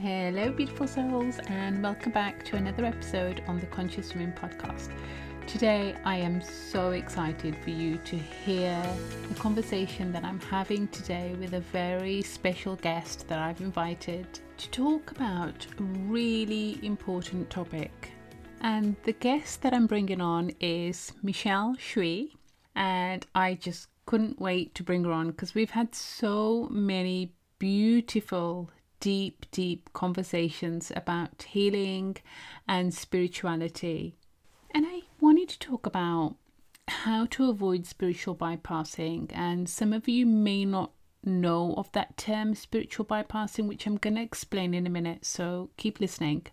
Hello, 0.00 0.52
beautiful 0.52 0.86
souls, 0.86 1.40
and 1.48 1.82
welcome 1.82 2.12
back 2.12 2.44
to 2.44 2.54
another 2.54 2.84
episode 2.84 3.42
on 3.48 3.58
the 3.58 3.66
Conscious 3.66 4.14
Women 4.14 4.32
podcast. 4.32 4.92
Today, 5.48 5.96
I 6.04 6.14
am 6.14 6.40
so 6.40 6.92
excited 6.92 7.56
for 7.64 7.70
you 7.70 7.96
to 8.04 8.16
hear 8.16 8.80
the 9.28 9.34
conversation 9.34 10.12
that 10.12 10.22
I'm 10.22 10.38
having 10.38 10.86
today 10.88 11.34
with 11.40 11.54
a 11.54 11.60
very 11.60 12.22
special 12.22 12.76
guest 12.76 13.26
that 13.26 13.40
I've 13.40 13.60
invited 13.60 14.38
to 14.58 14.70
talk 14.70 15.10
about 15.10 15.66
a 15.80 15.82
really 15.82 16.78
important 16.84 17.50
topic. 17.50 18.12
And 18.60 18.94
the 19.02 19.14
guest 19.14 19.62
that 19.62 19.74
I'm 19.74 19.88
bringing 19.88 20.20
on 20.20 20.52
is 20.60 21.12
Michelle 21.24 21.74
Srih, 21.74 22.28
and 22.76 23.26
I 23.34 23.54
just 23.54 23.88
couldn't 24.06 24.40
wait 24.40 24.76
to 24.76 24.84
bring 24.84 25.02
her 25.02 25.10
on 25.10 25.32
because 25.32 25.56
we've 25.56 25.72
had 25.72 25.92
so 25.92 26.68
many 26.70 27.32
beautiful 27.58 28.70
deep, 29.00 29.46
deep 29.50 29.92
conversations 29.92 30.92
about 30.94 31.42
healing 31.42 32.16
and 32.66 32.92
spirituality. 32.92 34.16
And 34.74 34.86
I 34.86 35.02
wanted 35.20 35.48
to 35.50 35.58
talk 35.58 35.86
about 35.86 36.36
how 36.88 37.26
to 37.26 37.50
avoid 37.50 37.86
spiritual 37.86 38.34
bypassing. 38.34 39.30
And 39.34 39.68
some 39.68 39.92
of 39.92 40.08
you 40.08 40.26
may 40.26 40.64
not 40.64 40.92
know 41.24 41.74
of 41.76 41.90
that 41.92 42.16
term, 42.16 42.54
spiritual 42.54 43.04
bypassing, 43.04 43.68
which 43.68 43.86
I'm 43.86 43.96
going 43.96 44.16
to 44.16 44.22
explain 44.22 44.74
in 44.74 44.86
a 44.86 44.90
minute. 44.90 45.24
So 45.24 45.70
keep 45.76 46.00
listening. 46.00 46.46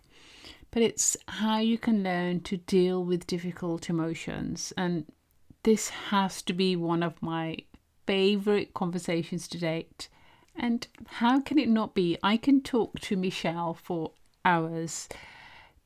But 0.70 0.82
it's 0.82 1.16
how 1.28 1.58
you 1.58 1.78
can 1.78 2.02
learn 2.02 2.40
to 2.40 2.56
deal 2.56 3.04
with 3.04 3.26
difficult 3.26 3.88
emotions. 3.88 4.72
And 4.76 5.06
this 5.62 5.88
has 5.88 6.42
to 6.42 6.52
be 6.52 6.76
one 6.76 7.02
of 7.02 7.20
my 7.22 7.58
favorite 8.06 8.74
conversations 8.74 9.48
to 9.48 9.58
date 9.58 10.08
and 10.58 10.86
how 11.06 11.40
can 11.40 11.58
it 11.58 11.68
not 11.68 11.94
be? 11.94 12.16
I 12.22 12.36
can 12.36 12.60
talk 12.60 13.00
to 13.00 13.16
Michelle 13.16 13.74
for 13.74 14.12
hours. 14.44 15.08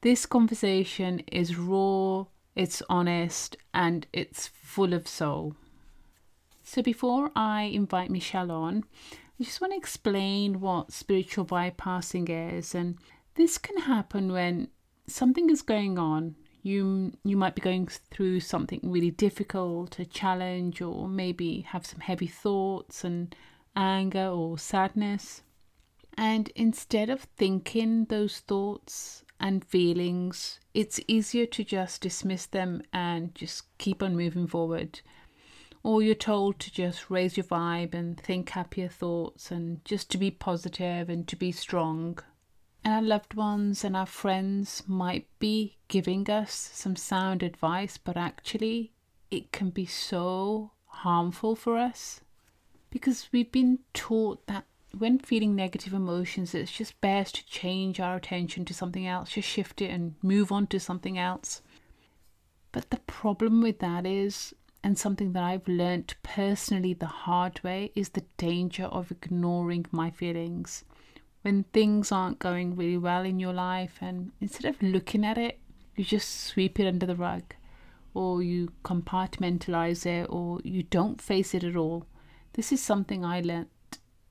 This 0.03 0.27
conversation 0.27 1.21
is 1.31 1.57
raw, 1.57 2.25
it's 2.55 2.83
honest, 2.89 3.57
and 3.75 4.07
it's 4.13 4.47
full 4.47 4.93
of 4.93 5.07
soul. 5.07 5.55
So, 6.63 6.83
before 6.83 7.31
I 7.35 7.63
invite 7.63 8.11
Michelle 8.11 8.51
on, 8.51 8.85
I 9.41 9.45
just 9.45 9.61
want 9.61 9.73
to 9.73 9.79
explain 9.79 10.61
what 10.61 10.93
spiritual 10.93 11.45
bypassing 11.45 12.29
is. 12.59 12.75
And 12.75 12.99
this 13.35 13.59
can 13.59 13.79
happen 13.79 14.33
when 14.33 14.69
something 15.07 15.51
is 15.51 15.63
going 15.63 15.99
on. 15.99 16.37
You, 16.63 17.13
you 17.25 17.37
might 17.37 17.55
be 17.55 17.63
going 17.63 17.87
through 18.11 18.41
something 18.41 18.81
really 18.83 19.11
difficult, 19.11 19.99
a 19.99 20.05
challenge, 20.05 20.83
or 20.83 21.09
maybe 21.09 21.63
have 21.63 21.87
some 21.87 22.01
heavy 22.01 22.27
thoughts 22.27 23.03
and 23.03 23.35
anger 23.77 24.27
or 24.29 24.59
sadness. 24.59 25.43
And 26.17 26.49
instead 26.51 27.09
of 27.09 27.23
thinking 27.37 28.07
those 28.07 28.41
thoughts 28.41 29.25
and 29.39 29.65
feelings, 29.65 30.61
it's 30.75 31.01
easier 31.09 31.47
to 31.47 31.65
just 31.65 32.03
dismiss 32.03 32.47
them 32.47 32.83
and 32.93 33.35
just 33.35 33.65
keep 33.79 34.03
on 34.03 34.17
moving 34.17 34.47
forward. 34.47 35.01
Or 35.83 36.03
you're 36.03 36.15
told 36.15 36.59
to 36.61 36.71
just 36.71 37.11
raise 37.11 37.37
your 37.39 37.45
vibe 37.45 37.95
and 37.95 38.21
think 38.21 38.51
happier 38.51 38.89
thoughts 38.89 39.51
and 39.51 39.83
just 39.85 40.11
to 40.11 40.19
be 40.19 40.31
positive 40.31 41.09
and 41.09 41.27
to 41.29 41.37
be 41.37 41.53
strong. 41.53 42.19
And 42.85 42.95
our 42.95 43.03
loved 43.03 43.35
ones 43.35 43.83
and 43.83 43.97
our 43.97 44.07
friends 44.07 44.83
might 44.87 45.27
be 45.39 45.79
giving 45.89 46.29
us 46.29 46.53
some 46.53 46.97
sound 46.97 47.43
advice, 47.43 47.97
but 47.97 48.17
actually, 48.17 48.93
it 49.31 49.53
can 49.53 49.71
be 49.71 49.87
so 49.87 50.73
harmful 50.87 51.57
for 51.57 51.79
us 51.79 52.21
because 52.91 53.29
we've 53.33 53.53
been 53.53 53.79
taught 53.95 54.47
that 54.47 54.65
when 54.97 55.19
feeling 55.19 55.55
negative 55.55 55.93
emotions, 55.93 56.55
it's 56.55 56.73
just 56.73 57.01
best 57.01 57.37
to 57.37 57.47
change 57.47 58.01
our 58.01 58.17
attention 58.17 58.65
to 58.65 58.75
something 58.75 59.07
else, 59.07 59.31
just 59.31 59.49
shift 59.49 59.81
it 59.81 59.91
and 59.91 60.17
move 60.23 60.51
on 60.51 60.67
to 60.69 60.81
something 60.81 61.17
else. 61.17 61.63
But 62.73 62.91
the 62.91 62.99
problem 62.99 63.63
with 63.63 63.79
that 63.79 64.05
is, 64.07 64.53
and 64.83 64.99
something 64.99 65.33
that 65.33 65.43
I've 65.43 65.69
learnt 65.69 66.15
personally 66.23 66.95
the 66.95 67.07
hard 67.07 67.63
way, 67.63 67.93
is 67.95 68.11
the 68.11 68.25
danger 68.37 68.85
of 68.85 69.11
ignoring 69.11 69.87
my 69.93 70.11
feelings. 70.11 70.85
When 71.43 71.65
things 71.65 72.13
aren't 72.13 72.39
going 72.39 72.77
really 72.77 72.99
well 72.99 73.23
in 73.23 73.39
your 73.39 73.53
life, 73.53 73.99
and 74.01 74.33
instead 74.41 74.67
of 74.67 74.83
looking 74.83 75.25
at 75.25 75.39
it, 75.39 75.61
you 75.97 76.05
just 76.05 76.47
sweep 76.47 76.81
it 76.81 76.87
under 76.87 77.07
the 77.07 77.17
rug, 77.17 77.55
or 78.15 78.43
you 78.43 78.73
compartmentalize 78.85 80.05
it, 80.05 80.27
or 80.29 80.61
you 80.65 80.83
don't 80.83 81.21
face 81.21 81.55
it 81.55 81.63
at 81.63 81.77
all 81.77 82.07
this 82.55 82.73
is 82.73 82.83
something 82.83 83.25
I 83.25 83.41
learnt 83.41 83.69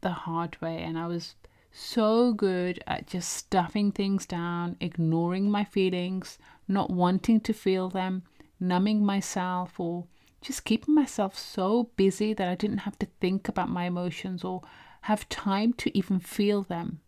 the 0.01 0.11
hard 0.11 0.59
way, 0.61 0.79
and 0.79 0.97
I 0.97 1.07
was 1.07 1.35
so 1.71 2.33
good 2.33 2.83
at 2.87 3.07
just 3.07 3.29
stuffing 3.31 3.91
things 3.91 4.25
down, 4.25 4.75
ignoring 4.79 5.49
my 5.49 5.63
feelings, 5.63 6.37
not 6.67 6.89
wanting 6.89 7.39
to 7.41 7.53
feel 7.53 7.89
them, 7.89 8.23
numbing 8.59 9.05
myself, 9.05 9.79
or 9.79 10.05
just 10.41 10.65
keeping 10.65 10.95
myself 10.95 11.37
so 11.37 11.91
busy 11.95 12.33
that 12.33 12.47
I 12.47 12.55
didn't 12.55 12.79
have 12.79 12.97
to 12.99 13.07
think 13.19 13.47
about 13.47 13.69
my 13.69 13.85
emotions 13.85 14.43
or 14.43 14.61
have 15.01 15.29
time 15.29 15.73
to 15.73 15.97
even 15.97 16.19
feel 16.19 16.63
them. 16.63 17.01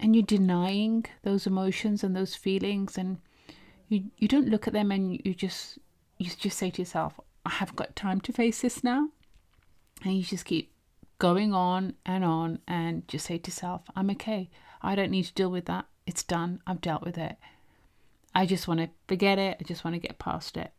And 0.00 0.14
you're 0.14 0.24
denying 0.24 1.06
those 1.22 1.46
emotions 1.46 2.02
and 2.02 2.16
those 2.16 2.34
feelings, 2.34 2.98
and 2.98 3.18
you, 3.88 4.10
you 4.18 4.28
don't 4.28 4.48
look 4.48 4.66
at 4.66 4.72
them 4.72 4.90
and 4.90 5.20
you 5.24 5.34
just 5.34 5.78
you 6.18 6.30
just 6.38 6.58
say 6.58 6.70
to 6.70 6.82
yourself, 6.82 7.18
I 7.44 7.50
haven't 7.50 7.76
got 7.76 7.96
time 7.96 8.20
to 8.22 8.32
face 8.32 8.60
this 8.62 8.84
now. 8.84 9.08
And 10.02 10.16
you 10.16 10.22
just 10.22 10.44
keep 10.44 10.72
going 11.18 11.54
on 11.54 11.94
and 12.04 12.24
on 12.24 12.58
and 12.66 13.06
just 13.08 13.26
say 13.26 13.38
to 13.38 13.50
yourself, 13.50 13.82
I'm 13.96 14.10
okay. 14.10 14.50
I 14.82 14.94
don't 14.94 15.10
need 15.10 15.24
to 15.24 15.34
deal 15.34 15.50
with 15.50 15.66
that. 15.66 15.86
It's 16.06 16.22
done. 16.22 16.60
I've 16.66 16.80
dealt 16.80 17.02
with 17.02 17.16
it. 17.16 17.36
I 18.34 18.46
just 18.46 18.68
want 18.68 18.80
to 18.80 18.90
forget 19.08 19.38
it. 19.38 19.56
I 19.60 19.64
just 19.64 19.84
want 19.84 19.94
to 19.94 20.00
get 20.00 20.18
past 20.18 20.56
it. 20.56 20.72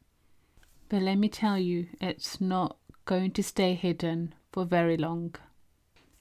But 0.90 1.02
let 1.02 1.16
me 1.16 1.30
tell 1.30 1.58
you, 1.58 1.88
it's 2.00 2.40
not 2.40 2.78
going 3.06 3.32
to 3.32 3.44
stay 3.44 3.74
hidden 3.74 4.36
for 4.52 4.66
very 4.66 4.98
long. 4.98 5.36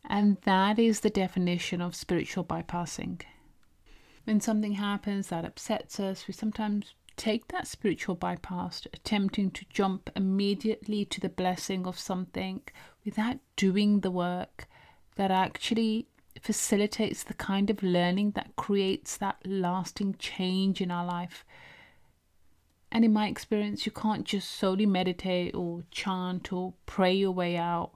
And 0.06 0.38
that 0.44 0.78
is 0.78 1.00
the 1.00 1.10
definition 1.10 1.80
of 1.80 1.94
spiritual 1.94 2.44
bypassing. 2.44 3.22
When 4.24 4.40
something 4.40 4.74
happens 4.74 5.28
that 5.28 5.44
upsets 5.44 6.00
us, 6.00 6.26
we 6.26 6.32
sometimes 6.32 6.94
take 7.16 7.48
that 7.48 7.66
spiritual 7.66 8.14
bypass, 8.14 8.86
attempting 8.92 9.50
to 9.52 9.64
jump 9.70 10.10
immediately 10.16 11.04
to 11.06 11.20
the 11.20 11.28
blessing 11.28 11.86
of 11.86 11.98
something 11.98 12.62
without 13.04 13.38
doing 13.56 14.00
the 14.00 14.10
work 14.10 14.66
that 15.16 15.30
actually 15.30 16.08
facilitates 16.40 17.22
the 17.22 17.34
kind 17.34 17.70
of 17.70 17.82
learning 17.82 18.32
that 18.32 18.56
creates 18.56 19.16
that 19.16 19.36
lasting 19.44 20.16
change 20.18 20.80
in 20.80 20.90
our 20.90 21.06
life. 21.06 21.44
And 22.90 23.04
in 23.04 23.12
my 23.12 23.28
experience, 23.28 23.86
you 23.86 23.92
can't 23.92 24.24
just 24.24 24.50
solely 24.50 24.86
meditate 24.86 25.54
or 25.54 25.84
chant 25.90 26.52
or 26.52 26.74
pray 26.86 27.12
your 27.12 27.32
way 27.32 27.56
out. 27.56 27.92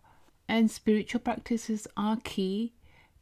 And 0.48 0.70
spiritual 0.70 1.20
practices 1.20 1.86
are 1.96 2.18
key, 2.24 2.72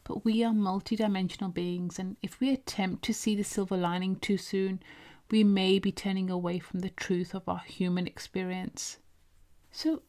but 0.05 0.25
we 0.25 0.45
are 0.45 0.53
multidimensional 0.53 1.53
beings. 1.53 1.99
And 1.99 2.17
if 2.23 2.41
we 2.41 2.53
attempt 2.53 3.05
to 3.05 3.15
see 3.15 3.35
the 3.35 3.45
silver 3.45 3.77
lining 3.77 4.17
too 4.17 4.39
soon, 4.39 4.81
we 5.31 5.43
may 5.45 5.79
be 5.79 5.93
turning 5.93 6.31
away 6.31 6.59
from 6.59 6.81
the 6.81 6.91
truth 6.91 7.35
of 7.35 7.49
our 7.49 7.63
human 7.67 8.07
experience. 8.07 8.99
So 9.71 10.03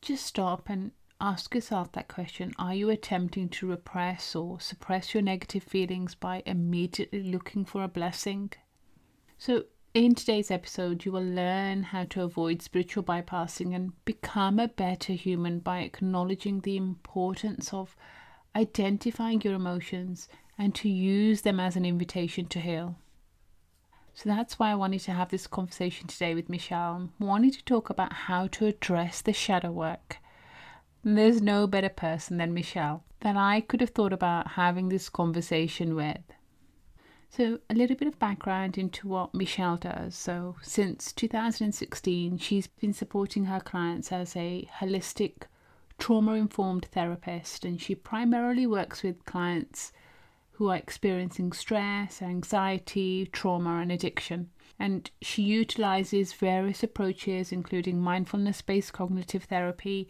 just 0.00 0.24
stop 0.26 0.68
and 0.68 0.92
ask 1.20 1.54
yourself 1.54 1.90
that 1.92 2.08
question 2.08 2.52
Are 2.58 2.74
you 2.74 2.90
attempting 2.90 3.48
to 3.48 3.66
repress 3.66 4.36
or 4.36 4.60
suppress 4.60 5.14
your 5.14 5.22
negative 5.22 5.62
feelings 5.62 6.14
by 6.14 6.42
immediately 6.46 7.22
looking 7.22 7.64
for 7.64 7.82
a 7.82 7.88
blessing? 7.88 8.52
So, 9.36 9.64
in 9.94 10.14
today's 10.14 10.50
episode, 10.50 11.04
you 11.04 11.12
will 11.12 11.24
learn 11.24 11.82
how 11.82 12.04
to 12.04 12.22
avoid 12.22 12.62
spiritual 12.62 13.02
bypassing 13.02 13.74
and 13.74 13.92
become 14.04 14.58
a 14.58 14.68
better 14.68 15.14
human 15.14 15.60
by 15.60 15.80
acknowledging 15.80 16.60
the 16.60 16.76
importance 16.76 17.72
of 17.72 17.96
identifying 18.54 19.40
your 19.42 19.54
emotions 19.54 20.28
and 20.58 20.74
to 20.74 20.88
use 20.88 21.42
them 21.42 21.58
as 21.58 21.74
an 21.74 21.84
invitation 21.84 22.46
to 22.46 22.60
heal. 22.60 22.96
So 24.18 24.28
that's 24.28 24.58
why 24.58 24.72
I 24.72 24.74
wanted 24.74 25.02
to 25.02 25.12
have 25.12 25.28
this 25.28 25.46
conversation 25.46 26.08
today 26.08 26.34
with 26.34 26.48
Michelle. 26.48 27.08
I 27.20 27.24
wanted 27.24 27.52
to 27.52 27.64
talk 27.64 27.88
about 27.88 28.12
how 28.12 28.48
to 28.48 28.66
address 28.66 29.22
the 29.22 29.32
shadow 29.32 29.70
work. 29.70 30.16
And 31.04 31.16
there's 31.16 31.40
no 31.40 31.68
better 31.68 31.88
person 31.88 32.36
than 32.36 32.52
Michelle 32.52 33.04
that 33.20 33.36
I 33.36 33.60
could 33.60 33.80
have 33.80 33.90
thought 33.90 34.12
about 34.12 34.48
having 34.48 34.88
this 34.88 35.08
conversation 35.08 35.94
with. 35.94 36.18
So, 37.30 37.60
a 37.70 37.74
little 37.74 37.94
bit 37.94 38.08
of 38.08 38.18
background 38.18 38.76
into 38.76 39.06
what 39.06 39.34
Michelle 39.34 39.76
does. 39.76 40.16
So, 40.16 40.56
since 40.62 41.12
2016, 41.12 42.38
she's 42.38 42.66
been 42.66 42.92
supporting 42.92 43.44
her 43.44 43.60
clients 43.60 44.10
as 44.10 44.34
a 44.34 44.68
holistic, 44.80 45.42
trauma 45.96 46.32
informed 46.32 46.86
therapist, 46.86 47.64
and 47.64 47.80
she 47.80 47.94
primarily 47.94 48.66
works 48.66 49.04
with 49.04 49.24
clients 49.26 49.92
who 50.58 50.70
are 50.70 50.76
experiencing 50.76 51.52
stress, 51.52 52.20
anxiety, 52.20 53.26
trauma, 53.30 53.78
and 53.78 53.92
addiction. 53.92 54.50
And 54.76 55.08
she 55.22 55.42
utilizes 55.42 56.32
various 56.32 56.82
approaches, 56.82 57.52
including 57.52 58.00
mindfulness 58.00 58.60
based 58.60 58.92
cognitive 58.92 59.44
therapy, 59.44 60.08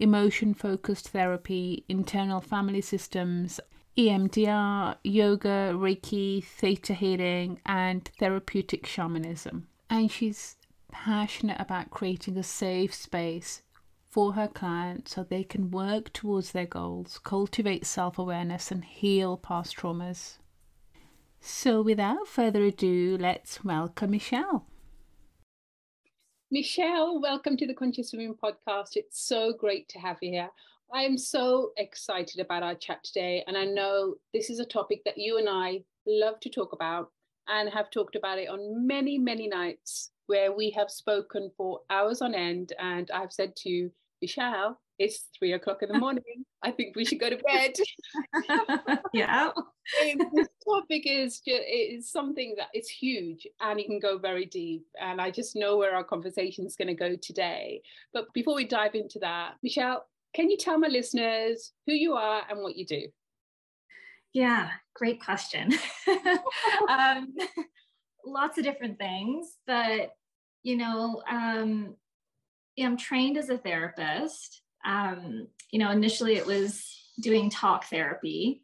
emotion 0.00 0.54
focused 0.54 1.10
therapy, 1.10 1.84
internal 1.88 2.40
family 2.40 2.80
systems, 2.80 3.60
EMDR, 3.96 4.96
yoga, 5.04 5.72
Reiki, 5.72 6.42
theta 6.42 6.92
healing, 6.92 7.60
and 7.64 8.10
therapeutic 8.18 8.86
shamanism. 8.86 9.68
And 9.88 10.10
she's 10.10 10.56
passionate 10.90 11.60
about 11.60 11.90
creating 11.90 12.36
a 12.36 12.42
safe 12.42 12.92
space 12.92 13.62
for 14.10 14.32
her 14.32 14.48
clients 14.48 15.14
so 15.14 15.22
they 15.22 15.44
can 15.44 15.70
work 15.70 16.12
towards 16.12 16.50
their 16.50 16.66
goals, 16.66 17.20
cultivate 17.22 17.86
self 17.86 18.18
awareness, 18.18 18.72
and 18.72 18.84
heal 18.84 19.36
past 19.36 19.76
traumas. 19.76 20.38
So, 21.40 21.80
without 21.80 22.26
further 22.26 22.64
ado, 22.64 23.16
let's 23.18 23.64
welcome 23.64 24.10
Michelle. 24.10 24.66
Michelle, 26.50 27.20
welcome 27.20 27.56
to 27.56 27.66
the 27.66 27.74
Conscious 27.74 28.12
Women 28.12 28.34
podcast. 28.34 28.96
It's 28.96 29.22
so 29.22 29.52
great 29.52 29.88
to 29.90 30.00
have 30.00 30.16
you 30.20 30.32
here. 30.32 30.50
I 30.92 31.04
am 31.04 31.16
so 31.16 31.70
excited 31.76 32.40
about 32.40 32.64
our 32.64 32.74
chat 32.74 33.04
today, 33.04 33.44
and 33.46 33.56
I 33.56 33.64
know 33.64 34.16
this 34.34 34.50
is 34.50 34.58
a 34.58 34.64
topic 34.64 35.02
that 35.04 35.18
you 35.18 35.38
and 35.38 35.48
I 35.48 35.84
love 36.04 36.40
to 36.40 36.50
talk 36.50 36.72
about 36.72 37.12
and 37.46 37.70
have 37.70 37.90
talked 37.90 38.16
about 38.16 38.38
it 38.38 38.48
on 38.48 38.86
many, 38.86 39.18
many 39.18 39.46
nights 39.46 40.10
where 40.30 40.52
we 40.52 40.70
have 40.70 40.88
spoken 40.90 41.50
for 41.56 41.80
hours 41.90 42.22
on 42.22 42.36
end. 42.36 42.72
And 42.78 43.10
I've 43.12 43.32
said 43.32 43.56
to 43.64 43.90
Michelle, 44.22 44.78
it's 45.00 45.24
three 45.36 45.54
o'clock 45.54 45.82
in 45.82 45.88
the 45.88 45.98
morning. 46.06 46.44
I 46.62 46.70
think 46.70 46.94
we 46.94 47.04
should 47.04 47.18
go 47.18 47.30
to 47.30 47.36
bed. 47.38 47.72
yeah. 49.12 49.50
this 50.32 50.48
topic 50.64 51.02
is 51.04 51.40
just, 51.40 51.62
is 51.68 52.12
something 52.12 52.54
that 52.58 52.68
is 52.74 52.88
huge 52.88 53.44
and 53.60 53.80
it 53.80 53.86
can 53.86 53.98
go 53.98 54.18
very 54.18 54.46
deep. 54.46 54.86
And 55.00 55.20
I 55.20 55.32
just 55.32 55.56
know 55.56 55.76
where 55.76 55.96
our 55.96 56.04
conversation 56.04 56.64
is 56.64 56.76
going 56.76 56.88
to 56.88 56.94
go 56.94 57.16
today. 57.20 57.82
But 58.12 58.32
before 58.32 58.54
we 58.54 58.64
dive 58.64 58.94
into 58.94 59.18
that, 59.18 59.54
Michelle, 59.64 60.06
can 60.32 60.48
you 60.48 60.56
tell 60.56 60.78
my 60.78 60.86
listeners 60.86 61.72
who 61.88 61.92
you 61.92 62.12
are 62.12 62.42
and 62.48 62.62
what 62.62 62.76
you 62.76 62.86
do? 62.86 63.02
Yeah, 64.32 64.68
great 64.94 65.20
question. 65.20 65.72
um, 66.88 67.34
lots 68.24 68.58
of 68.58 68.64
different 68.64 68.98
things, 68.98 69.56
but 69.66 70.12
you 70.62 70.76
know, 70.76 71.22
um, 71.30 71.94
I'm 72.78 72.96
trained 72.96 73.36
as 73.36 73.48
a 73.48 73.58
therapist. 73.58 74.62
Um, 74.84 75.48
you 75.70 75.78
know, 75.78 75.90
initially 75.90 76.36
it 76.36 76.46
was 76.46 76.84
doing 77.20 77.50
talk 77.50 77.84
therapy. 77.84 78.62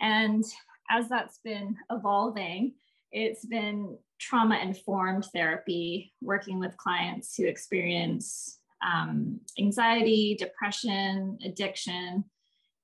And 0.00 0.44
as 0.90 1.08
that's 1.08 1.38
been 1.44 1.76
evolving, 1.90 2.74
it's 3.12 3.44
been 3.44 3.96
trauma 4.20 4.58
informed 4.58 5.26
therapy, 5.32 6.12
working 6.20 6.58
with 6.58 6.76
clients 6.76 7.36
who 7.36 7.46
experience 7.46 8.58
um, 8.84 9.40
anxiety, 9.58 10.36
depression, 10.38 11.38
addiction, 11.44 12.24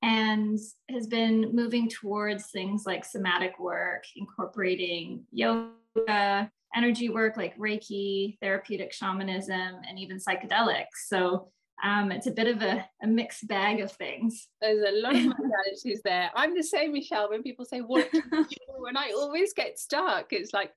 and 0.03 0.59
has 0.89 1.07
been 1.07 1.55
moving 1.55 1.89
towards 1.89 2.51
things 2.51 2.85
like 2.87 3.05
somatic 3.05 3.59
work, 3.59 4.05
incorporating 4.17 5.25
yoga, 5.31 6.51
energy 6.75 7.09
work 7.09 7.37
like 7.37 7.59
Reiki, 7.59 8.39
therapeutic 8.41 8.93
shamanism, 8.93 9.81
and 9.89 9.99
even 9.99 10.19
psychedelics. 10.19 11.07
So 11.07 11.49
um, 11.83 12.13
it's 12.13 12.27
a 12.27 12.33
bit 12.33 12.49
of 12.49 12.63
a, 12.63 12.85
a, 13.03 13.07
mixed 13.07 13.49
bag 13.49 13.81
of 13.81 13.91
things. 13.93 14.49
There's 14.61 14.85
a 14.87 15.01
lot 15.01 15.17
of 15.17 15.23
modalities 15.23 16.03
there. 16.05 16.31
I'm 16.35 16.55
the 16.55 16.63
same, 16.63 16.93
Michelle, 16.93 17.31
when 17.31 17.43
people 17.43 17.65
say, 17.65 17.81
What 17.81 18.11
do 18.13 18.19
you 18.19 18.45
do? 18.45 18.57
And 18.89 18.99
I 18.99 19.13
always 19.13 19.53
get 19.53 19.79
stuck. 19.79 20.33
It's 20.33 20.53
like, 20.53 20.73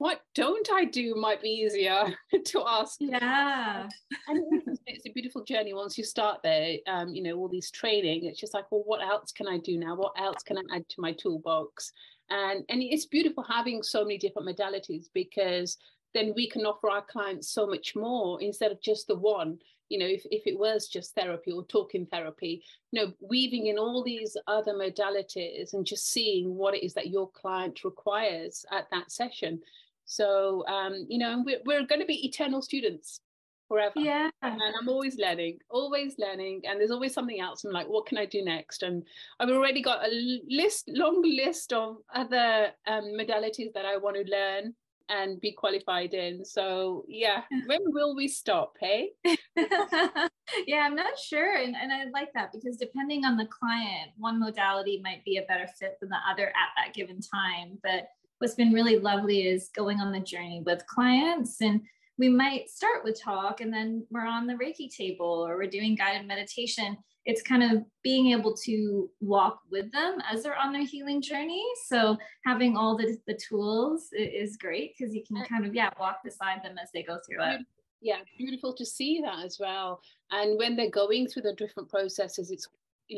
what 0.00 0.22
don't 0.34 0.66
I 0.72 0.86
do 0.86 1.14
might 1.14 1.42
be 1.42 1.50
easier 1.50 2.04
to 2.46 2.64
ask. 2.66 2.96
Yeah. 3.00 3.86
and 4.28 4.62
it's 4.86 5.04
a 5.06 5.12
beautiful 5.12 5.44
journey 5.44 5.74
once 5.74 5.98
you 5.98 6.04
start 6.04 6.40
there. 6.42 6.76
Um, 6.86 7.14
you 7.14 7.22
know, 7.22 7.36
all 7.36 7.48
these 7.48 7.70
training, 7.70 8.24
it's 8.24 8.40
just 8.40 8.54
like, 8.54 8.64
well, 8.70 8.82
what 8.86 9.02
else 9.02 9.30
can 9.30 9.46
I 9.46 9.58
do 9.58 9.78
now? 9.78 9.94
What 9.94 10.12
else 10.18 10.42
can 10.42 10.56
I 10.56 10.62
add 10.74 10.88
to 10.88 11.00
my 11.00 11.12
toolbox? 11.12 11.92
And 12.30 12.64
and 12.68 12.82
it's 12.82 13.06
beautiful 13.06 13.42
having 13.42 13.82
so 13.82 14.04
many 14.04 14.18
different 14.18 14.48
modalities 14.48 15.06
because 15.12 15.76
then 16.14 16.32
we 16.34 16.48
can 16.48 16.66
offer 16.66 16.90
our 16.90 17.02
clients 17.02 17.50
so 17.50 17.66
much 17.66 17.94
more 17.94 18.40
instead 18.40 18.72
of 18.72 18.80
just 18.82 19.06
the 19.06 19.16
one. 19.16 19.58
You 19.88 19.98
know 19.98 20.06
if, 20.06 20.24
if 20.30 20.46
it 20.46 20.56
was 20.56 20.86
just 20.86 21.16
therapy 21.16 21.50
or 21.50 21.64
talking 21.64 22.06
therapy 22.06 22.62
you 22.92 23.02
know 23.02 23.12
weaving 23.20 23.66
in 23.66 23.76
all 23.76 24.04
these 24.04 24.36
other 24.46 24.72
modalities 24.72 25.72
and 25.72 25.84
just 25.84 26.12
seeing 26.12 26.54
what 26.54 26.74
it 26.74 26.84
is 26.84 26.94
that 26.94 27.10
your 27.10 27.28
client 27.30 27.82
requires 27.82 28.64
at 28.70 28.86
that 28.92 29.10
session. 29.10 29.60
So, 30.04 30.66
um, 30.66 31.06
you 31.08 31.18
know, 31.18 31.42
we're, 31.46 31.60
we're 31.64 31.86
going 31.86 32.00
to 32.00 32.06
be 32.06 32.26
eternal 32.26 32.62
students 32.62 33.20
forever. 33.70 33.94
Yeah. 33.96 34.30
And 34.42 34.60
I'm 34.60 34.88
always 34.88 35.16
learning, 35.16 35.60
always 35.70 36.16
learning. 36.18 36.62
And 36.64 36.80
there's 36.80 36.90
always 36.90 37.14
something 37.14 37.40
else. 37.40 37.64
I'm 37.64 37.70
like, 37.70 37.86
what 37.86 38.04
can 38.04 38.18
I 38.18 38.26
do 38.26 38.44
next? 38.44 38.82
And 38.82 39.04
I've 39.38 39.48
already 39.48 39.80
got 39.80 40.04
a 40.04 40.40
list, 40.48 40.88
long 40.88 41.22
list 41.22 41.72
of 41.72 41.98
other 42.12 42.72
um, 42.88 43.04
modalities 43.16 43.72
that 43.74 43.86
I 43.86 43.96
want 43.96 44.16
to 44.16 44.28
learn 44.28 44.74
and 45.08 45.40
be 45.40 45.52
qualified 45.52 46.14
in. 46.14 46.44
So 46.44 47.04
yeah, 47.08 47.42
when 47.66 47.80
will 47.86 48.16
we 48.16 48.26
stop? 48.26 48.74
Hey? 48.80 49.10
yeah, 49.24 50.82
I'm 50.82 50.96
not 50.96 51.16
sure. 51.16 51.56
And, 51.56 51.76
and 51.80 51.92
I 51.92 52.06
like 52.12 52.32
that 52.34 52.52
because 52.52 52.76
depending 52.76 53.24
on 53.24 53.36
the 53.36 53.46
client, 53.46 54.10
one 54.16 54.40
modality 54.40 55.00
might 55.02 55.24
be 55.24 55.36
a 55.36 55.42
better 55.42 55.68
fit 55.78 55.96
than 56.00 56.10
the 56.10 56.18
other 56.28 56.48
at 56.48 56.72
that 56.76 56.94
given 56.94 57.20
time. 57.20 57.78
But 57.84 58.08
what's 58.38 58.54
been 58.54 58.72
really 58.72 58.98
lovely 58.98 59.46
is 59.46 59.70
going 59.76 60.00
on 60.00 60.12
the 60.12 60.20
journey 60.20 60.62
with 60.66 60.86
clients 60.86 61.60
and 61.60 61.82
we 62.20 62.28
might 62.28 62.68
start 62.68 63.02
with 63.02 63.18
talk 63.18 63.62
and 63.62 63.72
then 63.72 64.06
we're 64.10 64.26
on 64.26 64.46
the 64.46 64.52
reiki 64.52 64.94
table 64.94 65.46
or 65.46 65.56
we're 65.56 65.70
doing 65.70 65.94
guided 65.94 66.28
meditation. 66.28 66.98
It's 67.24 67.40
kind 67.40 67.62
of 67.62 67.82
being 68.04 68.32
able 68.32 68.54
to 68.66 69.10
walk 69.20 69.60
with 69.70 69.90
them 69.90 70.18
as 70.30 70.42
they're 70.42 70.56
on 70.56 70.70
their 70.70 70.84
healing 70.84 71.22
journey. 71.22 71.64
So 71.86 72.18
having 72.44 72.76
all 72.76 72.94
the, 72.94 73.16
the 73.26 73.38
tools 73.48 74.10
is 74.12 74.58
great 74.58 74.92
because 74.96 75.14
you 75.14 75.22
can 75.26 75.42
kind 75.46 75.64
of 75.64 75.74
yeah 75.74 75.88
walk 75.98 76.18
beside 76.22 76.62
them 76.62 76.76
as 76.80 76.90
they 76.92 77.02
go 77.02 77.18
through 77.26 77.42
it. 77.42 77.60
Yeah 78.02 78.18
beautiful 78.36 78.74
to 78.74 78.84
see 78.84 79.22
that 79.24 79.42
as 79.42 79.56
well. 79.58 80.02
And 80.30 80.58
when 80.58 80.76
they're 80.76 80.90
going 80.90 81.26
through 81.26 81.42
the 81.42 81.54
different 81.54 81.88
processes 81.88 82.50
it's 82.50 82.68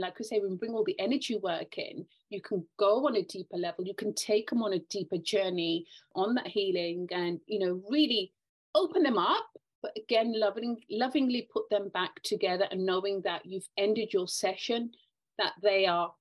like 0.01 0.19
we 0.19 0.25
say, 0.25 0.39
when 0.41 0.53
we 0.53 0.57
bring 0.57 0.73
all 0.73 0.85
the 0.85 0.99
energy 0.99 1.37
work 1.37 1.77
in, 1.77 2.07
you 2.31 2.41
can 2.41 2.65
go 2.79 3.07
on 3.07 3.17
a 3.17 3.23
deeper 3.23 3.59
level. 3.59 3.85
You 3.85 3.95
can 3.95 4.15
take 4.15 4.49
them 4.49 4.63
on 4.63 4.73
a 4.73 4.79
deeper 4.79 5.19
journey 5.19 5.85
on 6.15 6.35
that 6.37 6.47
healing, 6.47 7.09
and 7.11 7.41
you 7.47 7.59
know, 7.59 7.83
really 7.91 8.33
open 8.75 9.03
them 9.03 9.19
up. 9.19 9.47
But 9.83 9.93
again, 9.97 10.33
loving, 10.39 10.81
lovingly 10.91 11.49
put 11.53 11.69
them 11.69 11.89
back 11.89 12.23
together, 12.23 12.69
and 12.71 12.87
knowing 12.87 13.21
that 13.23 13.45
you've 13.45 13.69
ended 13.77 14.13
your 14.13 14.29
session, 14.29 14.93
that 15.39 15.55
they 15.61 15.87
are 15.87 16.13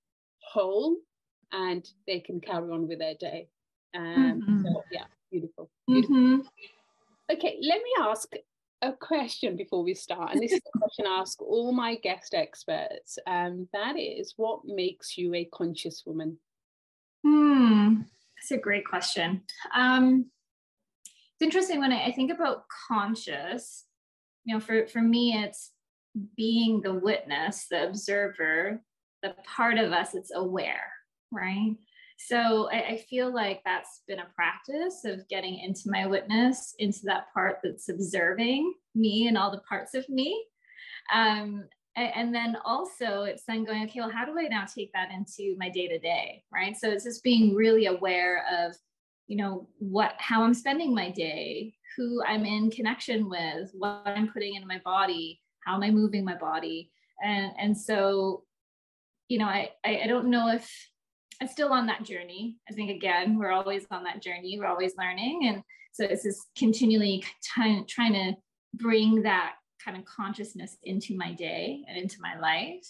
whole, 0.52 0.98
and 1.52 1.88
they 2.08 2.20
can 2.22 2.42
carry 2.42 2.72
on 2.72 2.88
with 2.88 2.98
their 2.98 3.14
day. 3.20 3.50
Um, 3.96 4.42
mm-hmm. 4.42 4.64
so, 4.64 4.84
yeah, 4.92 5.04
beautiful. 5.32 5.70
beautiful. 5.88 6.16
Mm-hmm. 6.16 6.40
Okay, 7.32 7.60
let 7.62 7.78
me 7.78 7.92
ask 8.00 8.32
a 8.82 8.94
question 8.94 9.56
before 9.56 9.84
we 9.84 9.94
start, 9.94 10.32
and 10.32 10.42
this 10.42 10.54
is 10.54 10.62
a 10.74 10.80
question 10.80 11.06
I 11.06 11.20
ask 11.20 11.40
all 11.40 11.72
my 11.72 11.96
guest 11.98 12.34
experts. 12.34 13.20
Um, 13.28 13.68
that 13.74 13.96
is, 13.96 14.34
what 14.38 14.62
makes 14.66 15.20
you 15.20 15.36
a 15.36 15.46
conscious 15.46 16.02
woman? 16.04 16.40
Hmm, 17.24 18.02
that's 18.36 18.52
a 18.52 18.58
great 18.58 18.88
question. 18.88 19.44
Um, 19.76 20.32
it's 21.42 21.56
interesting 21.56 21.80
when 21.80 21.92
I, 21.92 22.06
I 22.06 22.12
think 22.12 22.32
about 22.32 22.66
conscious. 22.88 23.86
You 24.46 24.56
know, 24.56 24.60
for 24.60 24.88
for 24.88 25.02
me, 25.02 25.34
it's 25.34 25.72
being 26.38 26.82
the 26.82 26.94
witness, 26.94 27.66
the 27.70 27.88
observer, 27.88 28.82
the 29.24 29.34
part 29.44 29.80
of 29.80 29.92
us 29.92 30.12
that's 30.12 30.32
aware, 30.36 30.92
right? 31.32 31.76
So 32.28 32.70
I, 32.72 32.82
I, 32.90 32.98
feel 33.10 33.34
like 33.34 33.62
that's 33.66 34.02
been 34.08 34.20
a 34.20 34.28
practice 34.36 35.06
of 35.06 35.28
getting 35.30 35.58
into 35.58 35.84
my 35.90 36.06
witness, 36.06 36.76
into 36.78 37.00
that 37.06 37.34
part 37.34 37.58
that's 37.64 37.90
observing 37.90 38.74
me 38.94 39.28
and 39.28 39.36
all 39.36 39.50
the 39.50 39.62
parts 39.68 39.96
of 39.96 40.08
me. 40.08 40.46
Um, 41.12 41.64
and, 41.96 42.12
and 42.16 42.36
then 42.36 42.58
also 42.64 43.24
it's 43.24 43.46
then 43.48 43.64
going, 43.64 43.86
okay, 43.86 44.02
well, 44.02 44.12
how 44.12 44.26
do 44.26 44.38
I 44.38 44.48
now 44.50 44.66
take 44.66 44.92
that 44.94 45.10
into 45.12 45.56
my 45.58 45.70
day 45.70 45.88
to 45.88 45.98
day? 45.98 46.44
Right. 46.54 46.78
So 46.78 46.90
it's 46.90 47.06
just 47.06 47.24
being 47.24 47.56
really 47.56 47.88
aware 47.88 48.46
of, 48.52 48.76
you 49.32 49.38
know, 49.38 49.66
what, 49.80 50.14
how 50.18 50.44
I'm 50.44 50.54
spending 50.54 50.94
my 50.94 51.10
day, 51.10 51.74
who 51.96 52.22
I'm 52.28 52.44
in 52.44 52.70
connection 52.70 53.30
with, 53.30 53.72
what 53.74 54.02
I'm 54.06 54.28
putting 54.28 54.56
in 54.56 54.68
my 54.68 54.82
body, 54.84 55.40
how 55.66 55.76
am 55.76 55.84
I 55.84 55.90
moving 55.90 56.26
my 56.26 56.36
body. 56.36 56.92
And, 57.24 57.54
and 57.58 57.78
so, 57.78 58.44
you 59.30 59.38
know, 59.38 59.46
I, 59.46 59.70
I, 59.86 60.02
I 60.04 60.08
don't 60.08 60.30
know 60.30 60.50
if 60.50 60.70
I'm 61.42 61.48
still 61.48 61.72
on 61.72 61.88
that 61.88 62.04
journey. 62.04 62.58
I 62.70 62.74
think 62.74 62.90
again, 62.90 63.40
we're 63.40 63.54
always 63.54 63.86
on 63.90 64.04
that 64.04 64.22
journey. 64.22 64.60
We're 64.60 64.68
always 64.68 64.98
learning, 64.98 65.48
and 65.48 65.64
so 65.94 66.04
it's 66.04 66.24
just 66.24 66.42
continually 66.58 67.24
trying 67.42 67.88
trying 67.88 68.14
to 68.14 68.34
bring 68.74 69.22
that 69.22 69.54
kind 69.84 69.96
of 69.98 70.04
consciousness 70.04 70.76
into 70.84 71.16
my 71.16 71.32
day 71.32 71.86
and 71.88 71.98
into 71.98 72.18
my 72.20 72.38
life, 72.38 72.86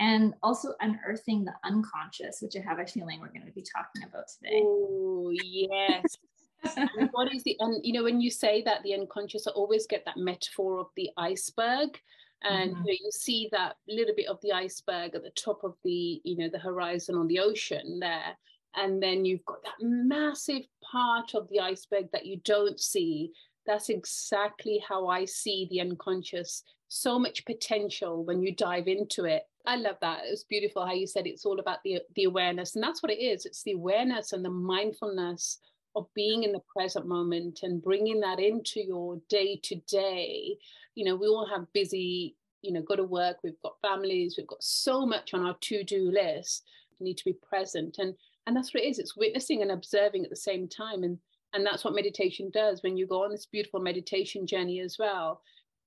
and 0.00 0.34
also 0.42 0.72
unearthing 0.80 1.44
the 1.44 1.52
unconscious, 1.62 2.40
which 2.40 2.56
I 2.56 2.60
have 2.60 2.78
a 2.78 2.86
feeling 2.86 3.20
we're 3.20 3.28
going 3.28 3.46
to 3.46 3.52
be 3.52 3.62
talking 3.62 4.02
about 4.08 4.24
today. 4.28 4.62
Oh 4.64 5.30
yes. 5.30 6.16
what 7.12 7.32
is 7.32 7.42
the 7.44 7.56
and 7.60 7.80
you 7.84 7.92
know 7.92 8.02
when 8.02 8.20
you 8.20 8.30
say 8.30 8.62
that 8.62 8.82
the 8.82 8.94
unconscious, 8.94 9.46
I 9.46 9.52
always 9.52 9.86
get 9.86 10.04
that 10.06 10.16
metaphor 10.16 10.80
of 10.80 10.88
the 10.96 11.10
iceberg 11.16 11.98
and 12.42 12.72
mm-hmm. 12.72 12.84
you, 12.84 12.92
know, 12.92 12.98
you 13.04 13.10
see 13.12 13.48
that 13.52 13.76
little 13.88 14.14
bit 14.14 14.26
of 14.26 14.40
the 14.42 14.52
iceberg 14.52 15.14
at 15.14 15.22
the 15.22 15.30
top 15.30 15.64
of 15.64 15.74
the 15.84 16.20
you 16.24 16.36
know 16.36 16.48
the 16.50 16.58
horizon 16.58 17.14
on 17.14 17.26
the 17.28 17.38
ocean 17.38 17.98
there 18.00 18.36
and 18.76 19.02
then 19.02 19.24
you've 19.24 19.44
got 19.44 19.62
that 19.64 19.74
massive 19.80 20.62
part 20.82 21.34
of 21.34 21.48
the 21.48 21.60
iceberg 21.60 22.06
that 22.12 22.26
you 22.26 22.40
don't 22.44 22.80
see 22.80 23.32
that's 23.66 23.88
exactly 23.88 24.82
how 24.86 25.08
i 25.08 25.24
see 25.24 25.66
the 25.70 25.80
unconscious 25.80 26.62
so 26.88 27.18
much 27.18 27.44
potential 27.44 28.24
when 28.24 28.42
you 28.42 28.54
dive 28.54 28.86
into 28.86 29.24
it 29.24 29.42
i 29.66 29.76
love 29.76 29.96
that 30.00 30.24
it 30.26 30.30
was 30.30 30.44
beautiful 30.44 30.84
how 30.84 30.92
you 30.92 31.06
said 31.06 31.26
it's 31.26 31.44
all 31.44 31.60
about 31.60 31.78
the 31.84 31.98
the 32.14 32.24
awareness 32.24 32.74
and 32.74 32.82
that's 32.82 33.02
what 33.02 33.12
it 33.12 33.20
is 33.20 33.44
it's 33.46 33.62
the 33.62 33.72
awareness 33.72 34.32
and 34.32 34.44
the 34.44 34.50
mindfulness 34.50 35.58
of 35.96 36.06
being 36.14 36.44
in 36.44 36.52
the 36.52 36.62
present 36.74 37.06
moment 37.06 37.60
and 37.62 37.82
bringing 37.82 38.20
that 38.20 38.38
into 38.38 38.80
your 38.80 39.20
day 39.28 39.58
to 39.62 39.74
day 39.88 40.56
you 40.94 41.04
know 41.04 41.16
we 41.16 41.26
all 41.26 41.46
have 41.46 41.72
busy 41.72 42.36
you 42.62 42.72
know 42.72 42.82
go 42.82 42.96
to 42.96 43.04
work 43.04 43.38
we've 43.42 43.60
got 43.62 43.80
families 43.80 44.34
we've 44.36 44.46
got 44.46 44.62
so 44.62 45.04
much 45.04 45.34
on 45.34 45.44
our 45.44 45.56
to-do 45.60 46.10
list 46.10 46.64
we 46.98 47.04
need 47.04 47.16
to 47.16 47.24
be 47.24 47.36
present 47.48 47.96
and 47.98 48.14
and 48.46 48.56
that's 48.56 48.72
what 48.72 48.82
it 48.82 48.86
is 48.86 48.98
it's 48.98 49.16
witnessing 49.16 49.62
and 49.62 49.70
observing 49.70 50.24
at 50.24 50.30
the 50.30 50.36
same 50.36 50.68
time 50.68 51.02
and 51.02 51.18
and 51.52 51.66
that's 51.66 51.84
what 51.84 51.94
meditation 51.94 52.50
does 52.52 52.82
when 52.82 52.96
you 52.96 53.06
go 53.06 53.24
on 53.24 53.30
this 53.30 53.46
beautiful 53.46 53.80
meditation 53.80 54.46
journey 54.46 54.80
as 54.80 54.96
well 54.98 55.40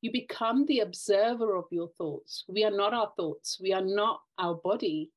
you 0.03 0.11
become 0.11 0.65
the 0.65 0.81
observer 0.81 1.55
of 1.55 1.65
your 1.71 1.89
thoughts 1.97 2.43
we 2.47 2.63
are 2.63 2.71
not 2.71 2.93
our 2.93 3.11
thoughts 3.17 3.57
we 3.61 3.71
are 3.73 3.85
not 3.85 4.19
our 4.37 4.55
body 4.55 5.11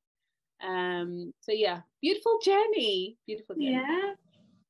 um 0.66 1.32
so 1.40 1.52
yeah 1.52 1.80
beautiful 2.00 2.38
journey 2.42 3.18
beautiful 3.26 3.54
journey. 3.56 3.72
yeah 3.72 4.12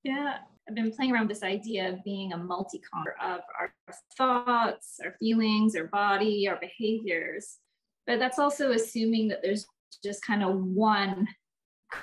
yeah 0.03 0.39
I've 0.69 0.75
been 0.75 0.91
playing 0.91 1.13
around 1.13 1.31
this 1.31 1.45
idea 1.45 1.89
of 1.91 2.03
being 2.03 2.33
a 2.33 2.37
multi-con 2.37 3.05
of 3.23 3.41
our 3.57 3.73
thoughts, 4.19 4.99
our 5.05 5.15
feelings, 5.21 5.77
our 5.77 5.87
body, 5.87 6.49
our 6.49 6.57
behaviors. 6.57 7.59
But 8.05 8.19
that's 8.19 8.41
also 8.41 8.73
assuming 8.73 9.29
that 9.29 9.43
there's 9.43 9.67
just 10.03 10.25
kind 10.25 10.43
of 10.43 10.57
one 10.57 11.29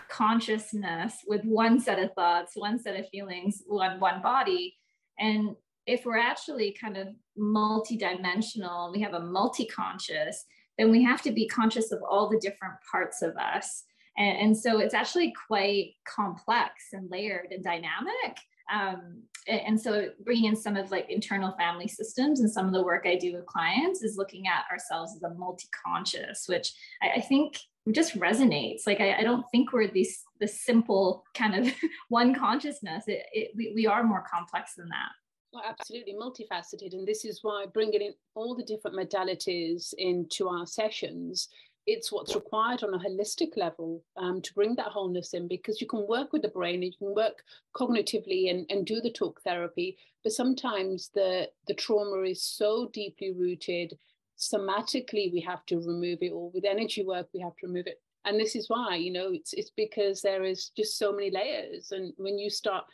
consciousness 0.10 1.15
with 1.27 1.43
one 1.43 1.77
set 1.77 2.00
of 2.00 2.13
thoughts, 2.13 2.53
one 2.55 2.79
set 2.79 2.98
of 2.98 3.10
feelings, 3.10 3.63
one 3.67 4.00
one 4.00 4.22
body. 4.22 4.77
And 5.20 5.58
if 5.86 6.05
we're 6.05 6.17
actually 6.17 6.75
kind 6.79 6.96
of 6.96 7.10
multi-dimensional, 7.37 8.91
we 8.91 9.01
have 9.01 9.13
a 9.13 9.19
multi-conscious, 9.19 10.45
then 10.77 10.91
we 10.91 11.03
have 11.03 11.21
to 11.21 11.31
be 11.31 11.47
conscious 11.47 11.91
of 11.91 12.01
all 12.07 12.29
the 12.29 12.39
different 12.39 12.75
parts 12.89 13.21
of 13.21 13.35
us. 13.37 13.83
And, 14.17 14.37
and 14.37 14.57
so 14.57 14.79
it's 14.79 14.93
actually 14.93 15.33
quite 15.47 15.93
complex 16.07 16.89
and 16.93 17.09
layered 17.09 17.47
and 17.51 17.63
dynamic. 17.63 18.37
Um, 18.73 19.23
and 19.47 19.79
so 19.79 20.09
bringing 20.23 20.45
in 20.45 20.55
some 20.55 20.77
of 20.77 20.89
like 20.89 21.09
internal 21.09 21.51
family 21.53 21.87
systems 21.87 22.39
and 22.39 22.49
some 22.49 22.65
of 22.65 22.71
the 22.71 22.81
work 22.81 23.03
i 23.05 23.17
do 23.17 23.33
with 23.33 23.45
clients 23.45 24.01
is 24.01 24.15
looking 24.15 24.47
at 24.47 24.63
ourselves 24.71 25.13
as 25.13 25.23
a 25.23 25.33
multi-conscious 25.33 26.45
which 26.47 26.71
i, 27.01 27.17
I 27.17 27.19
think 27.19 27.57
just 27.91 28.17
resonates. 28.17 28.87
Like 28.87 29.01
I, 29.01 29.17
I, 29.17 29.23
don't 29.23 29.45
think 29.51 29.73
we're 29.73 29.89
these 29.89 30.23
the 30.39 30.47
simple 30.47 31.25
kind 31.33 31.55
of 31.55 31.73
one 32.09 32.33
consciousness. 32.33 33.05
It, 33.07 33.25
it, 33.33 33.51
we, 33.55 33.73
we 33.75 33.87
are 33.87 34.03
more 34.03 34.23
complex 34.31 34.75
than 34.75 34.87
that 34.89 35.11
well, 35.53 35.63
absolutely 35.67 36.13
multifaceted 36.13 36.93
and 36.93 37.07
this 37.07 37.25
is 37.25 37.39
why 37.43 37.65
bringing 37.74 38.01
in 38.01 38.13
all 38.36 38.55
the 38.55 38.63
different 38.63 38.98
modalities 38.98 39.93
into 39.98 40.48
our 40.48 40.65
sessions 40.65 41.50
it's 41.86 42.12
what's 42.12 42.33
required 42.33 42.81
on 42.83 42.93
a 42.93 43.00
holistic 43.00 43.57
level 43.57 44.01
um, 44.15 44.41
to 44.41 44.53
bring 44.53 44.74
that 44.75 44.88
wholeness 44.88 45.33
in 45.33 45.48
because 45.48 45.81
you 45.81 45.88
can 45.88 46.07
work 46.07 46.31
with 46.31 46.41
the 46.41 46.48
brain 46.48 46.75
and 46.75 46.86
you 46.86 46.91
can 46.98 47.13
work 47.13 47.43
cognitively 47.75 48.50
and, 48.50 48.65
and 48.69 48.86
do 48.86 49.01
the 49.01 49.12
talk 49.12 49.41
therapy 49.43 49.98
but 50.24 50.31
sometimes 50.31 51.10
the 51.13 51.48
the 51.67 51.74
trauma 51.74 52.22
is 52.22 52.41
so 52.41 52.89
deeply 52.93 53.31
rooted 53.33 53.93
somatically 54.38 55.31
we 55.31 55.43
have 55.45 55.65
to 55.65 55.77
remove 55.77 56.19
it 56.22 56.29
or 56.29 56.50
with 56.51 56.65
energy 56.65 57.03
work 57.03 57.27
we 57.33 57.39
have 57.39 57.55
to 57.57 57.67
remove 57.67 57.88
it. 57.88 58.01
And 58.25 58.39
this 58.39 58.55
is 58.55 58.69
why 58.69 58.95
you 58.95 59.12
know 59.12 59.31
it's 59.33 59.53
it's 59.53 59.72
because 59.75 60.22
there 60.22 60.43
is 60.43 60.72
just 60.75 60.98
so 60.98 61.12
many 61.12 61.29
layers 61.29 61.91
and 61.91 62.13
when 62.17 62.39
you 62.39 62.50
start 62.50 62.86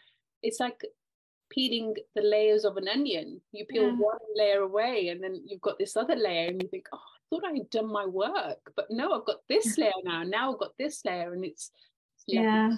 it's 0.42 0.60
like 0.60 0.84
peeling 1.50 1.94
the 2.16 2.22
layers 2.22 2.66
of 2.66 2.78
an 2.78 2.88
onion 2.88 3.40
you 3.52 3.66
peel 3.66 3.84
yeah. 3.84 3.96
one 3.96 4.18
layer 4.36 4.62
away 4.62 5.10
and 5.10 5.24
then 5.24 5.42
you've 5.46 5.62
got 5.62 5.78
this 5.78 5.98
other 5.98 6.16
layer 6.16 6.48
and 6.48 6.62
you 6.62 6.70
think 6.70 6.86
oh 6.94 7.00
I 7.32 7.36
thought 7.36 7.46
I 7.48 7.58
had 7.58 7.70
done 7.70 7.92
my 7.92 8.06
work, 8.06 8.72
but 8.76 8.88
no, 8.90 9.12
I've 9.14 9.26
got 9.26 9.38
this 9.48 9.78
layer 9.78 9.92
now. 10.04 10.24
Now 10.24 10.52
I've 10.52 10.60
got 10.60 10.76
this 10.80 11.06
layer, 11.06 11.34
and 11.34 11.46
it's 11.46 11.72
yeah. 12.28 12.76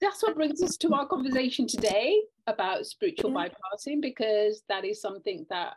That's 0.00 0.22
what 0.22 0.36
brings 0.36 0.62
us 0.62 0.76
to 0.78 0.92
our 0.94 1.06
conversation 1.06 1.66
today 1.66 2.20
about 2.46 2.86
spiritual 2.86 3.30
yeah. 3.30 3.48
bypassing, 3.48 4.00
because 4.00 4.62
that 4.68 4.84
is 4.84 5.00
something 5.00 5.46
that 5.50 5.74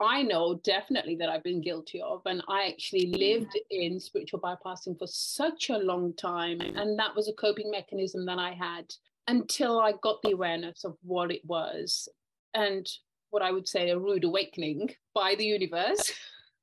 I 0.00 0.22
know 0.22 0.60
definitely 0.64 1.16
that 1.16 1.28
I've 1.28 1.44
been 1.44 1.60
guilty 1.60 2.00
of. 2.00 2.22
And 2.24 2.42
I 2.48 2.68
actually 2.68 3.12
lived 3.12 3.58
in 3.70 4.00
spiritual 4.00 4.40
bypassing 4.40 4.98
for 4.98 5.06
such 5.06 5.70
a 5.70 5.76
long 5.76 6.14
time. 6.14 6.60
And 6.60 6.98
that 6.98 7.14
was 7.14 7.28
a 7.28 7.34
coping 7.34 7.70
mechanism 7.70 8.24
that 8.26 8.38
I 8.38 8.52
had 8.52 8.92
until 9.28 9.80
I 9.80 9.92
got 10.02 10.22
the 10.22 10.32
awareness 10.32 10.84
of 10.84 10.96
what 11.02 11.30
it 11.30 11.44
was. 11.44 12.08
And 12.54 12.88
what 13.30 13.42
I 13.42 13.52
would 13.52 13.68
say 13.68 13.90
a 13.90 13.98
rude 13.98 14.24
awakening 14.24 14.90
by 15.14 15.34
the 15.36 15.44
universe 15.44 16.12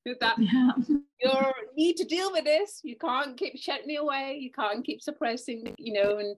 that 0.20 0.36
yeah. 0.38 0.72
you 1.22 1.52
need 1.76 1.98
to 1.98 2.06
deal 2.06 2.32
with 2.32 2.46
this. 2.46 2.82
You 2.84 2.98
can't 2.98 3.38
keep 3.38 3.58
shutting 3.58 3.90
it 3.90 4.00
away. 4.00 4.38
You 4.40 4.52
can't 4.52 4.86
keep 4.86 5.02
suppressing, 5.02 5.76
you 5.78 5.94
know, 5.94 6.18
and 6.18 6.36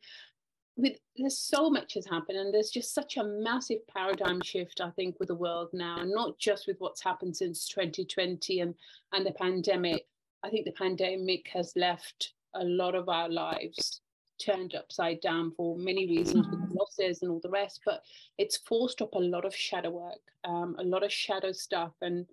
with 0.79 0.97
there's 1.17 1.38
so 1.38 1.69
much 1.69 1.93
has 1.93 2.05
happened 2.05 2.38
and 2.38 2.53
there's 2.53 2.69
just 2.69 2.93
such 2.93 3.17
a 3.17 3.23
massive 3.23 3.85
paradigm 3.88 4.39
shift 4.41 4.79
i 4.79 4.89
think 4.91 5.19
with 5.19 5.27
the 5.27 5.35
world 5.35 5.67
now 5.73 5.97
and 5.99 6.11
not 6.11 6.38
just 6.39 6.67
with 6.67 6.77
what's 6.79 7.03
happened 7.03 7.35
since 7.35 7.67
2020 7.67 8.61
and 8.61 8.73
and 9.11 9.25
the 9.25 9.31
pandemic 9.33 10.05
i 10.43 10.49
think 10.49 10.65
the 10.65 10.71
pandemic 10.71 11.49
has 11.51 11.73
left 11.75 12.33
a 12.55 12.63
lot 12.63 12.95
of 12.95 13.09
our 13.09 13.29
lives 13.29 14.01
turned 14.39 14.75
upside 14.75 15.19
down 15.22 15.51
for 15.55 15.77
many 15.77 16.08
reasons 16.08 16.48
with 16.48 16.60
mm. 16.60 16.75
losses 16.75 17.22
and 17.22 17.31
all 17.31 17.39
the 17.43 17.50
rest 17.50 17.81
but 17.86 18.01
it's 18.38 18.58
forced 18.58 19.01
up 19.01 19.13
a 19.13 19.19
lot 19.19 19.46
of 19.46 19.55
shadow 19.55 19.89
work 19.89 20.19
um, 20.46 20.75
a 20.79 20.84
lot 20.84 21.03
of 21.03 21.12
shadow 21.12 21.51
stuff 21.51 21.93
and 22.01 22.25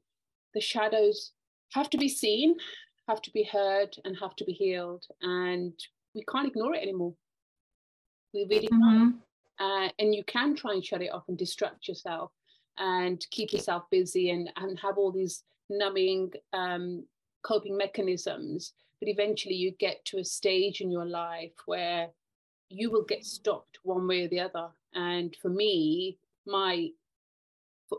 the 0.55 0.61
shadows 0.61 1.33
have 1.73 1.91
to 1.91 1.99
be 1.99 2.09
seen, 2.09 2.57
have 3.09 3.23
to 3.23 3.31
be 3.33 3.45
heard, 3.45 3.95
and 4.05 4.17
have 4.19 4.35
to 4.37 4.45
be 4.45 4.53
healed. 4.53 5.05
And 5.21 5.73
we 6.15 6.25
can't 6.25 6.49
ignore 6.49 6.75
it 6.75 6.83
anymore. 6.83 7.15
We 8.35 8.47
really 8.51 8.69
mm-hmm. 8.69 8.83
can't. 8.83 9.15
Uh, 9.59 9.89
and 9.99 10.15
you 10.15 10.25
can 10.25 10.55
try 10.55 10.73
and 10.73 10.85
shut 10.85 11.03
it 11.03 11.13
off 11.13 11.25
and 11.29 11.39
distract 11.39 11.89
yourself 11.89 12.31
and 12.79 13.25
keep 13.31 13.53
yourself 13.53 13.85
busy 13.91 14.31
and, 14.31 14.51
and 14.57 14.79
have 14.79 14.99
all 14.99 15.13
these 15.13 15.45
numbing 15.71 16.31
um, 16.53 17.05
coping 17.43 17.77
mechanisms. 17.77 18.73
But 19.01 19.09
eventually 19.09 19.55
you 19.55 19.73
get 19.73 20.05
to 20.07 20.19
a 20.19 20.25
stage 20.25 20.81
in 20.81 20.91
your 20.91 21.05
life 21.05 21.53
where 21.67 22.09
you 22.71 22.91
will 22.91 23.05
get 23.05 23.25
stopped 23.25 23.79
one 23.83 24.07
way 24.09 24.25
or 24.25 24.29
the 24.29 24.41
other. 24.41 24.69
And 24.95 25.37
for 25.41 25.51
me, 25.51 26.19
my 26.47 26.91
for, 27.89 27.99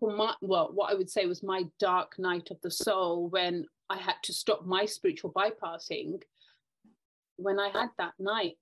my 0.00 0.34
well 0.40 0.70
what 0.74 0.92
i 0.92 0.94
would 0.94 1.10
say 1.10 1.26
was 1.26 1.42
my 1.42 1.64
dark 1.80 2.18
night 2.18 2.48
of 2.50 2.60
the 2.62 2.70
soul 2.70 3.28
when 3.30 3.66
i 3.90 3.96
had 3.96 4.14
to 4.22 4.32
stop 4.32 4.64
my 4.64 4.84
spiritual 4.84 5.32
bypassing 5.32 6.20
when 7.36 7.58
i 7.58 7.68
had 7.68 7.88
that 7.98 8.12
night 8.18 8.56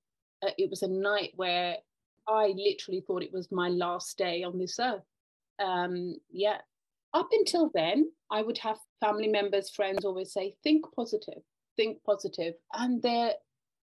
uh, 0.46 0.50
it 0.58 0.70
was 0.70 0.82
a 0.82 0.88
night 0.88 1.32
where 1.36 1.76
i 2.28 2.54
literally 2.56 3.02
thought 3.06 3.22
it 3.22 3.32
was 3.32 3.52
my 3.52 3.68
last 3.68 4.16
day 4.16 4.42
on 4.42 4.58
this 4.58 4.78
earth. 4.80 5.02
Um 5.62 6.14
yeah. 6.30 6.58
Up 7.14 7.28
until 7.32 7.70
then 7.74 8.10
i 8.30 8.40
would 8.40 8.58
have 8.58 8.78
family 9.00 9.28
members 9.28 9.68
friends 9.68 10.04
always 10.04 10.32
say 10.32 10.54
think 10.62 10.86
positive 10.96 11.42
think 11.76 12.02
positive 12.04 12.54
and 12.74 13.02
they're 13.02 13.34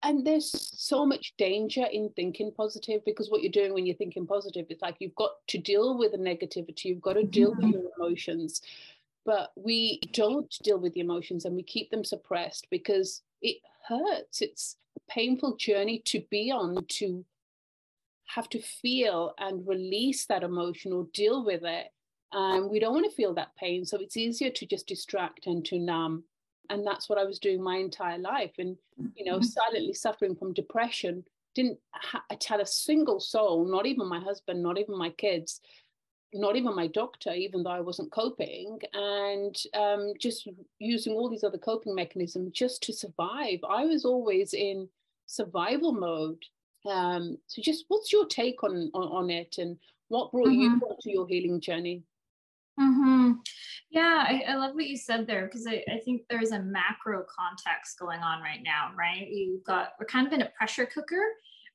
and 0.03 0.25
there's 0.25 0.51
so 0.79 1.05
much 1.05 1.33
danger 1.37 1.85
in 1.91 2.09
thinking 2.15 2.51
positive 2.55 3.03
because 3.03 3.29
what 3.29 3.41
you're 3.41 3.51
doing 3.51 3.73
when 3.73 3.85
you're 3.85 3.95
thinking 3.95 4.27
positive 4.27 4.67
is 4.69 4.81
like 4.81 4.95
you've 4.99 5.15
got 5.15 5.31
to 5.47 5.57
deal 5.57 5.97
with 5.97 6.11
the 6.11 6.17
negativity 6.17 6.85
you've 6.85 7.01
got 7.01 7.13
to 7.13 7.21
mm-hmm. 7.21 7.31
deal 7.31 7.55
with 7.55 7.69
your 7.69 7.83
emotions. 7.97 8.61
But 9.25 9.51
we 9.57 9.99
don't 10.13 10.49
deal 10.63 10.79
with 10.79 10.93
the 10.93 11.01
emotions 11.01 11.43
and 11.43 11.55
we 11.55 11.63
keep 11.63 11.89
them 11.89 12.05
suppressed 12.05 12.67
because 12.69 13.23
it 13.41 13.57
hurts. 13.87 14.41
It's 14.41 14.77
a 14.95 15.11
painful 15.11 15.57
journey 15.57 16.01
to 16.05 16.23
be 16.29 16.51
on 16.51 16.85
to 16.85 17.25
have 18.27 18.47
to 18.49 18.61
feel 18.61 19.33
and 19.37 19.67
release 19.67 20.25
that 20.27 20.43
emotion 20.43 20.93
or 20.93 21.07
deal 21.13 21.43
with 21.43 21.63
it. 21.63 21.87
And 22.31 22.69
we 22.69 22.79
don't 22.79 22.93
want 22.93 23.09
to 23.09 23.15
feel 23.15 23.33
that 23.33 23.55
pain 23.57 23.85
so 23.85 23.97
it's 23.99 24.17
easier 24.17 24.49
to 24.51 24.65
just 24.65 24.87
distract 24.87 25.47
and 25.47 25.65
to 25.65 25.79
numb 25.79 26.23
and 26.69 26.85
that's 26.85 27.09
what 27.09 27.17
i 27.17 27.23
was 27.23 27.39
doing 27.39 27.61
my 27.61 27.77
entire 27.77 28.17
life 28.17 28.53
and 28.59 28.77
you 29.15 29.25
know 29.25 29.35
mm-hmm. 29.35 29.43
silently 29.43 29.93
suffering 29.93 30.35
from 30.35 30.53
depression 30.53 31.23
didn't 31.55 31.79
ha- 31.93 32.23
tell 32.39 32.61
a 32.61 32.65
single 32.65 33.19
soul 33.19 33.65
not 33.65 33.85
even 33.85 34.07
my 34.07 34.19
husband 34.19 34.61
not 34.61 34.77
even 34.77 34.97
my 34.97 35.09
kids 35.11 35.61
not 36.33 36.55
even 36.55 36.75
my 36.75 36.87
doctor 36.87 37.33
even 37.33 37.63
though 37.63 37.69
i 37.69 37.79
wasn't 37.79 38.11
coping 38.11 38.79
and 38.93 39.55
um, 39.73 40.13
just 40.19 40.47
using 40.79 41.13
all 41.13 41.29
these 41.29 41.43
other 41.43 41.57
coping 41.57 41.95
mechanisms 41.95 42.51
just 42.51 42.83
to 42.83 42.93
survive 42.93 43.59
i 43.69 43.85
was 43.85 44.05
always 44.05 44.53
in 44.53 44.87
survival 45.25 45.93
mode 45.93 46.43
um, 46.85 47.37
so 47.47 47.61
just 47.61 47.85
what's 47.89 48.13
your 48.13 48.25
take 48.27 48.63
on, 48.63 48.89
on, 48.93 49.03
on 49.03 49.29
it 49.29 49.57
and 49.57 49.77
what 50.09 50.31
brought 50.31 50.47
mm-hmm. 50.47 50.79
you 50.79 50.95
to 51.01 51.11
your 51.11 51.27
healing 51.27 51.59
journey 51.59 52.03
Mm-hmm. 52.79 53.31
Yeah, 53.89 54.25
I, 54.27 54.43
I, 54.49 54.55
love 54.55 54.75
what 54.75 54.85
you 54.85 54.97
said 54.97 55.25
there 55.25 55.45
because 55.45 55.65
I, 55.65 55.83
I 55.91 55.99
think 56.03 56.23
there's 56.29 56.51
a 56.51 56.59
macro 56.59 57.23
context 57.23 57.97
going 57.97 58.19
on 58.19 58.41
right 58.41 58.59
now, 58.63 58.91
right? 58.97 59.27
You've 59.29 59.63
got, 59.63 59.93
we're 59.99 60.05
kind 60.05 60.27
of 60.27 60.33
in 60.33 60.41
a 60.41 60.49
pressure 60.57 60.85
cooker, 60.85 61.23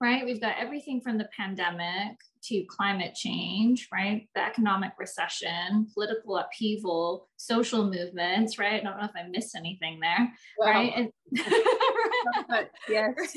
right? 0.01 0.25
We've 0.25 0.41
got 0.41 0.57
everything 0.59 1.01
from 1.01 1.19
the 1.19 1.29
pandemic 1.37 2.19
to 2.45 2.65
climate 2.65 3.15
change, 3.15 3.89
right? 3.93 4.29
The 4.35 4.45
economic 4.45 4.93
recession, 4.99 5.89
political 5.95 6.37
upheaval, 6.37 7.29
social 7.37 7.85
movements, 7.85 8.59
right? 8.59 8.81
I 8.81 8.85
don't 8.85 8.99
know 8.99 9.05
if 9.05 9.17
I 9.17 9.29
missed 9.29 9.57
anything 9.57 9.99
there, 10.01 10.33
wow. 10.59 10.67
right? 10.67 10.93
And, 10.95 11.11
yes. 12.89 13.15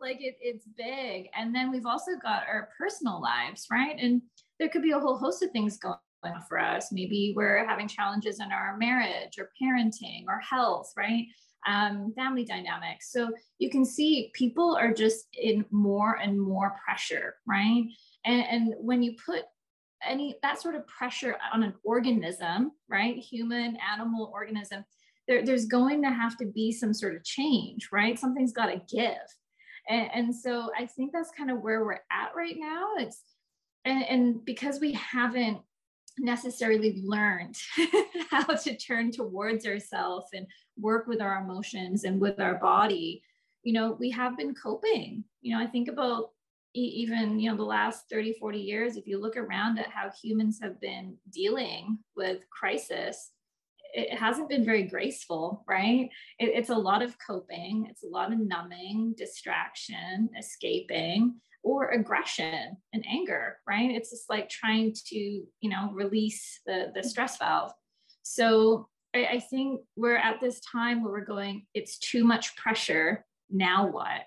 like 0.00 0.18
it, 0.20 0.36
it's 0.40 0.66
big. 0.76 1.28
And 1.36 1.54
then 1.54 1.70
we've 1.70 1.86
also 1.86 2.12
got 2.20 2.42
our 2.48 2.70
personal 2.76 3.20
lives, 3.20 3.66
right? 3.70 3.96
And 3.98 4.22
there 4.58 4.68
could 4.68 4.82
be 4.82 4.92
a 4.92 4.98
whole 4.98 5.18
host 5.18 5.42
of 5.42 5.50
things 5.50 5.78
going 5.78 5.94
on 5.94 5.98
for 6.48 6.58
us. 6.58 6.92
Maybe 6.92 7.32
we're 7.36 7.66
having 7.66 7.88
challenges 7.88 8.40
in 8.40 8.52
our 8.52 8.76
marriage 8.76 9.38
or 9.38 9.50
parenting 9.60 10.24
or 10.28 10.38
health, 10.40 10.92
right? 10.96 11.26
Um, 11.66 12.12
family 12.16 12.44
dynamics. 12.44 13.12
So 13.12 13.30
you 13.58 13.70
can 13.70 13.84
see 13.84 14.30
people 14.34 14.76
are 14.76 14.92
just 14.92 15.26
in 15.40 15.64
more 15.70 16.16
and 16.16 16.40
more 16.40 16.76
pressure, 16.84 17.36
right? 17.46 17.84
And, 18.24 18.44
and 18.50 18.74
when 18.78 19.02
you 19.02 19.14
put 19.24 19.44
any 20.04 20.34
that 20.42 20.60
sort 20.60 20.74
of 20.74 20.86
pressure 20.88 21.36
on 21.52 21.62
an 21.62 21.74
organism, 21.84 22.72
right? 22.88 23.16
Human, 23.16 23.76
animal, 23.92 24.32
organism, 24.34 24.84
there, 25.28 25.44
there's 25.44 25.66
going 25.66 26.02
to 26.02 26.10
have 26.10 26.36
to 26.38 26.46
be 26.46 26.72
some 26.72 26.92
sort 26.92 27.14
of 27.14 27.24
change, 27.24 27.88
right? 27.92 28.18
Something's 28.18 28.52
got 28.52 28.66
to 28.66 28.80
give. 28.94 29.16
And, 29.88 30.10
and 30.14 30.34
so 30.34 30.70
I 30.76 30.86
think 30.86 31.12
that's 31.12 31.30
kind 31.36 31.50
of 31.50 31.60
where 31.60 31.84
we're 31.84 32.00
at 32.10 32.34
right 32.36 32.56
now. 32.58 32.94
It's 32.98 33.22
and, 33.84 34.04
and 34.04 34.44
because 34.44 34.80
we 34.80 34.92
haven't 34.92 35.58
necessarily 36.18 37.00
learned 37.04 37.56
how 38.30 38.44
to 38.44 38.76
turn 38.76 39.10
towards 39.10 39.66
ourselves 39.66 40.26
and 40.34 40.46
work 40.78 41.06
with 41.06 41.20
our 41.20 41.42
emotions 41.42 42.04
and 42.04 42.20
with 42.20 42.40
our 42.40 42.54
body 42.54 43.22
you 43.62 43.72
know 43.72 43.96
we 43.98 44.10
have 44.10 44.36
been 44.36 44.54
coping. 44.54 45.24
You 45.40 45.56
know 45.56 45.62
i 45.62 45.66
think 45.66 45.88
about 45.88 46.30
even 46.74 47.38
you 47.38 47.50
know 47.50 47.56
the 47.56 47.62
last 47.62 48.04
30 48.10 48.34
40 48.34 48.58
years 48.58 48.96
if 48.96 49.06
you 49.06 49.20
look 49.20 49.36
around 49.36 49.78
at 49.78 49.90
how 49.90 50.10
humans 50.22 50.58
have 50.62 50.80
been 50.80 51.16
dealing 51.30 51.98
with 52.16 52.48
crisis 52.50 53.30
it 53.94 54.18
hasn't 54.18 54.48
been 54.48 54.64
very 54.64 54.84
graceful 54.84 55.64
right? 55.68 56.08
It, 56.38 56.52
it's 56.54 56.70
a 56.70 56.74
lot 56.74 57.02
of 57.02 57.16
coping 57.24 57.86
it's 57.90 58.04
a 58.04 58.08
lot 58.08 58.32
of 58.32 58.38
numbing 58.38 59.14
distraction 59.18 60.30
escaping 60.38 61.34
or 61.62 61.90
aggression 61.90 62.76
and 62.92 63.04
anger 63.08 63.58
right? 63.68 63.90
It's 63.90 64.10
just 64.10 64.28
like 64.28 64.48
trying 64.48 64.94
to 65.06 65.16
you 65.16 65.70
know 65.70 65.90
release 65.92 66.60
the 66.66 66.92
the 66.94 67.02
stress 67.02 67.38
valve. 67.38 67.72
So 68.22 68.88
I, 69.14 69.26
I 69.26 69.40
think 69.40 69.82
we're 69.96 70.16
at 70.16 70.40
this 70.40 70.60
time 70.60 71.02
where 71.02 71.12
we're 71.12 71.24
going 71.24 71.66
it's 71.74 71.98
too 71.98 72.24
much 72.24 72.56
pressure 72.56 73.24
now 73.50 73.86
what? 73.86 74.22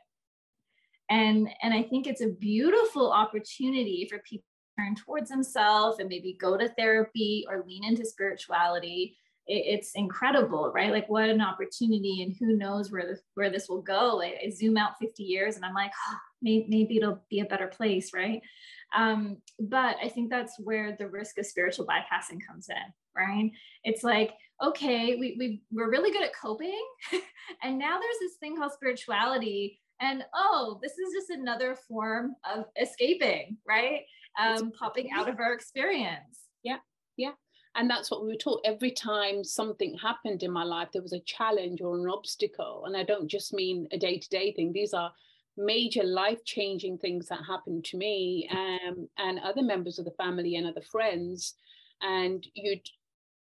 And 1.10 1.50
and 1.62 1.74
i 1.74 1.84
think 1.84 2.08
it's 2.08 2.22
a 2.22 2.30
beautiful 2.30 3.12
opportunity 3.12 4.08
for 4.10 4.20
people 4.20 4.44
to 4.44 4.84
turn 4.84 4.96
towards 4.96 5.30
themselves 5.30 6.00
and 6.00 6.10
maybe 6.10 6.38
go 6.40 6.58
to 6.58 6.68
therapy 6.70 7.46
or 7.48 7.64
lean 7.68 7.84
into 7.84 8.06
spirituality. 8.06 9.16
it, 9.16 9.25
it's 9.48 9.92
incredible 9.96 10.72
right? 10.74 10.92
Like 10.92 11.08
what 11.08 11.30
an 11.30 11.42
opportunity 11.42 12.24
and 12.24 12.36
who 12.40 12.58
knows 12.58 12.92
where 12.92 13.06
this 13.06 13.22
where 13.36 13.50
this 13.50 13.70
will 13.70 13.82
go. 13.82 14.22
I, 14.22 14.38
I 14.46 14.50
zoom 14.50 14.78
out 14.78 14.98
50 15.00 15.24
years 15.24 15.56
and 15.56 15.66
i'm 15.66 15.74
like 15.74 15.92
oh, 16.10 16.18
maybe, 16.42 16.66
maybe 16.68 16.98
it'll 16.98 17.24
be 17.30 17.42
a 17.42 17.46
better 17.46 17.68
place 17.68 18.12
right? 18.14 18.42
Um, 18.96 19.38
but 19.60 19.98
i 20.02 20.10
think 20.10 20.30
that's 20.30 20.60
where 20.60 20.96
the 20.98 21.08
risk 21.08 21.38
of 21.38 21.46
spiritual 21.46 21.86
bypassing 21.86 22.40
comes 22.46 22.70
in 22.70 22.94
right? 23.16 23.52
It's 23.84 24.04
like 24.04 24.34
okay 24.64 25.16
we, 25.16 25.36
we 25.38 25.62
we're 25.72 25.92
really 25.92 26.12
good 26.12 26.24
at 26.24 26.36
coping 26.36 26.82
and 27.64 27.78
now 27.78 28.00
there's 28.00 28.20
this 28.20 28.38
thing 28.40 28.58
called 28.58 28.72
spirituality 28.72 29.80
and 30.00 30.24
oh 30.34 30.80
this 30.82 30.94
is 30.94 31.14
just 31.14 31.30
another 31.30 31.76
form 31.88 32.36
of 32.52 32.66
escaping 32.82 33.58
right? 33.68 34.02
Um, 34.38 34.72
popping 34.72 35.12
out 35.16 35.30
of 35.30 35.40
our 35.40 35.54
experience. 35.54 36.40
Yeah 36.64 36.78
yeah 37.16 37.32
and 37.76 37.90
that's 37.90 38.10
what 38.10 38.24
we 38.24 38.30
were 38.30 38.36
taught 38.36 38.62
every 38.66 38.92
time 38.92 39.44
something 39.44 39.98
happened 39.98 40.44
in 40.44 40.52
my 40.52 40.64
life 40.64 40.90
there 40.92 41.02
was 41.02 41.14
a 41.14 41.20
challenge 41.22 41.82
or 41.82 41.98
an 41.98 42.10
obstacle 42.10 42.84
and 42.86 42.96
i 42.96 43.04
don't 43.04 43.28
just 43.28 43.54
mean 43.54 43.88
a 43.92 43.98
day-to-day 43.98 44.54
thing 44.54 44.72
these 44.72 44.94
are 44.94 45.12
major 45.58 46.04
life-changing 46.04 46.98
things 46.98 47.28
that 47.28 47.40
happened 47.48 47.86
to 47.86 47.98
me 47.98 48.50
um, 48.52 49.08
and 49.18 49.40
other 49.40 49.62
members 49.62 49.98
of 49.98 50.06
the 50.06 50.12
family 50.12 50.56
and 50.56 50.68
other 50.68 50.82
friends 50.82 51.54
and 52.02 52.46
you'd 52.54 52.82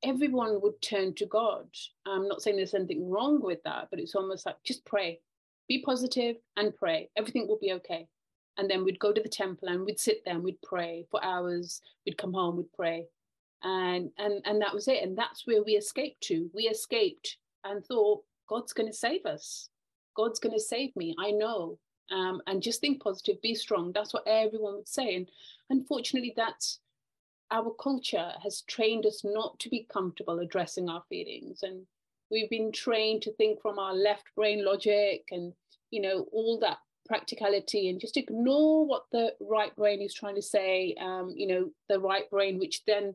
everyone 0.03 0.61
would 0.61 0.81
turn 0.83 1.13
to 1.15 1.27
god 1.27 1.67
i'm 2.07 2.29
not 2.29 2.43
saying 2.43 2.57
there's 2.57 2.75
anything 2.75 3.11
wrong 3.11 3.41
with 3.43 3.63
that 3.65 3.89
but 3.91 3.99
it's 3.99 4.15
almost 4.15 4.47
like 4.47 4.57
just 4.65 4.85
pray 4.85 5.19
be 5.69 5.83
positive 5.83 6.37
and 6.57 6.75
pray. 6.75 7.11
Everything 7.17 7.47
will 7.49 7.59
be 7.59 7.73
okay. 7.73 8.07
And 8.59 8.71
then 8.71 8.85
we'd 8.85 8.99
go 8.99 9.13
to 9.13 9.21
the 9.21 9.29
temple 9.29 9.69
and 9.69 9.85
we'd 9.85 10.01
sit 10.01 10.23
there 10.25 10.35
and 10.35 10.45
we'd 10.45 10.63
pray 10.63 11.07
for 11.11 11.23
hours. 11.23 11.83
We'd 12.07 12.19
come 12.19 12.33
home, 12.33 12.57
we'd 12.57 12.73
pray. 12.73 13.05
And 13.69 14.11
and 14.19 14.43
and 14.45 14.63
that 14.63 14.73
was 14.73 14.87
it. 14.87 15.03
And 15.03 15.19
that's 15.19 15.47
where 15.47 15.63
we 15.63 15.73
escaped 15.73 16.21
to. 16.25 16.49
We 16.55 16.65
escaped 16.65 17.37
and 17.65 17.85
thought, 17.85 18.23
God's 18.49 18.73
gonna 18.73 18.93
save 18.93 19.27
us. 19.27 19.69
God's 20.17 20.39
gonna 20.39 20.61
save 20.61 20.95
me. 20.95 21.15
I 21.19 21.33
know. 21.33 21.79
Um, 22.13 22.41
and 22.47 22.63
just 22.63 22.81
think 22.81 23.03
positive, 23.03 23.43
be 23.43 23.57
strong. 23.57 23.91
That's 23.93 24.15
what 24.15 24.23
everyone 24.29 24.77
would 24.77 24.89
say. 24.89 25.17
And 25.17 25.29
unfortunately, 25.71 26.33
that's 26.37 26.79
our 27.51 27.75
culture 27.83 28.33
has 28.43 28.63
trained 28.63 29.07
us 29.07 29.23
not 29.25 29.59
to 29.61 29.69
be 29.69 29.87
comfortable 29.93 30.39
addressing 30.41 30.89
our 30.89 31.03
feelings 31.09 31.63
and 31.63 31.87
we've 32.31 32.51
been 32.51 32.73
trained 32.73 33.23
to 33.23 33.33
think 33.35 33.61
from 33.61 33.79
our 33.79 33.95
left 33.95 34.25
brain 34.35 34.65
logic 34.65 35.23
and 35.31 35.53
you 35.91 36.01
know 36.01 36.27
all 36.33 36.59
that 36.59 36.79
practicality 37.07 37.89
and 37.89 38.01
just 38.01 38.17
ignore 38.17 38.85
what 38.85 39.05
the 39.13 39.33
right 39.41 39.75
brain 39.77 40.03
is 40.03 40.13
trying 40.13 40.35
to 40.35 40.43
say 40.43 40.95
um, 41.01 41.33
you 41.37 41.47
know 41.47 41.71
the 41.89 42.01
right 42.01 42.29
brain 42.31 42.59
which 42.59 42.85
then 42.87 43.15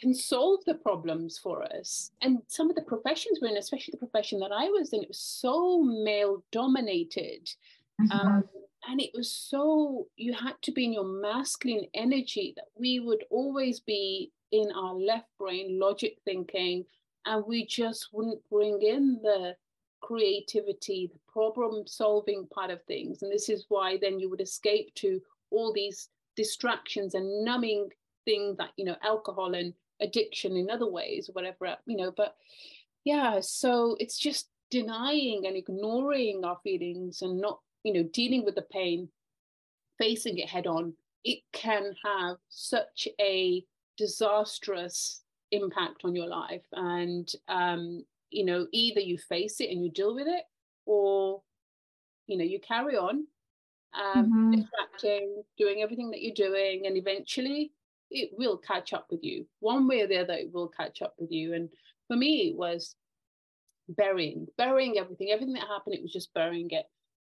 can 0.00 0.14
solve 0.14 0.60
the 0.66 0.74
problems 0.74 1.38
for 1.38 1.62
us 1.62 2.10
and 2.22 2.38
some 2.46 2.70
of 2.70 2.76
the 2.76 2.82
professions 2.82 3.38
we're 3.40 3.48
in 3.48 3.56
especially 3.56 3.92
the 3.92 4.06
profession 4.06 4.38
that 4.38 4.52
i 4.52 4.68
was 4.68 4.92
in 4.92 5.02
it 5.02 5.08
was 5.08 5.18
so 5.18 5.82
male 5.82 6.42
dominated 6.50 7.48
mm-hmm. 8.00 8.12
um, 8.12 8.44
and 8.88 9.00
it 9.00 9.10
was 9.14 9.30
so 9.30 10.06
you 10.16 10.32
had 10.32 10.54
to 10.62 10.72
be 10.72 10.84
in 10.84 10.92
your 10.92 11.04
masculine 11.04 11.86
energy 11.94 12.52
that 12.56 12.66
we 12.78 13.00
would 13.00 13.24
always 13.30 13.80
be 13.80 14.32
in 14.50 14.70
our 14.72 14.94
left 14.94 15.28
brain 15.38 15.78
logic 15.78 16.18
thinking 16.24 16.84
and 17.26 17.44
we 17.46 17.66
just 17.66 18.08
wouldn't 18.12 18.40
bring 18.50 18.80
in 18.82 19.18
the 19.22 19.54
creativity, 20.02 21.10
the 21.12 21.32
problem 21.32 21.86
solving 21.86 22.46
part 22.48 22.70
of 22.70 22.82
things. 22.84 23.22
And 23.22 23.32
this 23.32 23.48
is 23.48 23.66
why 23.68 23.96
then 23.96 24.18
you 24.18 24.28
would 24.28 24.40
escape 24.40 24.94
to 24.96 25.20
all 25.50 25.72
these 25.72 26.08
distractions 26.36 27.14
and 27.14 27.44
numbing 27.44 27.88
things 28.24 28.56
that, 28.58 28.70
you 28.76 28.84
know, 28.84 28.96
alcohol 29.02 29.54
and 29.54 29.72
addiction 30.02 30.56
in 30.56 30.70
other 30.70 30.88
ways, 30.88 31.28
or 31.28 31.32
whatever, 31.32 31.76
you 31.86 31.96
know. 31.96 32.12
But 32.14 32.34
yeah, 33.04 33.40
so 33.40 33.96
it's 33.98 34.18
just 34.18 34.48
denying 34.70 35.46
and 35.46 35.56
ignoring 35.56 36.44
our 36.44 36.58
feelings 36.62 37.22
and 37.22 37.40
not, 37.40 37.60
you 37.84 37.92
know, 37.92 38.02
dealing 38.12 38.44
with 38.44 38.54
the 38.54 38.62
pain, 38.62 39.08
facing 39.98 40.38
it 40.38 40.48
head 40.48 40.66
on. 40.66 40.94
It 41.24 41.40
can 41.52 41.94
have 42.04 42.36
such 42.48 43.06
a 43.20 43.64
disastrous 43.96 45.22
impact 45.52 46.04
on 46.04 46.16
your 46.16 46.26
life 46.26 46.64
and 46.72 47.30
um, 47.48 48.04
you 48.30 48.44
know 48.44 48.66
either 48.72 49.00
you 49.00 49.18
face 49.18 49.60
it 49.60 49.70
and 49.70 49.84
you 49.84 49.90
deal 49.90 50.14
with 50.14 50.26
it 50.26 50.44
or 50.86 51.42
you 52.26 52.36
know 52.36 52.44
you 52.44 52.58
carry 52.58 52.96
on 52.96 53.26
um, 53.94 54.24
mm-hmm. 54.24 54.50
distracting 54.52 55.42
doing 55.58 55.82
everything 55.82 56.10
that 56.10 56.22
you're 56.22 56.34
doing 56.34 56.86
and 56.86 56.96
eventually 56.96 57.70
it 58.12 58.30
will 58.36 58.56
catch 58.58 58.92
up 58.92 59.06
with 59.10 59.20
you 59.22 59.46
one 59.60 59.86
way 59.86 60.00
or 60.00 60.06
the 60.06 60.18
other 60.18 60.34
it 60.34 60.52
will 60.52 60.68
catch 60.68 61.02
up 61.02 61.14
with 61.18 61.30
you 61.30 61.54
and 61.54 61.68
for 62.08 62.16
me 62.16 62.48
it 62.48 62.56
was 62.56 62.94
burying 63.88 64.46
burying 64.56 64.98
everything 64.98 65.30
everything 65.30 65.54
that 65.54 65.66
happened 65.66 65.94
it 65.94 66.02
was 66.02 66.12
just 66.12 66.32
burying 66.34 66.70
it 66.70 66.86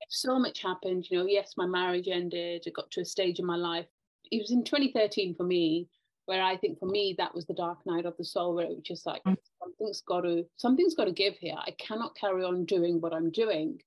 so 0.09 0.39
much 0.39 0.61
happened 0.61 1.07
you 1.11 1.19
know 1.19 1.27
yes 1.27 1.55
my 1.57 1.67
marriage 1.67 2.09
ended 2.09 2.63
it 2.67 2.75
got 2.75 2.91
to 2.91 3.01
a 3.01 3.05
stage 3.05 3.39
in 3.39 3.47
my 3.47 3.57
life 3.57 3.87
it 4.31 4.39
was 4.39 4.51
in 4.51 4.65
2013 4.65 5.35
for 5.35 5.45
me 5.45 5.87
where 6.27 6.43
I 6.43 6.57
think 6.57 6.79
for 6.79 6.87
me 6.87 7.15
that 7.19 7.35
was 7.35 7.47
the 7.47 7.55
dark 7.55 7.79
night 7.85 8.07
of 8.07 8.17
the 8.17 8.25
soul, 8.25 8.55
where 8.55 8.65
it 8.65 8.71
was 8.71 8.85
just 8.85 9.07
like 9.07 9.23
mm. 9.25 9.37
something's 9.61 10.03
got 10.03 10.23
to 10.23 10.45
something's 10.57 10.95
got 10.95 11.07
to 11.07 11.13
give 11.13 11.35
here. 11.39 11.57
I 11.59 11.73
cannot 11.73 12.17
carry 12.17 12.45
on 12.45 12.65
doing 12.65 13.01
what 13.01 13.13
I'm 13.13 13.31
doing. 13.31 13.81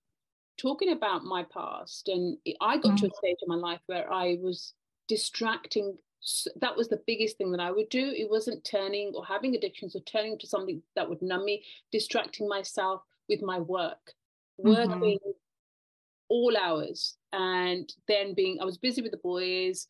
Talking 0.58 0.92
about 0.92 1.24
my 1.24 1.46
past, 1.54 2.08
and 2.08 2.38
I 2.62 2.78
got 2.78 2.94
mm. 2.94 2.98
to 2.98 3.08
a 3.08 3.16
stage 3.16 3.38
in 3.42 3.48
my 3.48 3.56
life 3.56 3.82
where 3.88 4.12
I 4.12 4.38
was 4.42 4.74
distracting. 5.08 5.98
That 6.60 6.76
was 6.76 6.88
the 6.88 7.02
biggest 7.06 7.38
thing 7.38 7.52
that 7.52 7.60
I 7.60 7.72
would 7.72 7.90
do. 7.90 8.14
It 8.16 8.30
wasn't 8.30 8.64
turning 8.64 9.14
or 9.16 9.26
having 9.26 9.56
addictions 9.56 9.96
or 9.96 10.02
turning 10.02 10.38
to 10.40 10.48
something 10.48 10.82
that 10.96 11.08
would 11.08 11.22
numb 11.22 11.46
me, 11.46 11.64
distracting 11.92 12.48
myself 12.48 13.02
with 13.30 13.42
my 13.42 13.60
work, 13.60 14.14
mm-hmm. 14.60 14.70
working 14.70 15.20
all 16.30 16.58
hours, 16.58 17.18
and 17.34 17.94
then 18.08 18.34
being 18.34 18.58
I 18.60 18.66
was 18.66 18.78
busy 18.78 19.02
with 19.02 19.12
the 19.12 19.18
boys, 19.18 19.88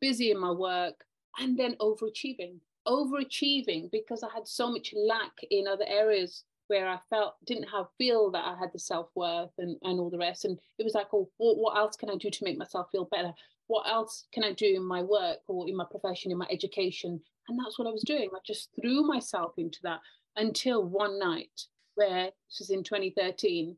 busy 0.00 0.30
in 0.30 0.38
my 0.38 0.50
work, 0.50 1.04
and 1.38 1.58
then 1.58 1.76
overachieving 1.76 2.60
overachieving 2.86 3.90
because 3.90 4.22
I 4.22 4.28
had 4.32 4.46
so 4.46 4.70
much 4.70 4.94
lack 4.96 5.32
in 5.50 5.66
other 5.66 5.84
areas 5.86 6.44
where 6.68 6.88
I 6.88 6.98
felt 7.10 7.34
didn't 7.44 7.68
have 7.68 7.86
feel 7.98 8.30
that 8.32 8.44
I 8.44 8.56
had 8.58 8.70
the 8.72 8.78
self 8.78 9.08
worth 9.14 9.50
and, 9.58 9.76
and 9.82 10.00
all 10.00 10.10
the 10.10 10.18
rest. 10.18 10.44
And 10.44 10.58
it 10.78 10.84
was 10.84 10.94
like, 10.94 11.08
oh, 11.12 11.28
what, 11.36 11.58
what 11.58 11.76
else 11.76 11.96
can 11.96 12.10
I 12.10 12.16
do 12.16 12.30
to 12.30 12.44
make 12.44 12.58
myself 12.58 12.88
feel 12.90 13.04
better? 13.04 13.32
What 13.68 13.88
else 13.88 14.24
can 14.32 14.44
I 14.44 14.52
do 14.52 14.66
in 14.76 14.84
my 14.84 15.02
work 15.02 15.38
or 15.48 15.68
in 15.68 15.76
my 15.76 15.84
profession, 15.90 16.30
in 16.30 16.38
my 16.38 16.46
education? 16.50 17.20
And 17.48 17.58
that's 17.58 17.78
what 17.78 17.88
I 17.88 17.92
was 17.92 18.02
doing. 18.02 18.30
I 18.34 18.38
just 18.46 18.70
threw 18.80 19.02
myself 19.02 19.52
into 19.56 19.78
that 19.82 20.00
until 20.36 20.84
one 20.84 21.18
night 21.18 21.62
where 21.94 22.30
this 22.48 22.60
was 22.60 22.70
in 22.70 22.82
2013. 22.82 23.76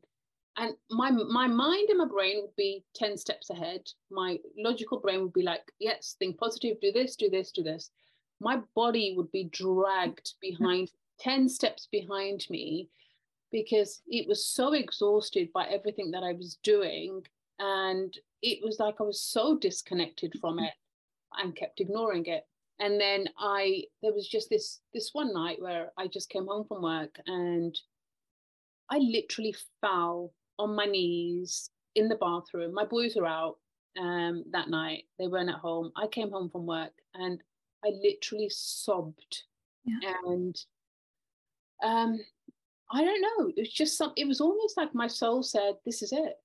And 0.57 0.75
my 0.91 1.09
my 1.09 1.47
mind 1.47 1.89
and 1.89 1.99
my 1.99 2.05
brain 2.05 2.41
would 2.41 2.55
be 2.55 2.83
10 2.95 3.17
steps 3.17 3.49
ahead. 3.49 3.81
My 4.11 4.39
logical 4.57 4.99
brain 4.99 5.21
would 5.21 5.33
be 5.33 5.43
like, 5.43 5.71
yes, 5.79 6.15
think 6.19 6.37
positive, 6.37 6.79
do 6.81 6.91
this, 6.91 7.15
do 7.15 7.29
this, 7.29 7.51
do 7.51 7.63
this. 7.63 7.91
My 8.41 8.59
body 8.75 9.13
would 9.15 9.31
be 9.31 9.45
dragged 9.45 10.33
behind 10.41 10.91
10 11.19 11.49
steps 11.49 11.87
behind 11.91 12.45
me 12.49 12.89
because 13.51 14.01
it 14.07 14.27
was 14.27 14.45
so 14.45 14.73
exhausted 14.73 15.51
by 15.53 15.65
everything 15.65 16.11
that 16.11 16.23
I 16.23 16.33
was 16.33 16.57
doing. 16.63 17.21
And 17.59 18.13
it 18.41 18.59
was 18.63 18.79
like 18.79 18.95
I 18.99 19.03
was 19.03 19.21
so 19.21 19.57
disconnected 19.57 20.33
from 20.39 20.59
it 20.59 20.73
and 21.37 21.55
kept 21.55 21.79
ignoring 21.79 22.25
it. 22.25 22.43
And 22.79 22.99
then 22.99 23.27
I, 23.37 23.83
there 24.01 24.13
was 24.13 24.27
just 24.27 24.49
this 24.49 24.79
this 24.93 25.09
one 25.11 25.33
night 25.33 25.61
where 25.61 25.91
I 25.97 26.07
just 26.07 26.29
came 26.29 26.47
home 26.47 26.65
from 26.65 26.81
work 26.81 27.19
and 27.27 27.77
I 28.89 28.99
literally 28.99 29.53
fell 29.81 30.33
on 30.57 30.75
my 30.75 30.85
knees 30.85 31.69
in 31.95 32.07
the 32.07 32.15
bathroom. 32.15 32.73
My 32.73 32.85
boys 32.85 33.15
were 33.15 33.27
out 33.27 33.57
um, 33.99 34.45
that 34.51 34.69
night; 34.69 35.03
they 35.17 35.27
weren't 35.27 35.49
at 35.49 35.55
home. 35.55 35.91
I 35.95 36.07
came 36.07 36.31
home 36.31 36.49
from 36.49 36.65
work 36.65 36.93
and 37.15 37.41
I 37.83 37.89
literally 38.01 38.49
sobbed, 38.49 39.43
yeah. 39.85 40.13
and 40.25 40.55
um, 41.83 42.19
I 42.91 43.03
don't 43.03 43.21
know. 43.21 43.47
It 43.49 43.59
was 43.59 43.73
just 43.73 43.97
some. 43.97 44.13
It 44.15 44.27
was 44.27 44.41
almost 44.41 44.77
like 44.77 44.95
my 44.95 45.07
soul 45.07 45.43
said, 45.43 45.75
"This 45.85 46.01
is 46.01 46.13
it. 46.13 46.35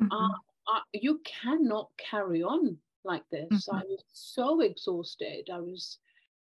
Mm-hmm. 0.00 0.12
Uh, 0.12 0.36
uh, 0.72 0.80
you 0.92 1.20
cannot 1.24 1.88
carry 1.98 2.42
on 2.42 2.76
like 3.04 3.24
this." 3.30 3.48
Mm-hmm. 3.50 3.76
I 3.76 3.82
was 3.84 4.04
so 4.12 4.60
exhausted. 4.60 5.48
I 5.52 5.58
was 5.58 5.98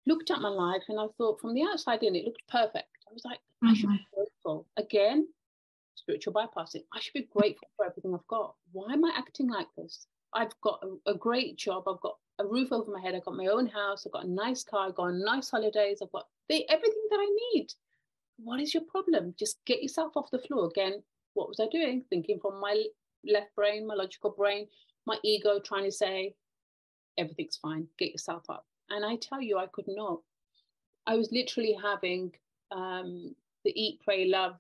looked 0.07 0.31
at 0.31 0.41
my 0.41 0.49
life 0.49 0.83
and 0.89 1.01
I 1.01 1.07
thought, 1.17 1.41
from 1.41 1.55
the 1.55 1.63
outside 1.63 2.03
in, 2.03 2.15
it 2.15 2.25
looked 2.25 2.47
perfect. 2.49 2.89
I 3.09 3.13
was 3.13 3.25
like, 3.25 3.39
mm-hmm. 3.39 3.69
I 3.69 3.75
should 3.75 3.89
be 3.89 3.95
mm-hmm. 3.95 4.17
grateful 4.17 4.67
again. 4.77 5.29
Spiritual 5.95 6.35
bypassing. 6.35 6.85
I 6.93 7.01
should 7.01 7.15
be 7.15 7.29
grateful 7.35 7.69
for 7.77 7.87
everything 7.87 8.15
I've 8.15 8.27
got. 8.27 8.55
Why 8.73 8.93
am 8.93 9.05
I 9.05 9.13
acting 9.17 9.49
like 9.49 9.69
this? 9.77 10.07
I've 10.35 10.53
got 10.63 10.83
a, 10.83 11.13
a 11.13 11.15
great 11.15 11.57
job. 11.57 11.85
I've 11.89 12.01
got 12.01 12.17
a 12.39 12.47
roof 12.47 12.73
over 12.73 12.91
my 12.91 13.01
head. 13.01 13.15
I've 13.15 13.25
got 13.25 13.37
my 13.37 13.47
own 13.47 13.67
house. 13.67 14.05
I've 14.05 14.13
got 14.13 14.25
a 14.25 14.31
nice 14.31 14.65
car. 14.65 14.89
I've 14.89 14.97
got 14.97 15.15
nice 15.15 15.51
holidays. 15.51 16.01
I've 16.03 16.13
got 16.13 16.27
the, 16.49 16.69
everything 16.69 17.07
that 17.11 17.21
I 17.21 17.29
need 17.55 17.69
what 18.39 18.61
is 18.61 18.75
your 18.75 18.83
problem? 18.85 19.35
Just 19.39 19.59
get 19.65 19.83
yourself 19.83 20.17
off 20.17 20.31
the 20.31 20.39
floor. 20.39 20.67
Again, 20.67 21.03
what 21.35 21.49
was 21.49 21.61
I 21.61 21.67
doing? 21.71 22.05
Thinking 22.11 22.39
from 22.41 22.61
my 22.61 22.85
left 23.27 23.55
brain, 23.55 23.87
my 23.87 23.95
logical 23.95 24.31
brain, 24.31 24.67
my 25.07 25.19
ego 25.23 25.61
trying 25.61 25.85
to 25.85 25.93
say, 25.93 26.35
everything's 27.19 27.57
fine, 27.57 27.87
get 27.99 28.13
yourself 28.13 28.45
up. 28.49 28.67
And 28.91 29.05
I 29.05 29.17
tell 29.17 29.41
you, 29.41 29.59
I 29.59 29.67
could 29.73 29.87
not. 29.89 30.21
I 31.07 31.17
was 31.17 31.31
literally 31.33 31.77
having 31.83 32.33
um, 32.71 33.35
the 33.65 33.73
eat, 33.81 34.01
pray, 34.05 34.27
love. 34.27 34.57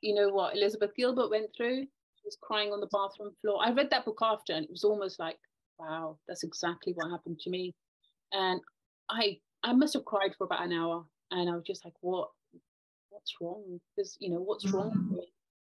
You 0.00 0.14
know 0.14 0.28
what 0.30 0.56
Elizabeth 0.56 0.90
Gilbert 0.96 1.30
went 1.30 1.50
through? 1.56 1.82
She 1.82 2.24
was 2.24 2.38
crying 2.40 2.72
on 2.72 2.80
the 2.80 2.88
bathroom 2.92 3.32
floor. 3.40 3.60
I 3.62 3.72
read 3.72 3.90
that 3.90 4.04
book 4.04 4.18
after, 4.22 4.52
and 4.52 4.64
it 4.64 4.70
was 4.70 4.84
almost 4.84 5.18
like, 5.18 5.38
wow, 5.78 6.18
that's 6.28 6.44
exactly 6.44 6.92
what 6.92 7.10
happened 7.10 7.38
to 7.40 7.50
me. 7.50 7.74
And 8.32 8.60
I 9.10 9.38
I 9.62 9.72
must 9.72 9.94
have 9.94 10.04
cried 10.04 10.34
for 10.36 10.44
about 10.44 10.64
an 10.64 10.72
hour. 10.72 11.04
And 11.30 11.48
I 11.48 11.54
was 11.54 11.64
just 11.64 11.84
like, 11.84 11.94
what 12.00 12.28
what's 13.10 13.34
wrong? 13.40 13.80
Because, 13.96 14.16
you 14.20 14.30
know, 14.30 14.40
what's 14.40 14.68
wrong 14.70 14.90
with 14.90 14.98
mm-hmm. 14.98 15.16
me? 15.16 15.32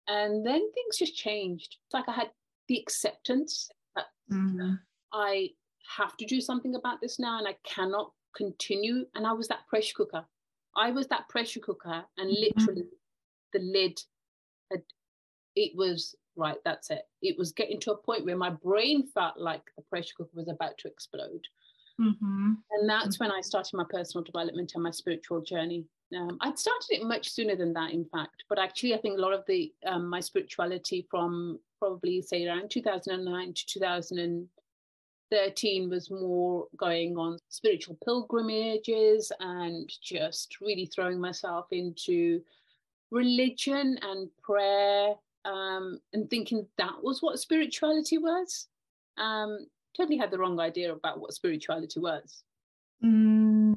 And 0.09 0.45
then 0.47 0.73
things 0.73 0.99
just 0.99 1.17
changed. 1.17 1.77
It's 1.87 1.95
like 1.95 2.09
I 2.09 2.13
had 2.13 2.31
the 2.69 2.79
acceptance 2.79 3.71
that 3.97 4.07
mm-hmm. 4.31 4.75
I 5.13 5.51
have 5.97 6.17
to 6.17 6.27
do 6.27 6.41
something 6.41 6.75
about 6.75 7.01
this 7.01 7.19
now 7.19 7.39
and 7.39 7.47
I 7.47 7.57
cannot 7.65 8.13
continue. 8.37 9.05
And 9.15 9.27
I 9.27 9.33
was 9.33 9.49
that 9.49 9.67
pressure 9.69 9.95
cooker. 9.97 10.25
I 10.77 10.91
was 10.91 11.07
that 11.09 11.29
pressure 11.29 11.61
cooker, 11.61 12.03
and 12.17 12.31
mm-hmm. 12.31 12.59
literally 12.59 12.85
the 13.53 13.59
lid 13.59 14.01
had, 14.71 14.83
it 15.55 15.73
was 15.77 16.15
right, 16.35 16.57
that's 16.65 16.91
it. 16.91 17.03
It 17.21 17.37
was 17.39 17.53
getting 17.53 17.79
to 17.81 17.93
a 17.93 17.97
point 17.97 18.25
where 18.25 18.37
my 18.37 18.51
brain 18.51 19.07
felt 19.13 19.37
like 19.37 19.63
the 19.77 19.83
pressure 19.83 20.15
cooker 20.17 20.31
was 20.35 20.49
about 20.49 20.79
to 20.79 20.89
explode. 20.89 21.47
Mm-hmm. 22.01 22.53
And 22.71 22.89
that's 22.89 23.21
when 23.21 23.31
I 23.31 23.43
started 23.43 23.77
my 23.77 23.85
personal 23.89 24.25
development 24.25 24.73
and 24.75 24.83
my 24.83 24.91
spiritual 24.91 25.43
journey. 25.43 25.85
Um, 26.15 26.39
I'd 26.41 26.59
started 26.59 26.89
it 26.91 27.05
much 27.05 27.31
sooner 27.31 27.55
than 27.57 27.73
that, 27.75 27.93
in 27.93 28.05
fact. 28.05 28.45
But 28.49 28.59
actually, 28.59 28.95
I 28.95 28.99
think 28.99 29.19
a 29.19 29.23
lot 29.23 29.33
of 29.33 29.45
the 29.47 29.73
um, 29.87 30.09
my 30.09 30.19
spirituality 30.21 31.07
from 31.11 31.59
probably 31.79 32.23
say 32.23 32.47
around 32.47 32.71
2009 32.71 33.55
to 33.55 33.67
2013 33.67 35.91
was 35.91 36.11
more 36.11 36.67
going 36.77 37.17
on 37.17 37.39
spiritual 37.49 37.97
pilgrimages 38.05 39.33
and 39.41 39.91
just 40.03 40.61
really 40.61 40.87
throwing 40.87 41.21
myself 41.21 41.67
into 41.73 42.41
religion 43.11 43.99
and 44.03 44.29
prayer 44.43 45.15
um, 45.45 45.99
and 46.13 46.31
thinking 46.31 46.65
that 46.79 47.03
was 47.03 47.23
what 47.23 47.41
spirituality 47.41 48.19
was. 48.19 48.69
Um, 49.19 49.67
totally 49.97 50.19
had 50.19 50.31
the 50.31 50.39
wrong 50.39 50.61
idea 50.61 50.93
about 50.93 51.21
what 51.21 51.35
spirituality 51.35 52.01
was. 52.01 52.45
Mm 53.05 53.77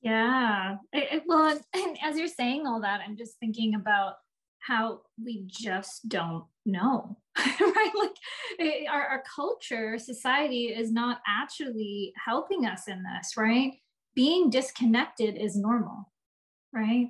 yeah. 0.00 0.76
It, 0.92 1.22
well, 1.26 1.58
and 1.74 1.98
as 2.02 2.16
you're 2.16 2.28
saying 2.28 2.66
all 2.66 2.80
that, 2.82 3.00
I'm 3.06 3.16
just 3.16 3.38
thinking 3.38 3.74
about 3.74 4.14
how 4.60 5.00
we 5.22 5.44
just 5.46 6.08
don't 6.08 6.44
know, 6.66 7.16
right? 7.38 7.92
Like 7.98 8.16
it, 8.58 8.88
our, 8.88 9.02
our 9.02 9.22
culture, 9.34 9.98
society 9.98 10.66
is 10.66 10.92
not 10.92 11.20
actually 11.26 12.12
helping 12.22 12.66
us 12.66 12.86
in 12.86 13.02
this, 13.02 13.36
right? 13.36 13.72
Being 14.14 14.50
disconnected 14.50 15.36
is 15.36 15.56
normal, 15.56 16.12
right? 16.72 17.08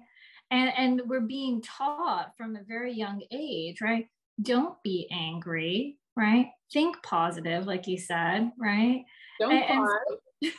And, 0.51 0.73
and 0.77 1.03
we're 1.07 1.21
being 1.21 1.61
taught 1.63 2.33
from 2.37 2.57
a 2.57 2.65
very 2.67 2.95
young 2.95 3.23
age, 3.33 3.81
right? 3.81 4.07
Don't 4.41 4.81
be 4.83 5.09
angry, 5.11 5.99
right? 6.17 6.47
Think 6.73 7.03
positive, 7.03 7.67
like 7.67 7.87
you 7.87 7.99
said, 7.99 8.53
right? 8.59 9.05
Don't 9.41 9.53
and, 9.53 9.85
cry. 9.85 9.99
yeah 10.41 10.51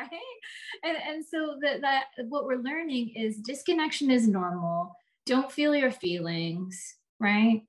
right? 0.00 0.84
And 0.84 0.96
and 0.96 1.24
so 1.24 1.58
that 1.62 1.80
that 1.82 2.04
what 2.28 2.44
we're 2.44 2.56
learning 2.56 3.10
is 3.10 3.38
disconnection 3.38 4.10
is 4.10 4.26
normal. 4.26 4.94
Don't 5.26 5.52
feel 5.52 5.74
your 5.74 5.92
feelings 5.92 6.96
right? 7.18 7.62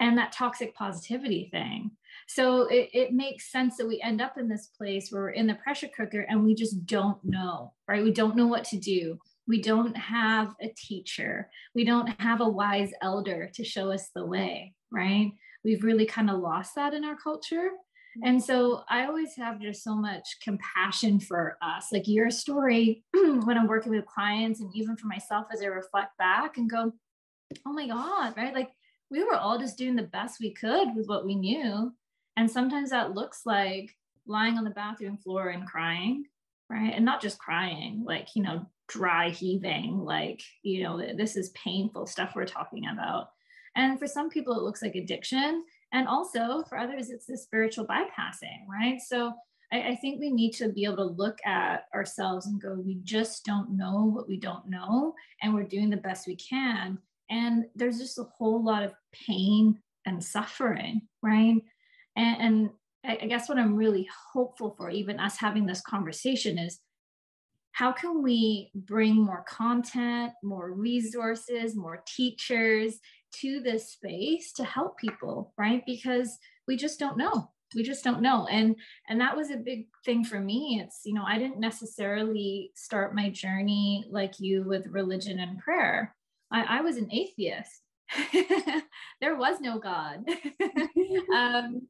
And 0.00 0.16
that 0.18 0.32
toxic 0.32 0.74
positivity 0.74 1.48
thing. 1.50 1.90
So 2.28 2.62
it, 2.62 2.90
it 2.92 3.12
makes 3.12 3.50
sense 3.50 3.76
that 3.76 3.86
we 3.86 4.00
end 4.00 4.20
up 4.20 4.38
in 4.38 4.48
this 4.48 4.68
place 4.78 5.10
where 5.10 5.22
we're 5.22 5.30
in 5.30 5.46
the 5.46 5.54
pressure 5.54 5.88
cooker 5.94 6.20
and 6.28 6.44
we 6.44 6.54
just 6.54 6.86
don't 6.86 7.18
know 7.24 7.72
right? 7.88 8.02
We 8.02 8.12
don't 8.12 8.36
know 8.36 8.46
what 8.46 8.64
to 8.66 8.78
do. 8.78 9.18
We 9.46 9.60
don't 9.60 9.96
have 9.96 10.54
a 10.62 10.68
teacher. 10.68 11.50
We 11.74 11.84
don't 11.84 12.08
have 12.20 12.40
a 12.40 12.48
wise 12.48 12.92
elder 13.02 13.50
to 13.54 13.64
show 13.64 13.90
us 13.90 14.10
the 14.14 14.24
way 14.24 14.74
right? 14.92 15.32
We've 15.64 15.82
really 15.82 16.06
kind 16.06 16.30
of 16.30 16.40
lost 16.40 16.74
that 16.74 16.94
in 16.94 17.04
our 17.04 17.16
culture 17.16 17.70
and 18.22 18.42
so 18.42 18.82
I 18.88 19.06
always 19.06 19.34
have 19.36 19.60
just 19.60 19.82
so 19.82 19.94
much 19.94 20.36
compassion 20.42 21.18
for 21.18 21.56
us. 21.62 21.88
Like 21.92 22.06
your 22.06 22.30
story, 22.30 23.04
when 23.12 23.56
I'm 23.56 23.66
working 23.66 23.92
with 23.92 24.06
clients, 24.06 24.60
and 24.60 24.70
even 24.74 24.96
for 24.96 25.06
myself 25.06 25.46
as 25.52 25.62
I 25.62 25.66
reflect 25.66 26.18
back 26.18 26.58
and 26.58 26.70
go, 26.70 26.92
oh 27.66 27.72
my 27.72 27.86
God, 27.86 28.34
right? 28.36 28.54
Like 28.54 28.70
we 29.10 29.24
were 29.24 29.36
all 29.36 29.58
just 29.58 29.78
doing 29.78 29.96
the 29.96 30.02
best 30.02 30.40
we 30.40 30.52
could 30.52 30.94
with 30.94 31.06
what 31.06 31.24
we 31.24 31.34
knew. 31.34 31.92
And 32.36 32.50
sometimes 32.50 32.90
that 32.90 33.14
looks 33.14 33.42
like 33.44 33.94
lying 34.26 34.56
on 34.56 34.64
the 34.64 34.70
bathroom 34.70 35.18
floor 35.18 35.48
and 35.48 35.66
crying, 35.66 36.24
right? 36.70 36.92
And 36.94 37.04
not 37.04 37.20
just 37.20 37.38
crying, 37.38 38.04
like, 38.06 38.28
you 38.34 38.42
know, 38.42 38.66
dry 38.88 39.30
heaving, 39.30 39.98
like, 39.98 40.42
you 40.62 40.82
know, 40.82 41.00
this 41.16 41.36
is 41.36 41.50
painful 41.50 42.06
stuff 42.06 42.32
we're 42.34 42.46
talking 42.46 42.84
about. 42.90 43.28
And 43.74 43.98
for 43.98 44.06
some 44.06 44.28
people, 44.28 44.54
it 44.54 44.62
looks 44.62 44.82
like 44.82 44.94
addiction. 44.94 45.64
And 45.92 46.08
also 46.08 46.62
for 46.68 46.78
others, 46.78 47.10
it's 47.10 47.26
the 47.26 47.36
spiritual 47.36 47.86
bypassing, 47.86 48.66
right? 48.68 49.00
So 49.00 49.32
I, 49.72 49.82
I 49.90 49.96
think 49.96 50.20
we 50.20 50.32
need 50.32 50.52
to 50.52 50.68
be 50.68 50.84
able 50.84 50.96
to 50.96 51.04
look 51.04 51.38
at 51.44 51.84
ourselves 51.94 52.46
and 52.46 52.60
go, 52.60 52.74
we 52.74 52.98
just 53.02 53.44
don't 53.44 53.76
know 53.76 54.04
what 54.04 54.28
we 54.28 54.38
don't 54.38 54.68
know, 54.68 55.14
and 55.42 55.54
we're 55.54 55.64
doing 55.64 55.90
the 55.90 55.96
best 55.96 56.26
we 56.26 56.36
can. 56.36 56.98
And 57.30 57.66
there's 57.74 57.98
just 57.98 58.18
a 58.18 58.24
whole 58.24 58.62
lot 58.62 58.82
of 58.82 58.92
pain 59.12 59.78
and 60.06 60.22
suffering, 60.22 61.02
right? 61.22 61.56
And, 62.16 62.36
and 62.40 62.70
I 63.04 63.26
guess 63.26 63.48
what 63.48 63.58
I'm 63.58 63.74
really 63.74 64.08
hopeful 64.32 64.74
for, 64.76 64.90
even 64.90 65.18
us 65.18 65.36
having 65.36 65.66
this 65.66 65.80
conversation, 65.80 66.58
is 66.58 66.78
how 67.72 67.92
can 67.92 68.22
we 68.22 68.70
bring 68.74 69.16
more 69.16 69.44
content, 69.48 70.32
more 70.42 70.72
resources, 70.72 71.74
more 71.74 72.02
teachers, 72.06 72.98
to 73.40 73.60
this 73.60 73.90
space 73.92 74.52
to 74.52 74.64
help 74.64 74.98
people, 74.98 75.52
right? 75.56 75.82
Because 75.86 76.38
we 76.68 76.76
just 76.76 76.98
don't 76.98 77.16
know. 77.16 77.50
we 77.74 77.82
just 77.82 78.04
don't 78.04 78.20
know. 78.20 78.46
And 78.48 78.76
and 79.08 79.20
that 79.20 79.36
was 79.36 79.50
a 79.50 79.56
big 79.56 79.86
thing 80.04 80.24
for 80.24 80.38
me. 80.38 80.80
It's 80.84 81.00
you 81.04 81.14
know 81.14 81.24
i 81.26 81.38
didn't 81.38 81.60
necessarily 81.60 82.70
start 82.74 83.14
my 83.14 83.30
journey 83.30 84.04
like 84.10 84.38
you 84.38 84.64
with 84.64 84.86
religion 84.88 85.40
and 85.40 85.58
prayer. 85.58 86.14
I, 86.50 86.78
I 86.78 86.80
was 86.82 86.96
an 86.96 87.10
atheist. 87.12 87.82
There 89.20 89.36
was 89.36 89.60
no 89.60 89.78
god. 89.78 90.24
Um, 91.34 91.82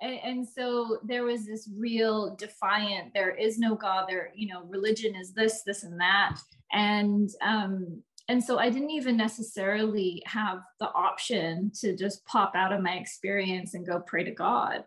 and, 0.00 0.18
and, 0.22 0.48
so 0.48 0.98
there 1.02 1.24
was 1.24 1.46
this 1.46 1.68
real 1.76 2.34
defiant 2.36 3.12
there 3.14 3.34
is 3.34 3.58
no 3.58 3.74
god 3.74 4.06
there 4.08 4.30
you 4.34 4.48
know 4.48 4.62
religion 4.64 5.14
is 5.14 5.32
this 5.32 5.62
this 5.62 5.82
and 5.82 6.00
that 6.00 6.38
and 6.72 7.30
um, 7.42 8.02
and 8.28 8.42
so 8.42 8.58
i 8.58 8.68
didn't 8.68 8.90
even 8.90 9.16
necessarily 9.16 10.22
have 10.26 10.60
the 10.80 10.90
option 10.92 11.70
to 11.80 11.96
just 11.96 12.24
pop 12.26 12.52
out 12.54 12.72
of 12.72 12.82
my 12.82 12.94
experience 12.94 13.74
and 13.74 13.86
go 13.86 14.00
pray 14.00 14.24
to 14.24 14.30
god 14.30 14.84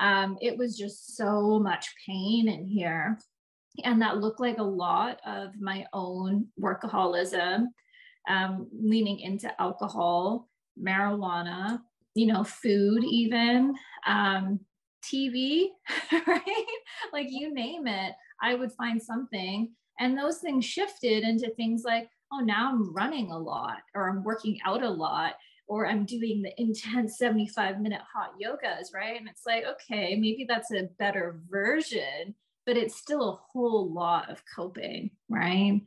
um, 0.00 0.38
it 0.40 0.56
was 0.56 0.76
just 0.76 1.16
so 1.16 1.58
much 1.58 1.94
pain 2.06 2.48
in 2.48 2.64
here. 2.64 3.18
And 3.84 4.00
that 4.02 4.18
looked 4.18 4.40
like 4.40 4.58
a 4.58 4.62
lot 4.62 5.20
of 5.26 5.50
my 5.60 5.86
own 5.92 6.46
workaholism, 6.60 7.66
um, 8.28 8.66
leaning 8.72 9.20
into 9.20 9.60
alcohol, 9.60 10.48
marijuana, 10.82 11.80
you 12.14 12.26
know, 12.26 12.44
food, 12.44 13.04
even 13.04 13.74
um, 14.06 14.60
TV, 15.02 15.68
right? 16.26 16.66
Like 17.12 17.26
you 17.28 17.52
name 17.52 17.86
it, 17.86 18.14
I 18.42 18.54
would 18.54 18.72
find 18.72 19.02
something. 19.02 19.70
And 19.98 20.16
those 20.16 20.38
things 20.38 20.64
shifted 20.64 21.24
into 21.24 21.50
things 21.50 21.82
like, 21.84 22.08
oh, 22.32 22.40
now 22.40 22.70
I'm 22.70 22.92
running 22.94 23.30
a 23.30 23.38
lot 23.38 23.78
or 23.94 24.08
I'm 24.08 24.24
working 24.24 24.58
out 24.64 24.82
a 24.82 24.88
lot 24.88 25.34
or 25.66 25.86
I'm 25.86 26.04
doing 26.04 26.42
the 26.42 26.52
intense 26.60 27.16
75 27.18 27.80
minute 27.80 28.00
hot 28.12 28.32
yogas, 28.42 28.92
right? 28.94 29.18
And 29.18 29.28
it's 29.28 29.42
like, 29.46 29.64
okay, 29.64 30.16
maybe 30.16 30.44
that's 30.48 30.72
a 30.72 30.88
better 30.98 31.40
version, 31.48 32.34
but 32.66 32.76
it's 32.76 32.96
still 32.96 33.30
a 33.30 33.38
whole 33.52 33.92
lot 33.92 34.30
of 34.30 34.42
coping, 34.56 35.10
right? 35.28 35.80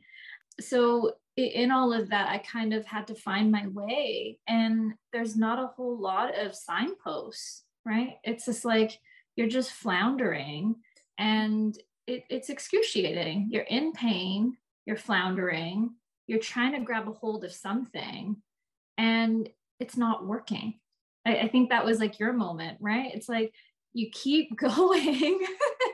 So, 0.60 1.12
in 1.36 1.70
all 1.70 1.92
of 1.92 2.10
that, 2.10 2.28
I 2.28 2.38
kind 2.38 2.72
of 2.72 2.84
had 2.84 3.06
to 3.08 3.14
find 3.14 3.50
my 3.50 3.66
way. 3.68 4.38
And 4.46 4.94
there's 5.12 5.36
not 5.36 5.58
a 5.58 5.68
whole 5.68 5.98
lot 5.98 6.38
of 6.38 6.54
signposts, 6.54 7.64
right? 7.84 8.16
It's 8.22 8.46
just 8.46 8.64
like 8.64 8.98
you're 9.36 9.48
just 9.48 9.72
floundering 9.72 10.76
and 11.18 11.76
it, 12.06 12.24
it's 12.30 12.50
excruciating. 12.50 13.48
You're 13.50 13.62
in 13.62 13.92
pain, 13.92 14.56
you're 14.86 14.96
floundering, 14.96 15.94
you're 16.26 16.38
trying 16.38 16.72
to 16.72 16.80
grab 16.80 17.08
a 17.08 17.12
hold 17.12 17.44
of 17.44 17.52
something. 17.52 18.36
And 18.96 19.48
it's 19.80 19.96
not 19.96 20.26
working. 20.26 20.74
I, 21.26 21.38
I 21.38 21.48
think 21.48 21.70
that 21.70 21.84
was 21.84 21.98
like 21.98 22.18
your 22.18 22.32
moment, 22.32 22.78
right? 22.80 23.10
It's 23.12 23.28
like 23.28 23.52
you 23.92 24.10
keep 24.12 24.56
going, 24.56 25.46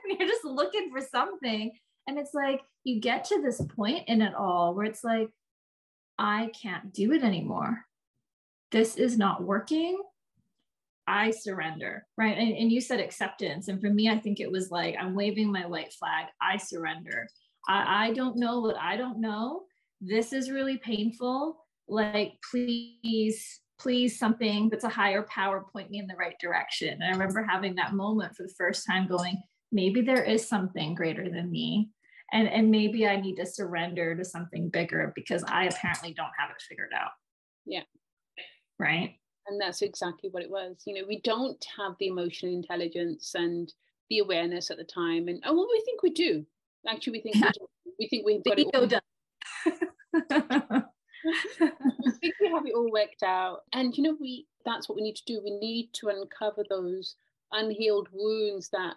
you're 0.06 0.28
just 0.28 0.44
looking 0.44 0.90
for 0.90 1.00
something. 1.00 1.72
And 2.10 2.18
it's 2.18 2.34
like 2.34 2.62
you 2.82 3.00
get 3.00 3.22
to 3.26 3.40
this 3.40 3.62
point 3.76 4.08
in 4.08 4.20
it 4.20 4.34
all 4.34 4.74
where 4.74 4.84
it's 4.84 5.04
like, 5.04 5.28
I 6.18 6.50
can't 6.60 6.92
do 6.92 7.12
it 7.12 7.22
anymore. 7.22 7.84
This 8.72 8.96
is 8.96 9.16
not 9.16 9.44
working. 9.44 9.96
I 11.06 11.30
surrender, 11.30 12.04
right? 12.18 12.36
And, 12.36 12.52
and, 12.52 12.72
you 12.72 12.80
said 12.80 12.98
acceptance. 12.98 13.68
And 13.68 13.80
for 13.80 13.90
me, 13.90 14.08
I 14.08 14.18
think 14.18 14.40
it 14.40 14.50
was 14.50 14.72
like, 14.72 14.96
I'm 14.98 15.14
waving 15.14 15.52
my 15.52 15.66
white 15.66 15.92
flag. 15.92 16.26
I 16.42 16.56
surrender. 16.56 17.28
I, 17.68 18.08
I 18.08 18.12
don't 18.12 18.36
know 18.36 18.58
what 18.58 18.76
I 18.76 18.96
don't 18.96 19.20
know. 19.20 19.62
This 20.00 20.32
is 20.32 20.50
really 20.50 20.78
painful. 20.78 21.64
Like, 21.86 22.32
please 22.50 23.60
please 23.78 24.18
something 24.18 24.68
that's 24.68 24.84
a 24.84 24.88
higher 24.88 25.22
power 25.22 25.64
point 25.72 25.90
me 25.90 26.00
in 26.00 26.08
the 26.08 26.16
right 26.16 26.34
direction. 26.40 26.92
And 26.92 27.04
I 27.04 27.10
remember 27.10 27.46
having 27.48 27.76
that 27.76 27.94
moment 27.94 28.34
for 28.34 28.42
the 28.42 28.54
first 28.58 28.84
time 28.84 29.06
going, 29.06 29.40
maybe 29.70 30.00
there 30.00 30.24
is 30.24 30.48
something 30.48 30.96
greater 30.96 31.30
than 31.30 31.52
me. 31.52 31.90
And, 32.32 32.48
and 32.48 32.70
maybe 32.70 33.06
I 33.06 33.20
need 33.20 33.36
to 33.36 33.46
surrender 33.46 34.14
to 34.14 34.24
something 34.24 34.68
bigger 34.68 35.12
because 35.14 35.42
I 35.44 35.64
apparently 35.64 36.14
don't 36.14 36.30
have 36.38 36.50
it 36.50 36.62
figured 36.68 36.92
out. 36.94 37.10
Yeah. 37.66 37.82
Right. 38.78 39.16
And 39.48 39.60
that's 39.60 39.82
exactly 39.82 40.30
what 40.30 40.42
it 40.42 40.50
was. 40.50 40.82
You 40.86 40.94
know, 40.94 41.06
we 41.08 41.20
don't 41.20 41.64
have 41.76 41.94
the 41.98 42.06
emotional 42.06 42.54
intelligence 42.54 43.34
and 43.34 43.72
the 44.08 44.18
awareness 44.18 44.70
at 44.70 44.76
the 44.76 44.84
time. 44.84 45.28
And 45.28 45.42
oh, 45.44 45.54
well, 45.54 45.68
we 45.70 45.82
think 45.84 46.02
we 46.02 46.10
do. 46.10 46.46
Actually, 46.88 47.12
we 47.24 47.32
think 47.32 47.34
we, 47.36 47.40
do. 47.52 47.66
we 47.98 48.08
think 48.08 48.26
we've 48.26 48.44
got 48.44 48.58
it 48.58 48.66
all. 48.74 48.88
I 50.30 50.82
think 52.20 52.34
we 52.40 52.48
have 52.48 52.66
it 52.66 52.74
all 52.74 52.90
worked 52.90 53.22
out. 53.22 53.62
And 53.72 53.96
you 53.96 54.02
know, 54.04 54.16
we 54.20 54.46
that's 54.64 54.88
what 54.88 54.96
we 54.96 55.02
need 55.02 55.16
to 55.16 55.24
do. 55.26 55.40
We 55.42 55.58
need 55.58 55.90
to 55.94 56.08
uncover 56.08 56.64
those 56.68 57.16
unhealed 57.52 58.08
wounds 58.12 58.68
that 58.70 58.94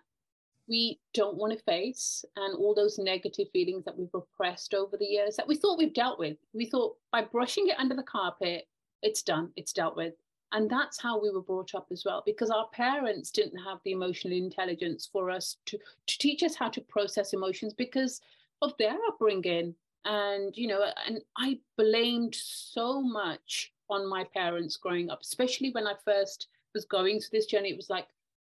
we 0.67 0.99
don't 1.13 1.37
want 1.37 1.57
to 1.57 1.63
face 1.65 2.23
and 2.35 2.55
all 2.55 2.73
those 2.73 2.97
negative 2.97 3.47
feelings 3.51 3.83
that 3.85 3.97
we've 3.97 4.13
repressed 4.13 4.73
over 4.73 4.97
the 4.97 5.05
years 5.05 5.35
that 5.35 5.47
we 5.47 5.55
thought 5.55 5.77
we've 5.77 5.93
dealt 5.93 6.19
with. 6.19 6.37
We 6.53 6.65
thought 6.65 6.95
by 7.11 7.23
brushing 7.23 7.67
it 7.67 7.79
under 7.79 7.95
the 7.95 8.03
carpet, 8.03 8.67
it's 9.01 9.23
done, 9.23 9.51
it's 9.55 9.73
dealt 9.73 9.97
with. 9.97 10.13
And 10.53 10.69
that's 10.69 11.01
how 11.01 11.21
we 11.21 11.31
were 11.31 11.41
brought 11.41 11.73
up 11.73 11.87
as 11.91 12.03
well, 12.05 12.21
because 12.25 12.51
our 12.51 12.67
parents 12.73 13.31
didn't 13.31 13.57
have 13.57 13.79
the 13.83 13.91
emotional 13.91 14.37
intelligence 14.37 15.09
for 15.11 15.31
us 15.31 15.57
to, 15.65 15.77
to 15.77 16.17
teach 16.19 16.43
us 16.43 16.55
how 16.55 16.69
to 16.69 16.81
process 16.81 17.33
emotions 17.33 17.73
because 17.73 18.21
of 18.61 18.73
their 18.77 18.95
upbringing 19.07 19.75
and 20.05 20.55
you 20.57 20.67
know 20.67 20.85
and 21.07 21.21
i 21.37 21.57
blamed 21.77 22.35
so 22.35 23.01
much 23.01 23.71
on 23.89 24.07
my 24.07 24.25
parents 24.33 24.77
growing 24.77 25.09
up 25.09 25.19
especially 25.21 25.71
when 25.71 25.87
i 25.87 25.93
first 26.03 26.47
was 26.73 26.85
going 26.85 27.19
through 27.19 27.37
this 27.37 27.45
journey 27.45 27.69
it 27.69 27.77
was 27.77 27.89
like 27.89 28.07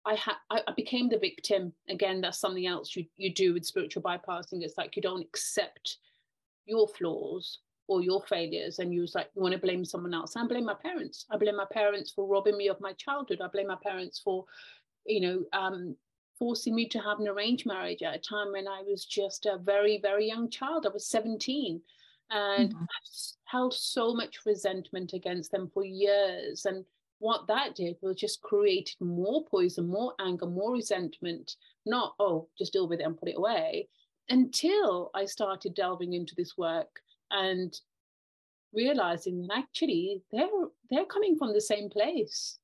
i 0.06 0.14
had 0.14 0.36
I, 0.50 0.60
became 0.76 1.08
the 1.08 1.18
victim 1.18 1.72
again 1.88 2.20
that's 2.20 2.38
something 2.38 2.66
else 2.66 2.94
you, 2.96 3.04
you 3.16 3.32
do 3.32 3.54
with 3.54 3.66
spiritual 3.66 4.02
bypassing 4.02 4.62
it's 4.62 4.78
like 4.78 4.96
you 4.96 5.02
don't 5.02 5.22
accept 5.22 5.98
your 6.66 6.88
flaws 6.88 7.58
or 7.88 8.02
your 8.02 8.22
failures 8.22 8.78
and 8.78 8.94
you 8.94 9.00
was 9.00 9.14
like 9.14 9.28
you 9.34 9.42
want 9.42 9.52
to 9.52 9.58
blame 9.58 9.84
someone 9.84 10.14
else 10.14 10.36
i 10.36 10.46
blame 10.46 10.64
my 10.64 10.74
parents 10.74 11.26
i 11.30 11.36
blame 11.36 11.56
my 11.56 11.66
parents 11.72 12.12
for 12.12 12.26
robbing 12.26 12.56
me 12.56 12.68
of 12.68 12.80
my 12.80 12.92
childhood 12.94 13.40
i 13.42 13.48
blame 13.48 13.66
my 13.66 13.78
parents 13.82 14.20
for 14.20 14.44
you 15.06 15.20
know 15.20 15.44
um, 15.52 15.96
forcing 16.40 16.74
me 16.74 16.88
to 16.88 16.98
have 16.98 17.20
an 17.20 17.28
arranged 17.28 17.66
marriage 17.66 18.02
at 18.02 18.16
a 18.16 18.18
time 18.18 18.50
when 18.50 18.66
I 18.66 18.82
was 18.82 19.04
just 19.04 19.44
a 19.44 19.58
very, 19.58 20.00
very 20.02 20.26
young 20.26 20.48
child. 20.48 20.86
I 20.86 20.88
was 20.88 21.06
17 21.06 21.80
and 22.30 22.70
mm-hmm. 22.70 22.82
I 22.82 22.98
held 23.44 23.74
so 23.74 24.14
much 24.14 24.38
resentment 24.46 25.12
against 25.12 25.52
them 25.52 25.70
for 25.72 25.84
years. 25.84 26.64
And 26.64 26.84
what 27.20 27.46
that 27.46 27.74
did 27.74 27.96
was 28.00 28.16
just 28.16 28.40
created 28.40 28.96
more 29.00 29.44
poison, 29.44 29.86
more 29.86 30.14
anger, 30.18 30.46
more 30.46 30.72
resentment, 30.72 31.56
not, 31.86 32.14
oh, 32.18 32.48
just 32.58 32.72
deal 32.72 32.88
with 32.88 33.00
it 33.00 33.04
and 33.04 33.16
put 33.16 33.28
it 33.28 33.36
away, 33.36 33.88
until 34.30 35.10
I 35.14 35.26
started 35.26 35.74
delving 35.74 36.14
into 36.14 36.34
this 36.34 36.56
work 36.56 37.00
and 37.30 37.78
realizing 38.72 39.46
that 39.46 39.58
actually 39.58 40.22
they're 40.32 40.48
they're 40.90 41.04
coming 41.04 41.36
from 41.36 41.52
the 41.52 41.60
same 41.60 41.90
place. 41.90 42.58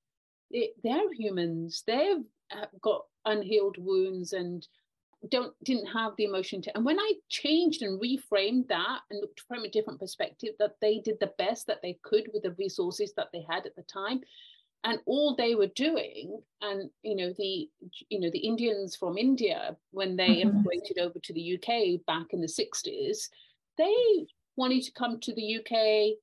It, 0.51 0.71
they're 0.83 1.13
humans. 1.13 1.83
They've 1.87 2.25
uh, 2.51 2.67
got 2.81 3.03
unhealed 3.25 3.77
wounds 3.79 4.33
and 4.33 4.67
don't 5.31 5.53
didn't 5.65 5.87
have 5.87 6.13
the 6.17 6.25
emotion 6.25 6.61
to 6.61 6.75
and 6.77 6.85
when 6.85 6.99
i 6.99 7.13
changed 7.29 7.83
and 7.83 8.01
reframed 8.01 8.67
that 8.69 9.01
and 9.11 9.21
looked 9.21 9.43
from 9.49 9.65
a 9.65 9.71
different 9.71 9.99
perspective 9.99 10.51
that 10.59 10.75
they 10.81 10.99
did 10.99 11.17
the 11.21 11.33
best 11.39 11.67
that 11.67 11.81
they 11.83 11.99
could 12.03 12.29
with 12.33 12.43
the 12.43 12.55
resources 12.59 13.13
that 13.17 13.29
they 13.33 13.45
had 13.49 13.67
at 13.67 13.75
the 13.77 13.83
time 13.83 14.21
and 14.85 15.01
all 15.07 15.35
they 15.35 15.55
were 15.55 15.69
doing 15.69 16.41
and 16.63 16.91
you 17.03 17.17
know 17.17 17.33
the 17.39 17.69
you 18.09 18.21
know 18.21 18.31
the 18.31 18.39
indians 18.39 18.95
from 18.95 19.17
india 19.17 19.77
when 19.91 20.17
they 20.17 20.29
mm-hmm. 20.29 20.51
immigrated 20.51 20.99
over 20.99 21.19
to 21.23 21.33
the 21.33 21.55
uk 21.55 22.07
back 22.07 22.27
in 22.31 22.41
the 22.41 22.47
60s 22.47 23.29
they 23.79 24.27
wanted 24.57 24.83
to 24.83 24.93
come 24.93 25.19
to 25.21 25.35
the 25.35 25.57
uk 25.57 26.17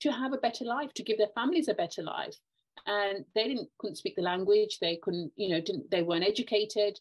to 0.00 0.12
have 0.12 0.32
a 0.32 0.38
better 0.38 0.64
life 0.64 0.92
to 0.94 1.02
give 1.02 1.18
their 1.18 1.34
families 1.34 1.68
a 1.68 1.74
better 1.74 2.02
life 2.02 2.36
and 2.86 3.24
they 3.34 3.48
didn't 3.48 3.68
couldn't 3.78 3.96
speak 3.96 4.16
the 4.16 4.22
language 4.22 4.78
they 4.80 4.96
couldn't 4.96 5.32
you 5.36 5.48
know 5.48 5.60
didn't 5.60 5.90
they 5.90 6.02
weren't 6.02 6.24
educated 6.24 6.98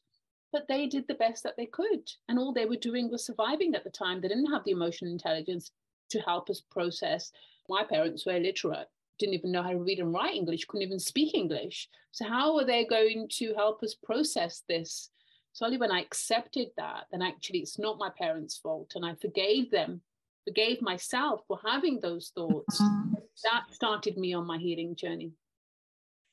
but 0.54 0.68
they 0.70 0.88
did 0.88 1.06
the 1.08 1.16
best 1.16 1.44
that 1.44 1.58
they 1.58 1.66
could. 1.66 2.10
And 2.30 2.40
all 2.40 2.54
they 2.54 2.66
were 2.66 2.78
doing 2.78 3.12
was 3.12 3.26
surviving 3.26 3.76
at 3.76 3.84
the 3.84 3.90
time. 3.90 4.22
They 4.22 4.30
didn't 4.30 4.52
have 4.54 4.64
the 4.64 4.72
emotional 4.72 5.12
intelligence 5.12 5.72
to 6.12 6.20
help 6.20 6.50
us 6.50 6.62
process. 6.62 7.32
My 7.68 7.84
parents 7.84 8.26
were 8.26 8.38
illiterate 8.38 8.88
didn't 9.20 9.36
even 9.36 9.52
know 9.52 9.64
how 9.64 9.70
to 9.70 9.78
read 9.78 10.00
and 10.00 10.14
write 10.14 10.36
english 10.36 10.66
couldn't 10.66 10.86
even 10.86 11.00
speak 11.00 11.34
english. 11.34 11.88
So 12.12 12.26
how 12.28 12.58
are 12.58 12.66
they 12.66 12.86
going 12.86 13.28
to 13.34 13.54
help 13.54 13.84
us 13.84 13.96
process 13.96 14.64
this? 14.68 15.10
So 15.54 15.66
only 15.66 15.78
when 15.78 15.92
i 15.92 16.02
accepted 16.02 16.70
that 16.78 17.06
then 17.12 17.22
actually 17.22 17.60
it's 17.60 17.80
not 17.80 18.00
my 18.00 18.10
parents 18.18 18.58
fault. 18.58 18.94
And 18.96 19.06
i 19.06 19.16
forgave 19.16 19.72
them 19.72 20.02
forgave 20.46 20.82
myself 20.82 21.42
for 21.48 21.60
having 21.66 22.00
those 22.00 22.32
thoughts. 22.36 22.82
Mm-hmm. 22.82 23.14
that 23.44 23.64
started 23.72 24.18
me 24.18 24.34
on 24.34 24.46
my 24.46 24.58
healing 24.58 24.96
journey 24.96 25.32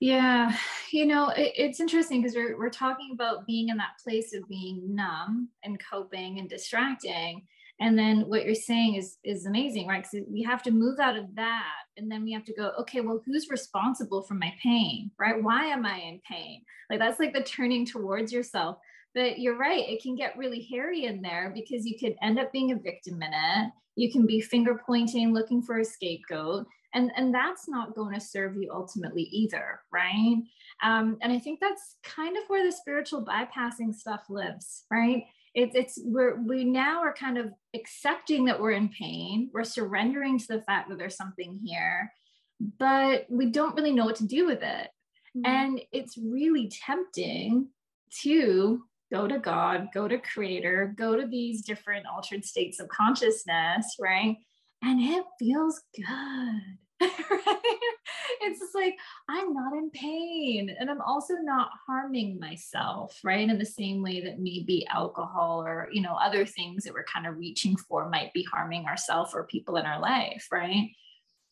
yeah, 0.01 0.57
you 0.93 1.07
know, 1.07 1.29
it, 1.29 1.53
it's 1.57 1.79
interesting 1.79 2.23
because 2.23 2.35
we're, 2.35 2.59
we're 2.59 2.71
talking 2.71 3.11
about 3.13 3.47
being 3.47 3.69
in 3.69 3.77
that 3.77 3.99
place 4.03 4.35
of 4.35 4.49
being 4.49 4.95
numb 4.95 5.51
and 5.63 5.81
coping 5.91 6.39
and 6.39 6.49
distracting. 6.49 7.47
and 7.81 7.99
then 7.99 8.23
what 8.29 8.45
you're 8.45 8.55
saying 8.55 8.95
is 8.97 9.19
is 9.25 9.47
amazing 9.47 9.87
right? 9.87 10.03
Because 10.03 10.27
we 10.31 10.43
have 10.43 10.63
to 10.65 10.71
move 10.71 10.99
out 11.01 11.17
of 11.17 11.27
that 11.37 11.83
and 11.97 12.11
then 12.11 12.25
we 12.25 12.33
have 12.33 12.45
to 12.45 12.55
go 12.55 12.73
okay 12.81 13.01
well 13.01 13.23
who's 13.25 13.49
responsible 13.51 14.23
for 14.23 14.35
my 14.35 14.53
pain? 14.63 15.11
Right? 15.19 15.43
Why 15.43 15.67
am 15.67 15.85
i 15.87 15.99
in 15.99 16.21
pain? 16.31 16.63
Like 16.89 16.99
that's 16.99 17.21
like 17.21 17.35
the 17.35 17.43
turning 17.43 17.87
towards 17.87 18.33
yourself 18.33 18.79
but 19.15 19.39
you're 19.39 19.59
right 19.59 19.89
it 19.89 20.03
can 20.03 20.15
get 20.15 20.37
really 20.37 20.67
hairy 20.71 21.05
in 21.05 21.21
there 21.21 21.53
because 21.55 21.87
you 21.87 21.99
could 21.99 22.15
end 22.23 22.39
up 22.39 22.53
being 22.53 22.73
a 22.73 22.77
victim 22.77 23.23
in 23.23 23.33
it 23.33 23.73
you 23.97 24.11
can 24.11 24.27
be 24.27 24.41
finger 24.41 24.81
pointing 24.87 25.35
looking 25.35 25.63
for 25.63 25.79
a 25.79 25.85
scapegoat 25.85 26.67
and 26.95 27.11
and 27.17 27.35
that's 27.35 27.69
not 27.69 27.95
going 27.95 28.15
to 28.15 28.21
serve 28.21 28.57
you 28.57 28.71
ultimately 28.73 29.23
either 29.23 29.81
right? 29.93 30.37
Um, 30.83 31.19
and 31.21 31.33
i 31.33 31.39
think 31.39 31.61
that's 31.61 31.97
kind 32.03 32.37
of 32.37 32.45
where 32.49 32.65
the 32.65 32.73
spiritual 32.73 33.25
bypassing 33.25 33.95
stuff 33.95 34.25
lives 34.29 34.85
right? 34.91 35.25
It's 35.55 35.75
it's 35.75 36.01
we're 36.05 36.41
we 36.41 36.65
now 36.65 37.01
are 37.01 37.13
kind 37.13 37.37
of 37.37 37.53
accepting 37.75 38.45
that 38.45 38.61
we're 38.61 38.71
in 38.73 38.89
pain. 38.89 39.51
We're 39.53 39.65
surrendering 39.65 40.39
to 40.39 40.47
the 40.47 40.63
fact 40.63 40.89
that 40.89 40.99
there's 40.99 41.17
something 41.17 41.59
here 41.65 42.13
but 42.79 43.25
we 43.31 43.47
don't 43.47 43.75
really 43.75 43.93
know 43.93 44.05
what 44.05 44.17
to 44.17 44.27
do 44.27 44.47
with 44.47 44.63
it. 44.63 44.89
Mm-hmm. 45.37 45.47
and 45.47 45.81
it's 45.93 46.19
really 46.19 46.69
tempting 46.85 47.69
to 48.23 48.83
go 49.13 49.29
to 49.29 49.39
god 49.39 49.87
go 49.95 50.09
to 50.09 50.19
creator 50.19 50.93
go 50.99 51.17
to 51.17 51.25
these 51.25 51.63
different 51.63 52.05
altered 52.13 52.45
states 52.45 52.81
of 52.81 52.89
consciousness 52.89 53.95
right 54.01 54.39
and 54.83 55.01
it 55.01 55.25
feels 55.39 55.81
good 55.97 56.79
right? 57.01 57.79
It's 58.43 58.59
just 58.59 58.75
like, 58.75 58.97
I'm 59.29 59.55
not 59.55 59.73
in 59.73 59.91
pain 59.91 60.75
and 60.79 60.91
I'm 60.91 61.01
also 61.01 61.35
not 61.43 61.71
harming 61.87 62.39
myself, 62.39 63.19
right? 63.25 63.49
In 63.49 63.59
the 63.59 63.65
same 63.65 64.03
way 64.03 64.21
that 64.23 64.39
maybe 64.39 64.87
alcohol 64.87 65.63
or, 65.63 65.89
you 65.93 66.03
know, 66.03 66.15
other 66.15 66.45
things 66.45 66.85
that 66.85 66.93
we're 66.93 67.05
kind 67.05 67.27
of 67.27 67.39
reaching 67.39 67.77
for 67.77 68.09
might 68.11 68.33
be 68.35 68.47
harming 68.53 68.85
ourselves 68.85 69.33
or 69.35 69.47
people 69.47 69.77
in 69.77 69.87
our 69.87 70.01
life, 70.01 70.47
right? 70.53 70.91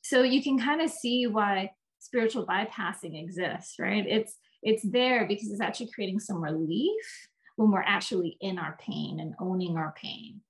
So 0.02 0.22
you 0.22 0.42
can 0.42 0.58
kind 0.58 0.82
of 0.82 0.90
see 0.90 1.26
why 1.26 1.70
spiritual 1.98 2.46
bypassing 2.46 3.20
exists, 3.20 3.76
right? 3.78 4.04
It's 4.06 4.36
it's 4.62 4.82
there 4.82 5.26
because 5.26 5.50
it's 5.50 5.60
actually 5.60 5.90
creating 5.94 6.18
some 6.20 6.42
relief 6.42 7.28
when 7.56 7.70
we're 7.70 7.82
actually 7.82 8.36
in 8.40 8.58
our 8.58 8.76
pain 8.80 9.20
and 9.20 9.34
owning 9.40 9.76
our 9.76 9.94
pain. 9.96 10.40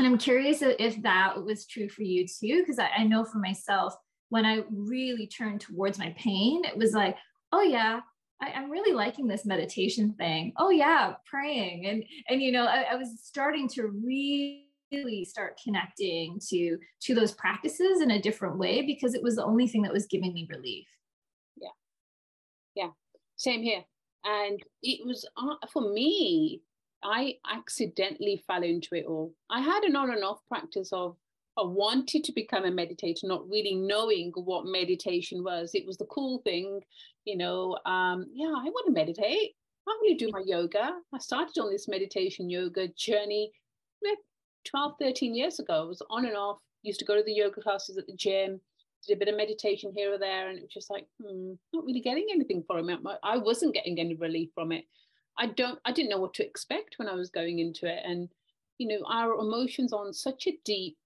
And 0.00 0.06
I'm 0.06 0.16
curious 0.16 0.62
if 0.62 1.02
that 1.02 1.44
was 1.44 1.66
true 1.66 1.90
for 1.90 2.04
you 2.04 2.26
too, 2.26 2.62
because 2.62 2.78
I, 2.78 2.88
I 3.00 3.04
know 3.04 3.22
for 3.22 3.36
myself, 3.36 3.94
when 4.30 4.46
I 4.46 4.62
really 4.70 5.26
turned 5.26 5.60
towards 5.60 5.98
my 5.98 6.14
pain, 6.16 6.64
it 6.64 6.74
was 6.74 6.94
like, 6.94 7.18
oh 7.52 7.60
yeah, 7.60 8.00
I, 8.40 8.48
am 8.48 8.70
really 8.70 8.94
liking 8.94 9.26
this 9.26 9.44
meditation 9.44 10.14
thing. 10.14 10.54
Oh 10.56 10.70
yeah, 10.70 11.16
praying. 11.26 11.84
And 11.84 12.02
and 12.30 12.40
you 12.40 12.50
know, 12.50 12.64
I, 12.64 12.86
I 12.92 12.94
was 12.94 13.20
starting 13.22 13.68
to 13.74 13.88
really 13.88 15.26
start 15.26 15.60
connecting 15.62 16.40
to 16.48 16.78
to 17.02 17.14
those 17.14 17.32
practices 17.32 18.00
in 18.00 18.12
a 18.12 18.22
different 18.22 18.56
way 18.56 18.80
because 18.80 19.12
it 19.12 19.22
was 19.22 19.36
the 19.36 19.44
only 19.44 19.68
thing 19.68 19.82
that 19.82 19.92
was 19.92 20.06
giving 20.06 20.32
me 20.32 20.48
relief. 20.50 20.86
Yeah. 21.60 21.68
Yeah. 22.74 22.90
Same 23.36 23.60
here. 23.60 23.84
And 24.24 24.62
it 24.82 25.06
was 25.06 25.28
uh, 25.36 25.66
for 25.70 25.92
me, 25.92 26.62
I 27.02 27.36
accidentally 27.50 28.42
fell 28.46 28.62
into 28.62 28.94
it 28.94 29.06
all. 29.06 29.32
I 29.50 29.60
had 29.60 29.84
an 29.84 29.96
on 29.96 30.10
and 30.10 30.24
off 30.24 30.40
practice 30.48 30.90
of 30.92 31.16
I 31.58 31.62
wanted 31.64 32.24
to 32.24 32.32
become 32.32 32.64
a 32.64 32.70
meditator, 32.70 33.24
not 33.24 33.48
really 33.48 33.74
knowing 33.74 34.32
what 34.34 34.66
meditation 34.66 35.42
was. 35.42 35.74
It 35.74 35.86
was 35.86 35.96
the 35.96 36.06
cool 36.06 36.38
thing, 36.38 36.80
you 37.24 37.36
know. 37.36 37.76
Um, 37.86 38.26
yeah, 38.32 38.48
I 38.48 38.64
want 38.64 38.86
to 38.86 38.92
meditate. 38.92 39.54
I 39.88 39.90
want 39.90 40.18
to 40.18 40.24
do 40.24 40.30
my 40.32 40.42
yoga. 40.46 40.92
I 41.12 41.18
started 41.18 41.58
on 41.60 41.70
this 41.70 41.88
meditation 41.88 42.48
yoga 42.48 42.88
journey 42.96 43.50
12, 44.64 44.94
13 45.00 45.34
years 45.34 45.58
ago. 45.58 45.82
I 45.82 45.84
was 45.84 46.02
on 46.10 46.26
and 46.26 46.36
off, 46.36 46.58
used 46.82 47.00
to 47.00 47.06
go 47.06 47.16
to 47.16 47.22
the 47.22 47.32
yoga 47.32 47.60
classes 47.60 47.96
at 47.96 48.06
the 48.06 48.14
gym, 48.14 48.60
did 49.06 49.16
a 49.16 49.18
bit 49.18 49.28
of 49.28 49.36
meditation 49.36 49.92
here 49.94 50.12
or 50.12 50.18
there, 50.18 50.48
and 50.48 50.58
it 50.58 50.62
was 50.62 50.72
just 50.72 50.90
like, 50.90 51.06
hmm, 51.22 51.52
not 51.72 51.84
really 51.84 52.00
getting 52.00 52.26
anything 52.32 52.62
from 52.66 52.90
it. 52.90 53.00
I 53.22 53.38
wasn't 53.38 53.74
getting 53.74 53.98
any 53.98 54.14
relief 54.14 54.50
from 54.54 54.72
it. 54.72 54.84
I 55.40 55.46
don't 55.46 55.80
I 55.84 55.92
didn't 55.92 56.10
know 56.10 56.20
what 56.20 56.34
to 56.34 56.46
expect 56.46 56.98
when 56.98 57.08
I 57.08 57.14
was 57.14 57.30
going 57.30 57.58
into 57.58 57.86
it. 57.86 58.02
And 58.04 58.28
you 58.78 58.86
know, 58.86 59.04
our 59.06 59.34
emotions 59.34 59.92
on 59.92 60.12
such 60.12 60.46
a 60.46 60.58
deep 60.64 60.96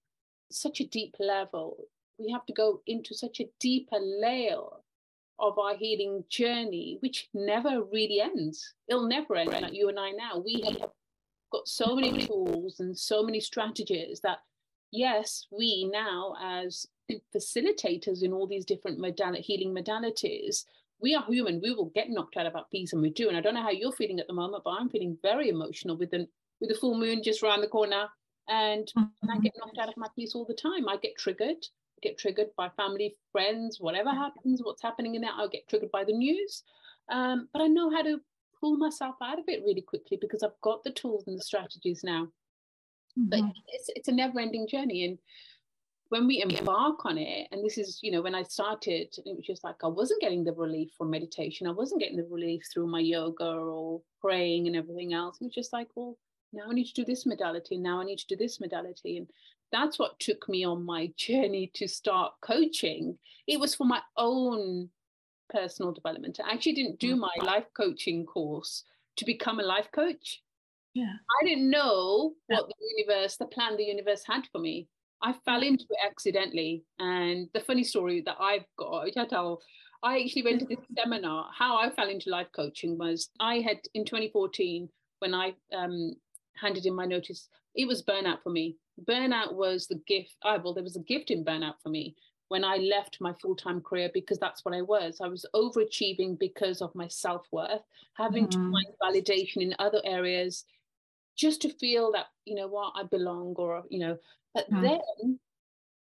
such 0.51 0.79
a 0.81 0.85
deep 0.85 1.15
level. 1.19 1.77
We 2.17 2.31
have 2.31 2.45
to 2.45 2.53
go 2.53 2.81
into 2.85 3.15
such 3.15 3.39
a 3.39 3.49
deeper 3.59 3.97
layer 3.99 4.61
of 5.39 5.57
our 5.59 5.75
healing 5.75 6.23
journey, 6.29 6.97
which 7.01 7.27
never 7.33 7.83
really 7.91 8.21
ends. 8.21 8.73
It'll 8.87 9.07
never 9.07 9.35
end. 9.35 9.51
Like 9.51 9.73
you 9.73 9.89
and 9.89 9.99
I 9.99 10.11
now, 10.11 10.37
we 10.37 10.61
have 10.79 10.91
got 11.51 11.67
so 11.67 11.95
many 11.95 12.25
tools 12.25 12.79
and 12.79 12.97
so 12.97 13.23
many 13.23 13.39
strategies 13.39 14.21
that, 14.21 14.39
yes, 14.91 15.47
we 15.51 15.89
now 15.91 16.35
as 16.41 16.85
facilitators 17.35 18.23
in 18.23 18.33
all 18.33 18.47
these 18.47 18.65
different 18.65 18.99
modality, 18.99 19.41
healing 19.41 19.75
modalities, 19.75 20.63
we 21.01 21.15
are 21.15 21.25
human. 21.27 21.61
We 21.61 21.73
will 21.73 21.91
get 21.95 22.09
knocked 22.09 22.37
out 22.37 22.45
of 22.45 22.55
our 22.55 22.65
peace, 22.71 22.93
and 22.93 23.01
we 23.01 23.09
do. 23.09 23.27
And 23.27 23.37
I 23.37 23.41
don't 23.41 23.53
know 23.53 23.63
how 23.63 23.71
you're 23.71 23.91
feeling 23.91 24.19
at 24.19 24.27
the 24.27 24.33
moment, 24.33 24.63
but 24.63 24.71
I'm 24.71 24.89
feeling 24.89 25.17
very 25.21 25.49
emotional 25.49 25.97
with 25.97 26.11
the 26.11 26.27
with 26.59 26.69
the 26.69 26.75
full 26.75 26.97
moon 26.97 27.21
just 27.23 27.43
around 27.43 27.61
the 27.61 27.67
corner 27.67 28.07
and, 28.47 28.85
mm-hmm. 28.97 29.03
and 29.21 29.31
I 29.31 29.39
get 29.39 29.53
knocked 29.57 29.77
out 29.77 29.89
of 29.89 29.97
my 29.97 30.07
peace 30.15 30.35
all 30.35 30.45
the 30.45 30.53
time. 30.53 30.87
I 30.87 30.97
get 30.97 31.17
triggered, 31.17 31.57
I 31.57 31.99
get 32.01 32.17
triggered 32.17 32.49
by 32.57 32.69
family, 32.69 33.15
friends, 33.31 33.79
whatever 33.79 34.11
happens, 34.11 34.61
what's 34.63 34.81
happening 34.81 35.15
in 35.15 35.21
there. 35.21 35.31
I'll 35.35 35.49
get 35.49 35.67
triggered 35.67 35.91
by 35.91 36.03
the 36.03 36.13
news. 36.13 36.63
Um, 37.11 37.49
but 37.53 37.61
I 37.61 37.67
know 37.67 37.89
how 37.89 38.03
to 38.03 38.19
pull 38.59 38.77
myself 38.77 39.15
out 39.21 39.39
of 39.39 39.45
it 39.47 39.63
really 39.65 39.81
quickly 39.81 40.17
because 40.19 40.43
I've 40.43 40.59
got 40.61 40.83
the 40.83 40.91
tools 40.91 41.25
and 41.27 41.37
the 41.37 41.43
strategies 41.43 42.03
now. 42.03 42.27
Mm-hmm. 43.17 43.29
But 43.29 43.39
it's 43.69 43.89
it's 43.95 44.07
a 44.07 44.11
never-ending 44.11 44.67
journey. 44.67 45.05
And 45.05 45.17
when 46.09 46.27
we 46.27 46.41
embark 46.41 47.05
on 47.05 47.17
it, 47.17 47.47
and 47.51 47.63
this 47.63 47.77
is, 47.77 47.99
you 48.03 48.11
know, 48.11 48.21
when 48.21 48.35
I 48.35 48.43
started, 48.43 49.15
it 49.17 49.35
was 49.35 49.45
just 49.45 49.63
like 49.63 49.83
I 49.83 49.87
wasn't 49.87 50.21
getting 50.21 50.43
the 50.43 50.53
relief 50.53 50.91
from 50.97 51.09
meditation. 51.09 51.67
I 51.67 51.71
wasn't 51.71 52.01
getting 52.01 52.17
the 52.17 52.27
relief 52.29 52.63
through 52.71 52.87
my 52.87 52.99
yoga 52.99 53.45
or 53.45 54.01
praying 54.21 54.67
and 54.67 54.75
everything 54.75 55.13
else. 55.13 55.37
It 55.41 55.45
was 55.45 55.53
just 55.53 55.73
like, 55.73 55.87
well, 55.95 56.17
now 56.53 56.63
I 56.69 56.73
need 56.73 56.87
to 56.87 56.93
do 56.93 57.05
this 57.05 57.25
modality, 57.25 57.77
now 57.77 57.99
I 57.99 58.05
need 58.05 58.19
to 58.19 58.27
do 58.27 58.35
this 58.35 58.59
modality. 58.59 59.17
And 59.17 59.27
that's 59.71 59.97
what 59.97 60.19
took 60.19 60.47
me 60.47 60.63
on 60.63 60.85
my 60.85 61.11
journey 61.17 61.71
to 61.75 61.87
start 61.87 62.33
coaching. 62.41 63.17
It 63.47 63.59
was 63.59 63.75
for 63.75 63.85
my 63.85 64.01
own 64.17 64.89
personal 65.49 65.91
development. 65.91 66.39
I 66.43 66.53
actually 66.53 66.73
didn't 66.73 66.99
do 66.99 67.15
my 67.15 67.29
mm-hmm. 67.37 67.47
life 67.47 67.65
coaching 67.75 68.25
course 68.25 68.83
to 69.17 69.25
become 69.25 69.59
a 69.59 69.63
life 69.63 69.89
coach. 69.93 70.41
Yeah. 70.93 71.13
I 71.41 71.45
didn't 71.45 71.69
know 71.69 72.33
what 72.47 72.67
the 72.67 72.73
universe, 72.97 73.35
the 73.37 73.45
plan 73.45 73.75
the 73.75 73.83
universe 73.83 74.23
had 74.25 74.47
for 74.51 74.59
me. 74.59 74.87
I 75.21 75.33
fell 75.45 75.61
into 75.61 75.85
it 75.89 75.97
accidentally. 76.05 76.83
And 76.99 77.49
the 77.53 77.59
funny 77.59 77.83
story 77.83 78.21
that 78.25 78.37
I've 78.39 78.65
got, 78.77 79.07
I 79.17 79.25
tell, 79.25 79.61
I 80.03 80.19
actually 80.19 80.43
went 80.43 80.59
to 80.59 80.65
this 80.65 80.79
seminar. 80.97 81.49
How 81.57 81.77
I 81.77 81.89
fell 81.89 82.09
into 82.09 82.29
life 82.29 82.47
coaching 82.55 82.97
was 82.97 83.29
I 83.39 83.59
had 83.59 83.79
in 83.93 84.05
2014 84.05 84.89
when 85.19 85.33
I 85.33 85.53
um, 85.75 86.13
handed 86.55 86.85
in 86.85 86.93
my 86.93 87.05
notice, 87.05 87.49
it 87.75 87.87
was 87.87 88.03
burnout 88.03 88.41
for 88.43 88.49
me. 88.49 88.77
Burnout 89.07 89.53
was 89.53 89.87
the 89.87 90.01
gift. 90.07 90.35
I, 90.43 90.57
well, 90.57 90.73
there 90.73 90.83
was 90.83 90.95
a 90.95 91.01
gift 91.01 91.31
in 91.31 91.43
burnout 91.43 91.75
for 91.81 91.89
me 91.89 92.15
when 92.47 92.63
I 92.63 92.77
left 92.77 93.17
my 93.19 93.33
full 93.41 93.55
time 93.55 93.81
career 93.81 94.09
because 94.13 94.37
that's 94.37 94.63
what 94.63 94.73
I 94.73 94.81
was. 94.81 95.19
I 95.21 95.27
was 95.27 95.45
overachieving 95.55 96.37
because 96.39 96.81
of 96.81 96.93
my 96.95 97.07
self 97.07 97.45
worth, 97.51 97.81
having 98.15 98.47
mm-hmm. 98.47 98.71
to 98.71 98.71
find 98.71 98.87
validation 99.03 99.61
in 99.61 99.75
other 99.79 100.01
areas 100.05 100.65
just 101.35 101.61
to 101.61 101.69
feel 101.69 102.11
that, 102.13 102.27
you 102.45 102.55
know 102.55 102.67
what, 102.67 102.93
I 102.95 103.03
belong 103.03 103.55
or, 103.57 103.83
you 103.89 103.99
know, 103.99 104.17
but 104.53 104.67
then 104.69 105.39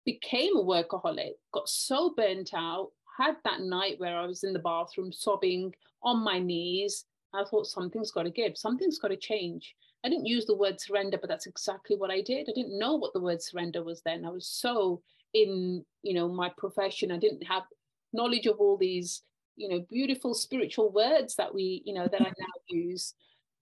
became 0.05 0.55
a 0.57 0.63
workaholic, 0.63 1.33
got 1.51 1.67
so 1.67 2.13
burnt 2.15 2.51
out, 2.53 2.91
had 3.17 3.35
that 3.43 3.61
night 3.61 3.99
where 3.99 4.17
I 4.17 4.25
was 4.25 4.43
in 4.43 4.53
the 4.53 4.59
bathroom 4.59 5.11
sobbing 5.11 5.73
on 6.03 6.23
my 6.23 6.39
knees. 6.39 7.05
I 7.33 7.43
thought 7.45 7.65
something's 7.65 8.11
got 8.11 8.23
to 8.23 8.29
give, 8.29 8.57
something's 8.57 8.99
got 8.99 9.07
to 9.07 9.17
change. 9.17 9.75
I 10.05 10.09
didn't 10.09 10.25
use 10.25 10.45
the 10.45 10.57
word 10.57 10.79
surrender, 10.79 11.17
but 11.17 11.29
that's 11.29 11.47
exactly 11.47 11.95
what 11.95 12.11
I 12.11 12.21
did. 12.21 12.47
I 12.49 12.53
didn't 12.53 12.77
know 12.77 12.95
what 12.95 13.13
the 13.13 13.21
word 13.21 13.41
surrender 13.41 13.83
was 13.83 14.01
then. 14.03 14.25
I 14.25 14.29
was 14.29 14.47
so 14.47 15.01
in, 15.33 15.83
you 16.03 16.13
know, 16.13 16.27
my 16.27 16.51
profession. 16.57 17.11
I 17.11 17.17
didn't 17.17 17.43
have 17.47 17.63
knowledge 18.11 18.45
of 18.45 18.57
all 18.59 18.77
these, 18.77 19.23
you 19.55 19.69
know, 19.69 19.85
beautiful 19.89 20.33
spiritual 20.33 20.91
words 20.91 21.35
that 21.37 21.55
we, 21.55 21.81
you 21.85 21.93
know, 21.93 22.07
that 22.07 22.21
I 22.21 22.25
now 22.25 22.53
use. 22.67 23.13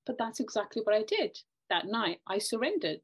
But 0.06 0.18
that's 0.18 0.40
exactly 0.40 0.82
what 0.82 0.96
I 0.96 1.04
did 1.04 1.38
that 1.72 1.88
night. 1.88 2.20
I 2.28 2.38
surrendered. 2.38 3.02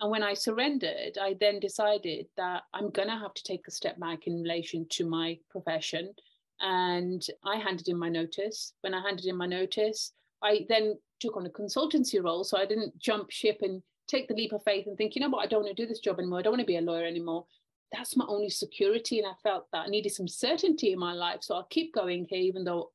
And 0.00 0.10
when 0.10 0.22
I 0.22 0.34
surrendered, 0.34 1.18
I 1.20 1.34
then 1.40 1.58
decided 1.58 2.26
that 2.36 2.64
I'm 2.74 2.90
going 2.90 3.08
to 3.08 3.16
have 3.16 3.34
to 3.34 3.42
take 3.42 3.66
a 3.66 3.72
step 3.72 3.98
back 3.98 4.26
in 4.26 4.42
relation 4.42 4.86
to 4.90 5.08
my 5.08 5.38
profession. 5.50 6.12
And 6.60 7.26
I 7.44 7.56
handed 7.56 7.88
in 7.88 7.98
my 7.98 8.08
notice. 8.08 8.74
When 8.82 8.94
I 8.94 9.00
handed 9.00 9.26
in 9.26 9.36
my 9.36 9.46
notice, 9.46 10.12
I 10.42 10.66
then 10.68 10.98
took 11.20 11.36
on 11.36 11.46
a 11.46 11.50
consultancy 11.50 12.22
role. 12.22 12.44
So 12.44 12.58
I 12.58 12.66
didn't 12.66 12.98
jump 12.98 13.30
ship 13.30 13.58
and 13.62 13.82
take 14.06 14.28
the 14.28 14.34
leap 14.34 14.52
of 14.52 14.62
faith 14.62 14.86
and 14.86 14.96
think, 14.96 15.14
you 15.14 15.20
know 15.20 15.28
what, 15.28 15.44
I 15.44 15.46
don't 15.46 15.64
want 15.64 15.76
to 15.76 15.82
do 15.82 15.88
this 15.88 16.00
job 16.00 16.18
anymore. 16.18 16.38
I 16.38 16.42
don't 16.42 16.52
want 16.52 16.60
to 16.60 16.66
be 16.66 16.76
a 16.76 16.80
lawyer 16.80 17.06
anymore. 17.06 17.46
That's 17.92 18.16
my 18.16 18.24
only 18.28 18.50
security. 18.50 19.18
And 19.18 19.26
I 19.28 19.32
felt 19.42 19.66
that 19.72 19.86
I 19.86 19.88
needed 19.88 20.12
some 20.12 20.28
certainty 20.28 20.92
in 20.92 20.98
my 20.98 21.12
life. 21.12 21.38
So 21.42 21.54
I'll 21.54 21.64
keep 21.64 21.94
going 21.94 22.26
here, 22.28 22.40
even 22.40 22.64
though 22.64 22.90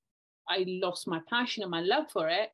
I 0.47 0.63
lost 0.67 1.07
my 1.07 1.19
passion 1.29 1.63
and 1.63 1.71
my 1.71 1.81
love 1.81 2.05
for 2.11 2.29
it. 2.29 2.51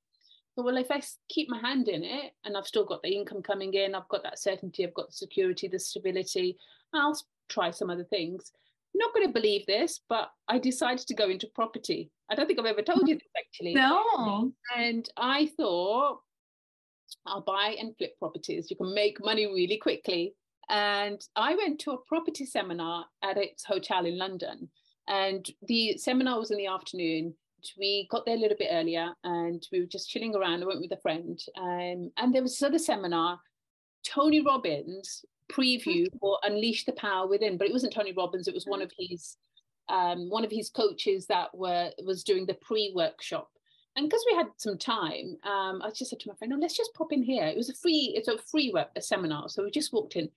So, 0.55 0.63
well, 0.63 0.77
if 0.77 0.91
I 0.91 1.01
keep 1.29 1.49
my 1.49 1.59
hand 1.59 1.87
in 1.87 2.03
it 2.03 2.31
and 2.43 2.57
I've 2.57 2.67
still 2.67 2.85
got 2.85 3.01
the 3.01 3.15
income 3.15 3.41
coming 3.41 3.73
in, 3.73 3.95
I've 3.95 4.09
got 4.09 4.23
that 4.23 4.39
certainty, 4.39 4.85
I've 4.85 4.93
got 4.93 5.07
the 5.07 5.13
security, 5.13 5.67
the 5.67 5.79
stability, 5.79 6.57
I'll 6.93 7.17
try 7.49 7.71
some 7.71 7.89
other 7.89 8.03
things. 8.03 8.51
Not 8.95 9.13
going 9.13 9.27
to 9.27 9.33
believe 9.33 9.65
this, 9.67 10.01
but 10.09 10.31
I 10.47 10.57
decided 10.57 11.05
to 11.07 11.13
go 11.13 11.29
into 11.29 11.47
property. 11.53 12.11
I 12.29 12.35
don't 12.35 12.47
think 12.47 12.59
I've 12.59 12.65
ever 12.65 12.81
told 12.81 13.07
you 13.07 13.15
this 13.15 13.27
actually. 13.37 13.75
No. 13.75 14.51
And 14.75 15.07
I 15.15 15.51
thought, 15.57 16.19
I'll 17.25 17.41
buy 17.41 17.75
and 17.79 17.95
flip 17.97 18.17
properties. 18.19 18.69
You 18.69 18.77
can 18.77 18.93
make 18.93 19.23
money 19.23 19.45
really 19.45 19.77
quickly. 19.77 20.35
And 20.69 21.21
I 21.35 21.55
went 21.55 21.79
to 21.81 21.91
a 21.91 22.01
property 22.07 22.45
seminar 22.45 23.05
at 23.23 23.37
its 23.37 23.63
hotel 23.63 24.05
in 24.05 24.17
London. 24.17 24.69
And 25.07 25.49
the 25.63 25.97
seminar 25.97 26.39
was 26.39 26.51
in 26.51 26.57
the 26.57 26.67
afternoon. 26.67 27.33
We 27.77 28.07
got 28.09 28.25
there 28.25 28.35
a 28.35 28.39
little 28.39 28.57
bit 28.57 28.69
earlier 28.71 29.13
and 29.23 29.65
we 29.71 29.81
were 29.81 29.87
just 29.87 30.09
chilling 30.09 30.35
around. 30.35 30.63
I 30.63 30.67
went 30.67 30.81
with 30.81 30.91
a 30.91 31.01
friend. 31.01 31.39
Um, 31.57 32.11
and 32.17 32.33
there 32.33 32.41
was 32.41 32.53
this 32.53 32.63
other 32.63 32.79
seminar, 32.79 33.39
Tony 34.05 34.41
Robbins 34.41 35.25
preview 35.51 36.07
for 36.19 36.37
Unleash 36.43 36.85
the 36.85 36.93
Power 36.93 37.27
Within. 37.27 37.57
But 37.57 37.67
it 37.67 37.73
wasn't 37.73 37.93
Tony 37.93 38.13
Robbins, 38.13 38.47
it 38.47 38.53
was 38.53 38.65
one 38.65 38.81
of 38.81 38.91
his 38.97 39.37
um, 39.89 40.29
one 40.29 40.45
of 40.45 40.51
his 40.51 40.69
coaches 40.69 41.25
that 41.27 41.49
were 41.57 41.89
was 42.05 42.23
doing 42.23 42.45
the 42.45 42.53
pre-workshop 42.53 43.49
and 43.95 44.07
because 44.07 44.25
we 44.29 44.37
had 44.37 44.47
some 44.57 44.77
time, 44.77 45.37
um, 45.43 45.81
I 45.81 45.89
just 45.89 46.09
said 46.09 46.19
to 46.21 46.29
my 46.29 46.35
friend, 46.35 46.51
"No, 46.51 46.57
let's 46.57 46.77
just 46.77 46.93
pop 46.93 47.11
in 47.11 47.23
here." 47.23 47.45
It 47.45 47.57
was 47.57 47.69
a 47.69 47.73
free, 47.73 48.13
it's 48.15 48.27
a 48.27 48.37
free 48.37 48.73
a 48.95 49.01
seminar, 49.01 49.49
so 49.49 49.63
we 49.63 49.71
just 49.71 49.91
walked 49.91 50.15
in, 50.15 50.29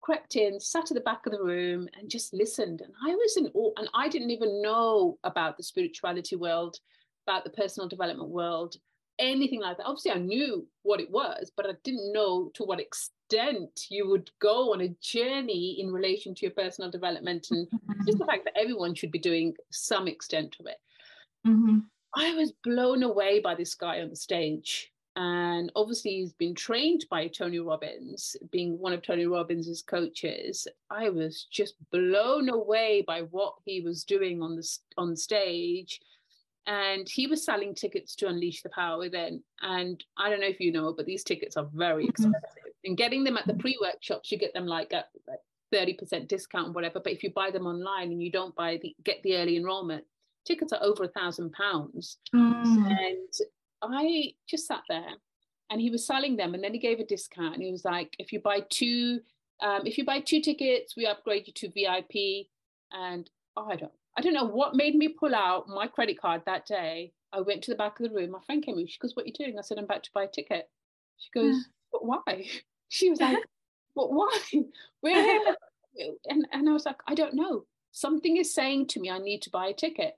crept 0.00 0.36
in, 0.36 0.60
sat 0.60 0.90
at 0.90 0.94
the 0.94 1.00
back 1.00 1.26
of 1.26 1.32
the 1.32 1.42
room, 1.42 1.88
and 1.98 2.10
just 2.10 2.32
listened. 2.32 2.80
And 2.80 2.92
I 3.06 3.14
was 3.14 3.36
in 3.36 3.50
awe, 3.54 3.72
and 3.76 3.88
I 3.94 4.08
didn't 4.08 4.30
even 4.30 4.62
know 4.62 5.18
about 5.24 5.56
the 5.56 5.62
spirituality 5.62 6.36
world, 6.36 6.76
about 7.26 7.44
the 7.44 7.50
personal 7.50 7.88
development 7.88 8.30
world, 8.30 8.76
anything 9.18 9.60
like 9.60 9.76
that. 9.76 9.86
Obviously, 9.86 10.12
I 10.12 10.18
knew 10.18 10.66
what 10.82 11.00
it 11.00 11.10
was, 11.10 11.50
but 11.56 11.66
I 11.66 11.72
didn't 11.84 12.12
know 12.12 12.50
to 12.54 12.64
what 12.64 12.80
extent 12.80 13.86
you 13.90 14.08
would 14.08 14.30
go 14.40 14.72
on 14.72 14.80
a 14.80 14.94
journey 15.02 15.76
in 15.80 15.92
relation 15.92 16.34
to 16.34 16.42
your 16.42 16.52
personal 16.52 16.90
development, 16.90 17.48
and 17.50 17.68
just 18.06 18.18
the 18.18 18.26
fact 18.26 18.44
that 18.44 18.58
everyone 18.58 18.94
should 18.94 19.10
be 19.10 19.18
doing 19.18 19.54
some 19.70 20.08
extent 20.08 20.56
of 20.60 20.66
it. 20.66 20.78
Mm-hmm. 21.46 21.78
I 22.14 22.34
was 22.34 22.52
blown 22.64 23.02
away 23.02 23.40
by 23.40 23.54
this 23.54 23.74
guy 23.74 24.00
on 24.00 24.08
the 24.08 24.16
stage. 24.16 24.90
And 25.18 25.72
obviously, 25.74 26.12
he's 26.12 26.32
been 26.32 26.54
trained 26.54 27.04
by 27.10 27.26
Tony 27.26 27.58
Robbins, 27.58 28.36
being 28.52 28.78
one 28.78 28.92
of 28.92 29.02
Tony 29.02 29.24
Robbins's 29.24 29.82
coaches. 29.82 30.68
I 30.90 31.08
was 31.08 31.48
just 31.50 31.74
blown 31.90 32.48
away 32.48 33.02
by 33.04 33.22
what 33.22 33.54
he 33.64 33.80
was 33.80 34.04
doing 34.04 34.40
on 34.40 34.54
the 34.54 34.78
on 34.96 35.16
stage, 35.16 36.00
and 36.68 37.08
he 37.08 37.26
was 37.26 37.44
selling 37.44 37.74
tickets 37.74 38.14
to 38.14 38.28
Unleash 38.28 38.62
the 38.62 38.68
Power 38.68 38.96
Within. 38.96 39.42
And 39.60 40.02
I 40.16 40.30
don't 40.30 40.40
know 40.40 40.46
if 40.46 40.60
you 40.60 40.70
know, 40.70 40.94
but 40.96 41.04
these 41.04 41.24
tickets 41.24 41.56
are 41.56 41.66
very 41.74 42.04
mm-hmm. 42.04 42.10
expensive. 42.10 42.72
And 42.84 42.96
getting 42.96 43.24
them 43.24 43.36
at 43.36 43.46
the 43.48 43.54
pre-workshops, 43.54 44.30
you 44.30 44.38
get 44.38 44.54
them 44.54 44.66
like 44.66 44.92
at 44.92 45.08
like 45.26 45.40
30% 45.74 46.28
discount, 46.28 46.68
or 46.68 46.72
whatever. 46.72 47.00
But 47.00 47.12
if 47.12 47.24
you 47.24 47.30
buy 47.30 47.50
them 47.50 47.66
online 47.66 48.12
and 48.12 48.22
you 48.22 48.30
don't 48.30 48.54
buy 48.54 48.78
the 48.80 48.94
get 49.02 49.20
the 49.24 49.36
early 49.36 49.56
enrollment, 49.56 50.04
tickets 50.44 50.72
are 50.72 50.80
over 50.80 51.02
a 51.02 51.08
thousand 51.08 51.50
pounds. 51.54 52.18
Mm. 52.32 52.86
And 52.86 53.34
I 53.82 54.34
just 54.48 54.66
sat 54.66 54.82
there 54.88 55.14
and 55.70 55.80
he 55.80 55.90
was 55.90 56.06
selling 56.06 56.36
them 56.36 56.54
and 56.54 56.62
then 56.62 56.72
he 56.72 56.78
gave 56.78 57.00
a 57.00 57.04
discount 57.04 57.54
and 57.54 57.62
he 57.62 57.70
was 57.70 57.84
like, 57.84 58.14
if 58.18 58.32
you 58.32 58.40
buy 58.40 58.60
two, 58.70 59.20
um, 59.62 59.86
if 59.86 59.98
you 59.98 60.04
buy 60.04 60.20
two 60.20 60.40
tickets, 60.40 60.94
we 60.96 61.06
upgrade 61.06 61.46
you 61.46 61.52
to 61.54 61.68
VIP. 61.68 62.46
And 62.92 63.28
oh, 63.56 63.68
I 63.70 63.76
don't, 63.76 63.92
I 64.16 64.20
don't 64.20 64.34
know 64.34 64.46
what 64.46 64.74
made 64.74 64.94
me 64.94 65.08
pull 65.08 65.34
out 65.34 65.68
my 65.68 65.86
credit 65.86 66.20
card 66.20 66.42
that 66.46 66.66
day. 66.66 67.12
I 67.32 67.40
went 67.40 67.62
to 67.64 67.70
the 67.70 67.76
back 67.76 68.00
of 68.00 68.08
the 68.08 68.14
room. 68.14 68.30
My 68.30 68.40
friend 68.40 68.64
came 68.64 68.78
in. 68.78 68.86
She 68.86 68.98
goes, 68.98 69.14
"What 69.14 69.24
are 69.24 69.28
you 69.28 69.34
doing?" 69.34 69.58
I 69.58 69.62
said, 69.62 69.78
"I'm 69.78 69.84
about 69.84 70.02
to 70.04 70.10
buy 70.14 70.24
a 70.24 70.28
ticket." 70.28 70.68
She 71.18 71.30
goes, 71.34 71.56
"But 71.92 72.04
why?" 72.04 72.46
She 72.90 73.10
was 73.10 73.20
like, 73.20 73.36
"But 73.94 74.10
why? 74.12 74.38
We're 75.02 75.22
here." 75.22 75.56
And 76.28 76.46
and 76.52 76.68
I 76.68 76.72
was 76.72 76.86
like, 76.86 77.00
"I 77.08 77.14
don't 77.14 77.34
know. 77.34 77.64
Something 77.90 78.36
is 78.36 78.54
saying 78.54 78.86
to 78.88 79.00
me 79.00 79.10
I 79.10 79.18
need 79.18 79.42
to 79.42 79.50
buy 79.50 79.68
a 79.68 79.74
ticket." 79.74 80.16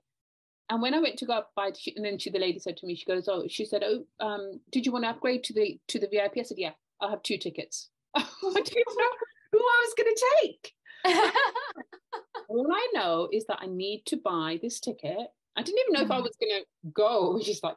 And 0.71 0.81
when 0.81 0.93
I 0.93 0.99
went 0.99 1.17
to 1.17 1.25
go 1.25 1.33
up 1.33 1.51
by, 1.53 1.73
and 1.97 2.05
then 2.05 2.17
she, 2.17 2.29
the 2.29 2.39
lady 2.39 2.57
said 2.57 2.77
to 2.77 2.85
me, 2.85 2.95
she 2.95 3.05
goes, 3.05 3.27
"Oh, 3.27 3.45
she 3.49 3.65
said, 3.65 3.83
oh, 3.83 4.05
um, 4.25 4.61
did 4.71 4.85
you 4.85 4.93
want 4.93 5.03
to 5.03 5.09
upgrade 5.09 5.43
to 5.43 5.53
the 5.53 5.77
to 5.89 5.99
the 5.99 6.07
VIP?" 6.07 6.37
I 6.37 6.43
said, 6.43 6.57
"Yeah, 6.57 6.71
I'll 7.01 7.09
have 7.09 7.21
two 7.23 7.37
tickets." 7.37 7.89
I 8.15 8.23
didn't 8.23 8.97
know 8.97 9.09
who 9.51 9.59
I 9.59 9.85
was 9.85 9.93
going 9.97 10.15
to 10.15 10.25
take. 10.41 10.73
All 12.47 12.71
I 12.71 12.87
know 12.93 13.27
is 13.33 13.45
that 13.47 13.59
I 13.61 13.65
need 13.65 14.05
to 14.05 14.15
buy 14.15 14.59
this 14.61 14.79
ticket. 14.79 15.27
I 15.57 15.61
didn't 15.61 15.79
even 15.81 15.93
know 15.93 16.05
if 16.05 16.11
I 16.11 16.19
mm. 16.19 16.23
was 16.23 16.37
going 16.39 16.61
to 16.61 16.91
go. 16.93 17.37
She's 17.43 17.61
like, 17.61 17.75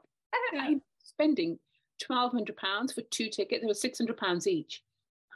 I'm 0.57 0.81
spending 1.03 1.59
twelve 2.01 2.31
hundred 2.31 2.57
pounds 2.57 2.93
for 2.93 3.03
two 3.11 3.29
tickets. 3.29 3.61
There 3.61 3.69
were 3.69 3.75
six 3.75 3.99
hundred 3.99 4.19
pounds 4.19 4.47
each. 4.47 4.85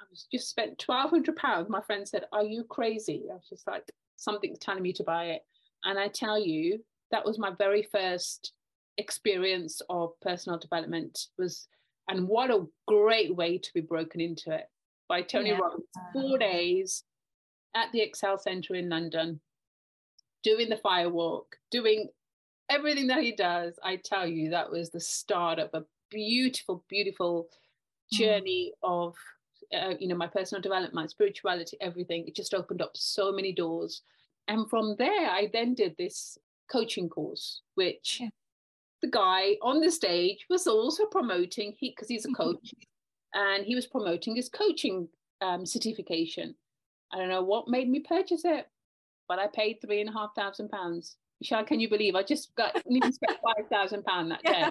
I 0.00 0.04
was 0.08 0.28
just 0.30 0.48
spent 0.48 0.78
twelve 0.78 1.10
hundred 1.10 1.34
pounds. 1.34 1.68
My 1.68 1.80
friend 1.80 2.06
said, 2.06 2.26
"Are 2.32 2.44
you 2.44 2.62
crazy?" 2.62 3.24
I 3.28 3.34
was 3.34 3.48
just 3.50 3.66
like, 3.66 3.90
"Something's 4.14 4.60
telling 4.60 4.82
me 4.84 4.92
to 4.92 5.02
buy 5.02 5.24
it." 5.24 5.42
And 5.84 5.98
I 5.98 6.06
tell 6.06 6.38
you, 6.38 6.84
that 7.10 7.24
was 7.24 7.38
my 7.38 7.50
very 7.56 7.82
first 7.82 8.52
experience 8.98 9.80
of 9.88 10.18
personal 10.20 10.58
development 10.58 11.26
was 11.38 11.68
and 12.08 12.26
what 12.26 12.50
a 12.50 12.66
great 12.86 13.34
way 13.34 13.58
to 13.58 13.70
be 13.74 13.80
broken 13.80 14.20
into 14.20 14.52
it 14.52 14.68
by 15.08 15.22
Tony 15.22 15.50
yeah. 15.50 15.58
Robbins. 15.58 15.84
Four 16.12 16.38
days 16.38 17.04
at 17.74 17.92
the 17.92 18.00
Excel 18.00 18.38
Center 18.38 18.74
in 18.74 18.88
London, 18.88 19.40
doing 20.42 20.68
the 20.68 20.76
fire 20.76 21.10
walk, 21.10 21.56
doing 21.70 22.08
everything 22.70 23.06
that 23.08 23.22
he 23.22 23.32
does. 23.32 23.78
I 23.82 23.96
tell 23.96 24.26
you, 24.26 24.50
that 24.50 24.70
was 24.70 24.90
the 24.90 25.00
start 25.00 25.58
of 25.58 25.70
a 25.74 25.84
beautiful, 26.10 26.84
beautiful 26.88 27.48
mm. 28.12 28.18
journey 28.18 28.72
mm. 28.82 28.88
of 28.88 29.14
uh, 29.74 29.94
you 29.98 30.08
know 30.08 30.16
my 30.16 30.26
personal 30.26 30.62
development, 30.62 30.94
my 30.94 31.06
spirituality, 31.06 31.76
everything. 31.80 32.26
It 32.26 32.34
just 32.34 32.54
opened 32.54 32.82
up 32.82 32.92
so 32.94 33.32
many 33.32 33.52
doors. 33.52 34.02
And 34.48 34.68
from 34.70 34.96
there, 34.98 35.30
I 35.30 35.50
then 35.52 35.74
did 35.74 35.94
this 35.98 36.38
coaching 36.70 37.08
course, 37.08 37.62
which 37.74 38.18
yeah. 38.20 38.28
the 39.02 39.08
guy 39.08 39.56
on 39.62 39.80
the 39.80 39.90
stage 39.90 40.46
was 40.48 40.66
also 40.66 41.06
promoting 41.06 41.74
he 41.78 41.90
because 41.90 42.08
he's 42.08 42.24
a 42.24 42.28
mm-hmm. 42.28 42.42
coach 42.42 42.74
and 43.34 43.64
he 43.64 43.74
was 43.74 43.86
promoting 43.86 44.36
his 44.36 44.48
coaching 44.48 45.08
um, 45.40 45.66
certification. 45.66 46.54
I 47.12 47.18
don't 47.18 47.28
know 47.28 47.42
what 47.42 47.68
made 47.68 47.88
me 47.88 48.00
purchase 48.00 48.42
it, 48.44 48.66
but 49.28 49.38
I 49.38 49.46
paid 49.48 49.78
three 49.80 50.00
and 50.00 50.10
a 50.10 50.12
half 50.12 50.34
thousand 50.34 50.68
pounds. 50.70 51.16
Michelle, 51.40 51.64
can 51.64 51.80
you 51.80 51.88
believe 51.88 52.14
I 52.14 52.22
just 52.22 52.54
got 52.56 52.76
spent 52.78 53.14
five 53.22 53.68
thousand 53.70 54.04
pounds 54.04 54.30
that 54.30 54.42
day? 54.42 54.68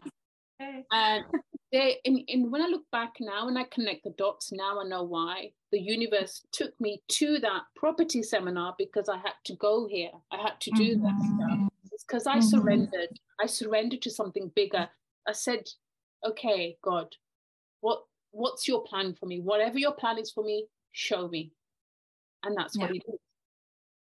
And 0.91 1.23
they, 1.71 1.97
in, 2.03 2.17
in, 2.27 2.49
when 2.49 2.61
I 2.61 2.67
look 2.67 2.83
back 2.91 3.13
now 3.19 3.47
and 3.47 3.59
I 3.59 3.65
connect 3.65 4.03
the 4.03 4.13
dots, 4.17 4.51
now 4.51 4.79
I 4.79 4.87
know 4.87 5.03
why 5.03 5.51
the 5.71 5.79
universe 5.79 6.41
took 6.51 6.73
me 6.79 7.01
to 7.09 7.39
that 7.39 7.63
property 7.75 8.23
seminar 8.23 8.73
because 8.77 9.09
I 9.09 9.17
had 9.17 9.33
to 9.45 9.55
go 9.55 9.87
here. 9.87 10.11
I 10.31 10.37
had 10.37 10.59
to 10.61 10.71
do 10.71 10.95
mm-hmm. 10.95 11.03
that 11.03 11.21
stuff 11.21 11.69
because 12.03 12.27
I 12.27 12.37
mm-hmm. 12.37 12.47
surrendered. 12.47 13.19
I 13.39 13.45
surrendered 13.45 14.01
to 14.03 14.11
something 14.11 14.51
bigger. 14.55 14.89
I 15.27 15.31
said, 15.31 15.63
okay, 16.25 16.77
God, 16.83 17.07
what 17.81 18.03
what's 18.31 18.67
your 18.67 18.83
plan 18.83 19.13
for 19.13 19.25
me? 19.25 19.39
Whatever 19.39 19.79
your 19.79 19.93
plan 19.93 20.17
is 20.17 20.31
for 20.31 20.43
me, 20.43 20.67
show 20.91 21.27
me. 21.27 21.51
And 22.43 22.55
that's 22.57 22.75
yeah. 22.75 22.83
what 22.83 22.91
he 22.91 22.99
did. 22.99 23.19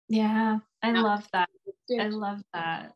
Yeah, 0.09 0.57
I 0.81 0.91
that's 0.91 1.03
love 1.03 1.27
that. 1.33 1.49
I 1.99 2.07
love 2.07 2.41
that. 2.53 2.93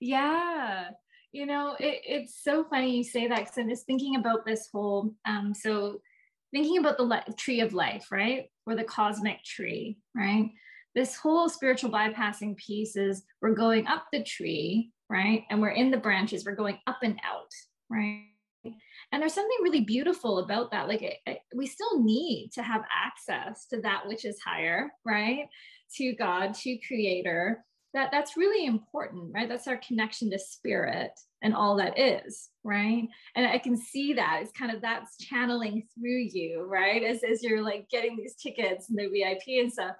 Yeah. 0.00 0.90
You 1.32 1.46
know, 1.46 1.74
it, 1.80 2.02
it's 2.06 2.42
so 2.44 2.64
funny 2.64 2.96
you 2.96 3.04
say 3.04 3.26
that 3.26 3.38
because 3.38 3.58
I'm 3.58 3.68
just 3.68 3.86
thinking 3.86 4.16
about 4.16 4.46
this 4.46 4.68
whole 4.72 5.14
um 5.26 5.52
so 5.54 6.00
thinking 6.52 6.78
about 6.78 6.96
the 6.96 7.04
le- 7.04 7.24
tree 7.36 7.60
of 7.60 7.74
life, 7.74 8.12
right? 8.12 8.44
Or 8.66 8.76
the 8.76 8.84
cosmic 8.84 9.42
tree, 9.42 9.98
right? 10.14 10.50
This 10.94 11.16
whole 11.16 11.48
spiritual 11.48 11.90
bypassing 11.90 12.56
piece 12.56 12.96
is 12.96 13.24
we're 13.42 13.54
going 13.54 13.86
up 13.86 14.06
the 14.12 14.22
tree, 14.22 14.92
right? 15.10 15.44
And 15.50 15.60
we're 15.60 15.70
in 15.70 15.90
the 15.90 15.96
branches, 15.96 16.44
we're 16.44 16.54
going 16.54 16.78
up 16.86 16.98
and 17.02 17.18
out, 17.24 17.50
right? 17.90 18.26
And 19.12 19.20
there's 19.20 19.34
something 19.34 19.58
really 19.62 19.82
beautiful 19.82 20.38
about 20.38 20.70
that. 20.70 20.88
Like 20.88 21.02
it, 21.02 21.16
it, 21.26 21.40
we 21.54 21.66
still 21.66 22.02
need 22.02 22.50
to 22.54 22.62
have 22.62 22.82
access 22.92 23.66
to 23.66 23.80
that 23.82 24.06
which 24.06 24.24
is 24.24 24.40
higher, 24.40 24.90
right? 25.04 25.46
To 25.96 26.14
God, 26.14 26.54
to 26.54 26.78
Creator. 26.86 27.64
That 27.92 28.10
that's 28.10 28.36
really 28.36 28.66
important, 28.66 29.32
right? 29.32 29.48
That's 29.48 29.68
our 29.68 29.76
connection 29.76 30.30
to 30.30 30.38
spirit 30.38 31.12
and 31.42 31.54
all 31.54 31.76
that 31.76 31.98
is, 31.98 32.48
right? 32.64 33.06
And 33.36 33.46
I 33.46 33.58
can 33.58 33.76
see 33.76 34.14
that 34.14 34.40
it's 34.42 34.50
kind 34.50 34.74
of 34.74 34.80
that's 34.80 35.16
channeling 35.18 35.86
through 35.94 36.28
you, 36.32 36.64
right? 36.68 37.02
As 37.04 37.22
as 37.22 37.42
you're 37.42 37.62
like 37.62 37.88
getting 37.90 38.16
these 38.16 38.34
tickets 38.34 38.88
and 38.88 38.98
the 38.98 39.06
VIP 39.08 39.60
and 39.60 39.72
stuff 39.72 39.94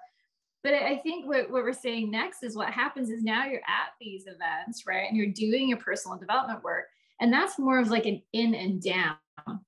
but 0.65 0.73
I 0.73 0.97
think 0.97 1.27
what, 1.27 1.51
what 1.51 1.61
we're 1.61 1.73
saying 1.73 2.09
next 2.09 2.41
is 2.41 2.57
what 2.57 2.71
happens 2.71 3.11
is 3.11 3.21
now 3.21 3.45
you're 3.45 3.59
at 3.59 3.91
these 4.01 4.25
events, 4.25 4.87
right? 4.87 5.07
And 5.07 5.15
you're 5.15 5.27
doing 5.27 5.69
your 5.69 5.77
personal 5.77 6.17
development 6.17 6.63
work. 6.63 6.85
And 7.21 7.31
that's 7.31 7.59
more 7.59 7.77
of 7.77 7.89
like 7.89 8.07
an 8.07 8.23
in 8.33 8.55
and 8.55 8.81
down, 8.81 9.17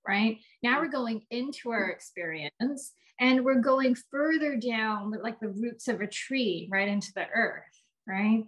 right? 0.07 0.39
Now 0.63 0.81
we're 0.81 0.87
going 0.87 1.21
into 1.29 1.69
our 1.69 1.89
experience 1.89 2.93
and 3.19 3.45
we're 3.45 3.61
going 3.61 3.95
further 4.09 4.55
down, 4.55 5.13
like 5.21 5.39
the 5.39 5.49
roots 5.49 5.87
of 5.87 6.01
a 6.01 6.07
tree, 6.07 6.67
right 6.71 6.87
into 6.87 7.13
the 7.13 7.27
earth, 7.31 7.63
right? 8.07 8.43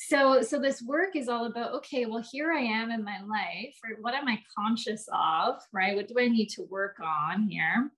so 0.00 0.42
so 0.42 0.60
this 0.60 0.80
work 0.80 1.16
is 1.16 1.28
all 1.28 1.46
about 1.46 1.74
okay 1.74 2.06
well 2.06 2.22
here 2.30 2.52
i 2.52 2.60
am 2.60 2.92
in 2.92 3.02
my 3.02 3.20
life 3.22 3.74
right 3.84 3.96
what 4.00 4.14
am 4.14 4.28
i 4.28 4.38
conscious 4.56 5.08
of 5.12 5.56
right 5.72 5.96
what 5.96 6.06
do 6.06 6.14
i 6.20 6.28
need 6.28 6.46
to 6.46 6.62
work 6.70 6.94
on 7.04 7.48
here 7.48 7.90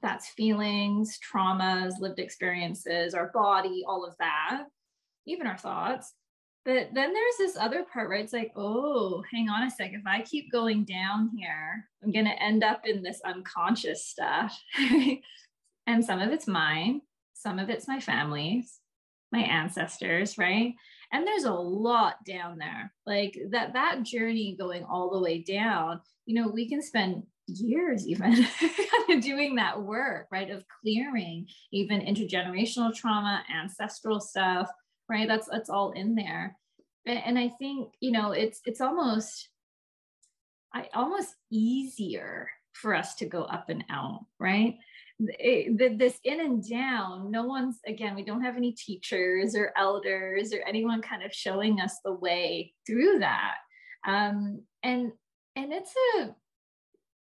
that's 0.00 0.30
feelings 0.30 1.18
traumas 1.20 1.98
lived 2.00 2.18
experiences 2.18 3.14
our 3.14 3.30
body 3.32 3.84
all 3.86 4.04
of 4.04 4.16
that 4.18 4.64
even 5.26 5.46
our 5.46 5.58
thoughts. 5.58 6.14
But 6.64 6.90
then 6.94 7.12
there's 7.12 7.36
this 7.38 7.56
other 7.56 7.84
part 7.84 8.08
where 8.08 8.18
it's 8.18 8.32
like 8.32 8.52
oh 8.54 9.22
hang 9.32 9.48
on 9.48 9.64
a 9.64 9.70
sec 9.70 9.92
if 9.92 10.02
i 10.06 10.22
keep 10.22 10.52
going 10.52 10.84
down 10.84 11.30
here 11.36 11.88
i'm 12.02 12.12
going 12.12 12.24
to 12.24 12.42
end 12.42 12.62
up 12.62 12.86
in 12.86 13.02
this 13.02 13.20
unconscious 13.24 14.06
stuff. 14.06 14.58
And 15.84 16.04
some 16.04 16.20
of 16.20 16.30
it's 16.30 16.46
mine 16.46 17.00
some 17.34 17.58
of 17.58 17.68
it's 17.68 17.88
my 17.88 17.98
family's 17.98 18.78
my 19.32 19.40
ancestors 19.40 20.38
right? 20.38 20.74
And 21.10 21.26
there's 21.26 21.44
a 21.44 21.52
lot 21.52 22.24
down 22.24 22.56
there. 22.56 22.92
Like 23.04 23.36
that 23.50 23.72
that 23.72 24.04
journey 24.04 24.56
going 24.58 24.84
all 24.84 25.10
the 25.10 25.20
way 25.20 25.42
down 25.42 26.00
you 26.24 26.40
know 26.40 26.48
we 26.48 26.68
can 26.68 26.80
spend 26.80 27.24
years 27.46 28.06
even 28.06 28.46
doing 29.20 29.56
that 29.56 29.82
work 29.82 30.26
right 30.30 30.50
of 30.50 30.64
clearing 30.80 31.46
even 31.72 32.00
intergenerational 32.00 32.94
trauma 32.94 33.42
ancestral 33.52 34.20
stuff 34.20 34.70
right? 35.12 35.28
That's 35.28 35.48
that's 35.50 35.70
all 35.70 35.92
in 35.92 36.14
there. 36.14 36.56
And, 37.04 37.38
i 37.38 37.48
think 37.48 37.92
you 38.00 38.12
know 38.12 38.30
it's 38.30 38.60
it's 38.64 38.80
almost 38.80 39.48
i 40.72 40.88
almost 40.94 41.34
easier 41.50 42.48
for 42.74 42.94
us 42.94 43.16
to 43.16 43.26
go 43.26 43.42
up 43.42 43.68
and 43.68 43.84
out 43.90 44.20
right? 44.38 44.76
This 45.18 46.18
in 46.24 46.40
and 46.40 46.68
down 46.68 47.30
no 47.30 47.44
one's 47.44 47.78
again 47.86 48.14
we 48.14 48.24
don't 48.24 48.42
have 48.42 48.56
any 48.56 48.72
teachers 48.72 49.54
or 49.54 49.72
elders 49.76 50.52
or 50.52 50.60
anyone 50.66 51.02
kind 51.02 51.22
of 51.22 51.32
showing 51.32 51.80
us 51.80 51.98
the 52.04 52.14
way 52.14 52.72
through 52.86 53.18
that. 53.18 53.56
Um, 54.06 54.62
and 54.82 55.12
and 55.56 55.72
it's 55.72 55.94
a 56.16 56.34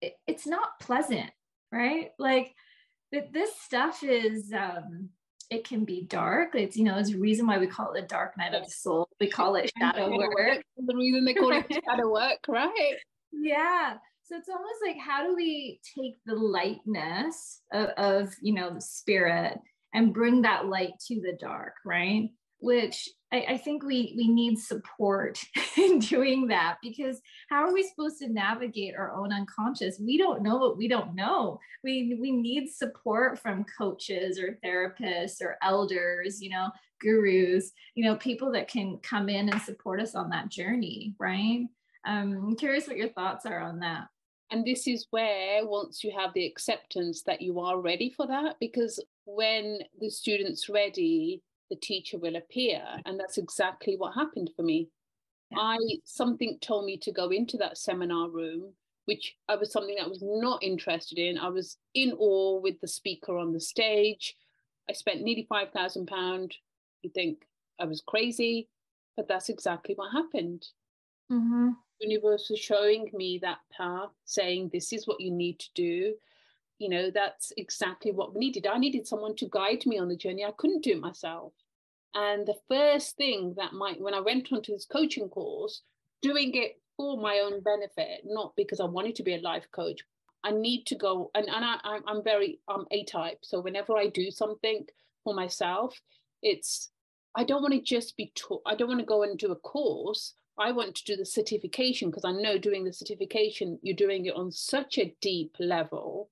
it, 0.04 0.14
it's 0.26 0.46
not 0.46 0.78
pleasant 0.80 1.30
right? 1.74 2.10
Like 2.18 2.54
this 3.12 3.50
stuff 3.60 4.02
is 4.02 4.52
um 4.52 5.10
it 5.50 5.66
can 5.66 5.84
be 5.84 6.06
dark. 6.08 6.54
It's 6.54 6.76
you 6.76 6.84
know 6.84 6.96
it's 6.96 7.12
a 7.12 7.18
reason 7.18 7.46
why 7.46 7.58
we 7.58 7.66
call 7.66 7.92
it 7.92 8.00
the 8.00 8.06
dark 8.06 8.36
night 8.38 8.54
of 8.54 8.64
the 8.64 8.70
soul. 8.70 9.08
We 9.20 9.28
call 9.28 9.56
it 9.56 9.70
shadow 9.78 10.10
work. 10.10 10.62
the 10.76 10.96
reason 10.96 11.24
they 11.24 11.34
call 11.34 11.52
it 11.52 11.66
shadow 11.88 12.10
work 12.10 12.38
right? 12.48 12.94
Yeah. 13.32 13.94
So 14.22 14.36
it's 14.36 14.48
almost 14.48 14.78
like 14.86 14.96
how 14.98 15.26
do 15.26 15.34
we 15.34 15.80
take 15.98 16.14
the 16.24 16.34
lightness 16.34 17.60
of, 17.72 17.88
of 17.98 18.34
you 18.40 18.54
know 18.54 18.72
the 18.72 18.80
spirit 18.80 19.58
and 19.92 20.14
bring 20.14 20.42
that 20.42 20.66
light 20.66 20.92
to 21.08 21.20
the 21.20 21.36
dark 21.38 21.74
right 21.84 22.30
which 22.64 23.10
I, 23.30 23.44
I, 23.50 23.56
think 23.58 23.84
we 23.84 24.14
we 24.16 24.28
need 24.28 24.58
support 24.58 25.38
in 25.76 25.98
doing 25.98 26.46
that 26.48 26.78
because 26.82 27.20
how 27.50 27.66
are 27.66 27.74
we 27.74 27.82
supposed 27.82 28.18
to 28.20 28.32
navigate 28.32 28.94
our 28.96 29.12
own 29.12 29.34
unconscious? 29.34 30.00
We 30.00 30.16
don't 30.16 30.42
know 30.42 30.56
what 30.56 30.78
we 30.78 30.88
don't 30.88 31.14
know. 31.14 31.60
We 31.82 32.16
we 32.18 32.32
need 32.32 32.70
support 32.70 33.38
from 33.38 33.66
coaches 33.76 34.38
or 34.38 34.58
therapists 34.64 35.42
or 35.42 35.58
elders 35.62 36.40
you 36.40 36.50
know 36.50 36.70
gurus 37.00 37.72
you 37.94 38.04
know 38.04 38.16
people 38.16 38.50
that 38.52 38.68
can 38.68 38.98
come 39.02 39.28
in 39.28 39.50
and 39.50 39.60
support 39.60 40.00
us 40.00 40.14
on 40.14 40.30
that 40.30 40.48
journey 40.48 41.14
right? 41.18 41.66
Um, 42.06 42.32
i'm 42.32 42.56
curious 42.56 42.86
what 42.86 42.96
your 42.96 43.08
thoughts 43.10 43.46
are 43.46 43.60
on 43.60 43.80
that. 43.80 44.08
And 44.50 44.64
this 44.64 44.86
is 44.86 45.06
where, 45.10 45.66
once 45.66 46.04
you 46.04 46.12
have 46.16 46.32
the 46.34 46.46
acceptance 46.46 47.22
that 47.22 47.40
you 47.40 47.60
are 47.60 47.80
ready 47.80 48.10
for 48.10 48.26
that, 48.26 48.56
because 48.60 49.02
when 49.24 49.80
the 50.00 50.10
student's 50.10 50.68
ready, 50.68 51.42
the 51.70 51.76
teacher 51.76 52.18
will 52.18 52.36
appear. 52.36 52.82
And 53.06 53.18
that's 53.18 53.38
exactly 53.38 53.96
what 53.96 54.14
happened 54.14 54.50
for 54.56 54.62
me. 54.62 54.88
Yeah. 55.50 55.58
I 55.60 55.78
something 56.04 56.58
told 56.60 56.84
me 56.86 56.96
to 56.98 57.12
go 57.12 57.30
into 57.30 57.56
that 57.58 57.78
seminar 57.78 58.28
room, 58.28 58.72
which 59.06 59.36
I 59.48 59.56
was 59.56 59.72
something 59.72 59.94
that 59.96 60.04
I 60.04 60.08
was 60.08 60.22
not 60.22 60.62
interested 60.62 61.18
in. 61.18 61.38
I 61.38 61.48
was 61.48 61.78
in 61.94 62.12
awe 62.18 62.60
with 62.60 62.80
the 62.80 62.88
speaker 62.88 63.36
on 63.36 63.52
the 63.52 63.60
stage. 63.60 64.34
I 64.88 64.92
spent 64.92 65.22
nearly 65.22 65.46
five 65.48 65.70
thousand 65.72 66.06
pound. 66.06 66.54
You 67.02 67.10
think 67.10 67.46
I 67.78 67.84
was 67.84 68.02
crazy, 68.06 68.68
but 69.16 69.28
that's 69.28 69.48
exactly 69.48 69.94
what 69.94 70.12
happened. 70.12 70.66
Mm-hmm 71.30 71.70
universe 72.00 72.48
was 72.50 72.58
showing 72.58 73.10
me 73.12 73.38
that 73.42 73.58
path, 73.76 74.10
saying, 74.24 74.70
This 74.72 74.92
is 74.92 75.06
what 75.06 75.20
you 75.20 75.30
need 75.30 75.58
to 75.58 75.68
do. 75.74 76.14
You 76.78 76.88
know, 76.88 77.10
that's 77.10 77.52
exactly 77.56 78.12
what 78.12 78.34
we 78.34 78.40
needed. 78.40 78.66
I 78.66 78.78
needed 78.78 79.06
someone 79.06 79.36
to 79.36 79.48
guide 79.48 79.86
me 79.86 79.98
on 79.98 80.08
the 80.08 80.16
journey. 80.16 80.44
I 80.44 80.52
couldn't 80.56 80.82
do 80.82 80.92
it 80.92 81.00
myself. 81.00 81.52
And 82.14 82.46
the 82.46 82.58
first 82.68 83.16
thing 83.16 83.54
that 83.56 83.72
might, 83.72 84.00
when 84.00 84.14
I 84.14 84.20
went 84.20 84.52
onto 84.52 84.72
this 84.72 84.86
coaching 84.86 85.28
course, 85.28 85.82
doing 86.22 86.52
it 86.54 86.80
for 86.96 87.16
my 87.16 87.40
own 87.44 87.60
benefit, 87.60 88.22
not 88.24 88.54
because 88.56 88.80
I 88.80 88.84
wanted 88.84 89.16
to 89.16 89.22
be 89.22 89.34
a 89.34 89.40
life 89.40 89.66
coach. 89.72 90.00
I 90.44 90.50
need 90.50 90.84
to 90.86 90.94
go, 90.94 91.30
and, 91.34 91.48
and 91.48 91.64
I, 91.64 91.98
I'm 92.06 92.22
very, 92.22 92.60
I'm 92.68 92.84
A 92.90 93.04
type. 93.04 93.38
So 93.42 93.60
whenever 93.60 93.96
I 93.96 94.08
do 94.08 94.30
something 94.30 94.84
for 95.24 95.34
myself, 95.34 95.98
it's, 96.42 96.90
I 97.34 97.44
don't 97.44 97.62
want 97.62 97.74
to 97.74 97.80
just 97.80 98.16
be 98.16 98.30
taught, 98.34 98.62
I 98.66 98.74
don't 98.74 98.88
want 98.88 99.00
to 99.00 99.06
go 99.06 99.22
and 99.22 99.38
do 99.38 99.52
a 99.52 99.56
course. 99.56 100.34
I 100.56 100.70
want 100.70 100.94
to 100.94 101.04
do 101.04 101.16
the 101.16 101.26
certification 101.26 102.10
because 102.10 102.24
I 102.24 102.30
know 102.32 102.58
doing 102.58 102.84
the 102.84 102.92
certification, 102.92 103.78
you're 103.82 103.96
doing 103.96 104.26
it 104.26 104.36
on 104.36 104.52
such 104.52 104.98
a 104.98 105.16
deep 105.20 105.56
level. 105.58 106.30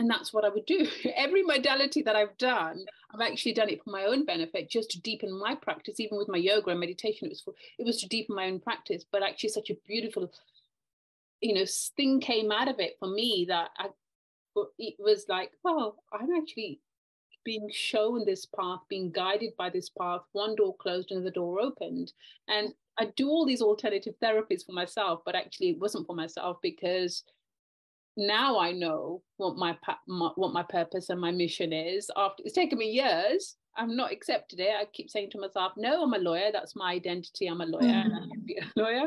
And 0.00 0.08
that's 0.08 0.32
what 0.32 0.46
I 0.46 0.48
would 0.48 0.64
do. 0.64 0.88
Every 1.14 1.42
modality 1.42 2.00
that 2.00 2.16
I've 2.16 2.36
done, 2.38 2.86
I've 3.12 3.20
actually 3.20 3.52
done 3.52 3.68
it 3.68 3.84
for 3.84 3.90
my 3.90 4.04
own 4.04 4.24
benefit, 4.24 4.70
just 4.70 4.90
to 4.92 5.00
deepen 5.02 5.38
my 5.38 5.54
practice. 5.54 6.00
Even 6.00 6.16
with 6.16 6.26
my 6.26 6.38
yoga 6.38 6.70
and 6.70 6.80
meditation, 6.80 7.26
it 7.26 7.32
was 7.32 7.42
for, 7.42 7.52
it 7.78 7.84
was 7.84 8.00
to 8.00 8.08
deepen 8.08 8.34
my 8.34 8.46
own 8.46 8.60
practice. 8.60 9.04
But 9.12 9.22
actually, 9.22 9.50
such 9.50 9.68
a 9.68 9.76
beautiful, 9.86 10.32
you 11.42 11.52
know, 11.52 11.66
thing 11.98 12.18
came 12.18 12.50
out 12.50 12.66
of 12.68 12.76
it 12.80 12.96
for 12.98 13.08
me 13.08 13.44
that 13.50 13.72
I, 13.76 13.88
it 14.78 14.94
was 14.98 15.26
like, 15.28 15.50
oh, 15.66 15.96
I'm 16.10 16.34
actually 16.34 16.80
being 17.44 17.68
shown 17.70 18.24
this 18.24 18.46
path, 18.46 18.80
being 18.88 19.10
guided 19.10 19.50
by 19.58 19.68
this 19.68 19.90
path. 19.90 20.22
One 20.32 20.56
door 20.56 20.74
closed, 20.78 21.10
another 21.10 21.30
door 21.30 21.60
opened, 21.60 22.14
and 22.48 22.72
I 22.98 23.12
do 23.16 23.28
all 23.28 23.44
these 23.44 23.60
alternative 23.60 24.14
therapies 24.22 24.64
for 24.64 24.72
myself, 24.72 25.20
but 25.26 25.34
actually 25.34 25.68
it 25.68 25.78
wasn't 25.78 26.06
for 26.06 26.16
myself 26.16 26.56
because 26.62 27.22
now 28.20 28.58
I 28.58 28.72
know 28.72 29.22
what 29.38 29.56
my, 29.56 29.76
my, 30.06 30.30
what 30.36 30.52
my 30.52 30.62
purpose 30.62 31.08
and 31.08 31.20
my 31.20 31.30
mission 31.30 31.72
is. 31.72 32.10
After 32.16 32.42
it's 32.44 32.54
taken 32.54 32.78
me 32.78 32.90
years, 32.90 33.56
I've 33.76 33.88
not 33.88 34.12
accepted 34.12 34.60
it. 34.60 34.74
I 34.78 34.84
keep 34.92 35.10
saying 35.10 35.30
to 35.30 35.40
myself, 35.40 35.72
"No, 35.76 36.02
I'm 36.02 36.12
a 36.12 36.18
lawyer. 36.18 36.50
That's 36.52 36.76
my 36.76 36.92
identity. 36.92 37.46
I'm 37.46 37.62
a 37.62 37.66
lawyer, 37.66 37.82
mm-hmm. 37.82 38.14
and 38.14 38.14
I 38.14 38.28
can 38.28 38.44
be 38.44 38.58
a 38.58 38.70
lawyer." 38.80 39.06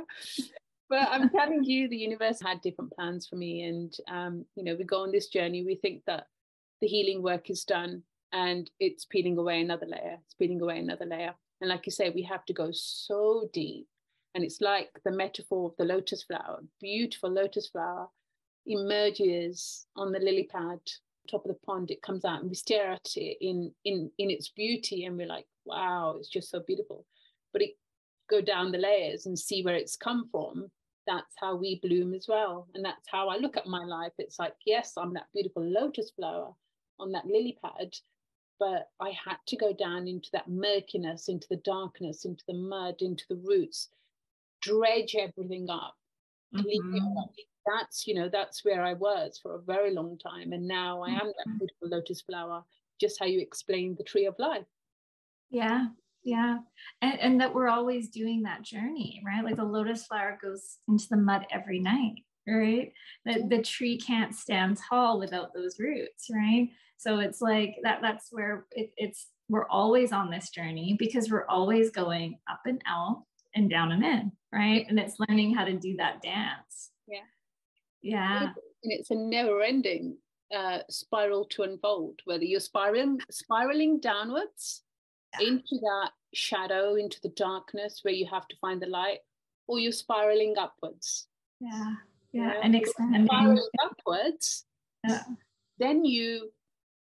but 0.89 1.07
I'm 1.09 1.29
telling 1.29 1.63
you, 1.63 1.87
the 1.87 1.97
universe 1.97 2.39
had 2.41 2.61
different 2.61 2.91
plans 2.93 3.27
for 3.27 3.35
me, 3.35 3.63
and 3.63 3.93
um, 4.07 4.45
you 4.55 4.63
know, 4.63 4.75
we 4.75 4.83
go 4.83 5.03
on 5.03 5.11
this 5.11 5.27
journey. 5.27 5.63
We 5.63 5.75
think 5.75 6.01
that 6.07 6.25
the 6.81 6.87
healing 6.87 7.21
work 7.21 7.51
is 7.51 7.63
done, 7.63 8.01
and 8.31 8.69
it's 8.79 9.05
peeling 9.05 9.37
away 9.37 9.61
another 9.61 9.85
layer. 9.85 10.17
It's 10.25 10.35
peeling 10.35 10.61
away 10.61 10.79
another 10.79 11.05
layer. 11.05 11.35
And 11.61 11.69
like 11.69 11.85
you 11.85 11.91
say, 11.91 12.09
we 12.09 12.23
have 12.23 12.43
to 12.45 12.53
go 12.53 12.69
so 12.73 13.49
deep. 13.53 13.87
And 14.35 14.43
it's 14.43 14.59
like 14.59 14.89
the 15.05 15.11
metaphor 15.11 15.69
of 15.69 15.75
the 15.77 15.85
lotus 15.85 16.23
flower, 16.23 16.61
beautiful 16.81 17.29
lotus 17.29 17.69
flower 17.69 18.09
emerges 18.65 19.85
on 19.95 20.11
the 20.11 20.19
lily 20.19 20.47
pad, 20.51 20.79
top 21.29 21.45
of 21.45 21.49
the 21.49 21.59
pond. 21.65 21.91
It 21.91 22.01
comes 22.01 22.25
out 22.25 22.41
and 22.41 22.49
we 22.49 22.55
stare 22.55 22.91
at 22.91 23.07
it 23.15 23.37
in, 23.41 23.71
in, 23.85 24.11
in 24.17 24.29
its 24.29 24.49
beauty 24.49 25.05
and 25.05 25.17
we're 25.17 25.27
like, 25.27 25.45
wow, 25.65 26.15
it's 26.19 26.29
just 26.29 26.49
so 26.49 26.61
beautiful. 26.65 27.05
But 27.51 27.61
it 27.61 27.71
go 28.29 28.41
down 28.41 28.71
the 28.71 28.77
layers 28.77 29.25
and 29.25 29.37
see 29.37 29.63
where 29.63 29.75
it's 29.75 29.95
come 29.95 30.27
from. 30.31 30.69
That's 31.05 31.33
how 31.37 31.55
we 31.55 31.79
bloom 31.83 32.13
as 32.13 32.27
well. 32.27 32.67
And 32.73 32.83
that's 32.83 33.07
how 33.11 33.27
I 33.29 33.37
look 33.37 33.57
at 33.57 33.67
my 33.67 33.83
life. 33.83 34.13
It's 34.17 34.39
like, 34.39 34.53
yes, 34.65 34.93
I'm 34.97 35.13
that 35.13 35.27
beautiful 35.33 35.63
lotus 35.63 36.11
flower 36.11 36.53
on 36.99 37.11
that 37.11 37.25
lily 37.25 37.57
pad, 37.63 37.93
but 38.59 38.87
I 39.01 39.09
had 39.09 39.37
to 39.47 39.57
go 39.57 39.73
down 39.73 40.07
into 40.07 40.29
that 40.33 40.47
murkiness, 40.47 41.27
into 41.27 41.47
the 41.49 41.57
darkness, 41.57 42.23
into 42.23 42.43
the 42.47 42.53
mud, 42.53 42.95
into 42.99 43.25
the 43.29 43.35
roots, 43.35 43.89
dredge 44.61 45.15
everything 45.19 45.69
up, 45.69 45.95
mm-hmm. 46.55 47.17
That's, 47.65 48.05
you 48.07 48.15
know, 48.15 48.29
that's 48.31 48.63
where 48.63 48.83
I 48.83 48.93
was 48.93 49.39
for 49.41 49.55
a 49.55 49.61
very 49.61 49.93
long 49.93 50.17
time. 50.17 50.51
And 50.53 50.67
now 50.67 51.01
I 51.03 51.09
am 51.09 51.27
that 51.27 51.47
mm-hmm. 51.47 51.57
beautiful 51.57 51.89
lotus 51.89 52.21
flower, 52.21 52.63
just 52.99 53.19
how 53.19 53.25
you 53.25 53.39
explained 53.39 53.97
the 53.97 54.03
tree 54.03 54.25
of 54.25 54.35
life. 54.39 54.65
Yeah. 55.49 55.87
Yeah. 56.23 56.59
And, 57.01 57.19
and 57.19 57.41
that 57.41 57.53
we're 57.53 57.67
always 57.67 58.09
doing 58.09 58.43
that 58.43 58.63
journey, 58.63 59.21
right? 59.25 59.43
Like 59.43 59.57
the 59.57 59.63
lotus 59.63 60.05
flower 60.05 60.37
goes 60.41 60.77
into 60.87 61.07
the 61.09 61.17
mud 61.17 61.45
every 61.51 61.79
night 61.79 62.15
right 62.47 62.91
the, 63.25 63.45
the 63.49 63.61
tree 63.61 63.97
can't 63.97 64.35
stand 64.35 64.77
tall 64.89 65.19
without 65.19 65.53
those 65.53 65.79
roots 65.79 66.27
right 66.31 66.69
so 66.97 67.19
it's 67.19 67.41
like 67.41 67.75
that 67.83 67.99
that's 68.01 68.27
where 68.31 68.65
it, 68.71 68.91
it's 68.97 69.27
we're 69.49 69.67
always 69.67 70.11
on 70.11 70.29
this 70.29 70.49
journey 70.49 70.95
because 70.97 71.29
we're 71.29 71.47
always 71.47 71.89
going 71.89 72.37
up 72.49 72.61
and 72.65 72.81
out 72.87 73.23
and 73.55 73.69
down 73.69 73.91
and 73.91 74.03
in 74.03 74.31
right 74.51 74.85
and 74.89 74.99
it's 74.99 75.15
learning 75.27 75.53
how 75.53 75.63
to 75.63 75.73
do 75.73 75.95
that 75.97 76.21
dance 76.21 76.91
yeah 77.07 77.19
yeah 78.03 78.43
and 78.43 78.53
it's 78.83 79.09
a 79.09 79.15
never 79.15 79.61
ending 79.63 80.15
uh, 80.55 80.79
spiral 80.87 81.45
to 81.45 81.63
unfold 81.63 82.19
whether 82.25 82.43
you're 82.43 82.59
spiraling 82.59 83.19
spiraling 83.31 83.99
downwards 83.99 84.83
into 85.39 85.79
that 85.81 86.11
shadow, 86.33 86.95
into 86.95 87.19
the 87.21 87.29
darkness 87.29 87.99
where 88.03 88.13
you 88.13 88.27
have 88.27 88.47
to 88.47 88.55
find 88.57 88.81
the 88.81 88.87
light, 88.87 89.19
or 89.67 89.79
you're 89.79 89.91
spiraling 89.91 90.55
upwards. 90.57 91.27
Yeah. 91.59 91.93
Yeah. 92.31 92.53
And 92.63 92.75
expanding. 92.75 93.25
Spiraling 93.25 93.67
upwards. 93.83 94.65
Yeah. 95.07 95.23
Then 95.79 96.05
you 96.05 96.51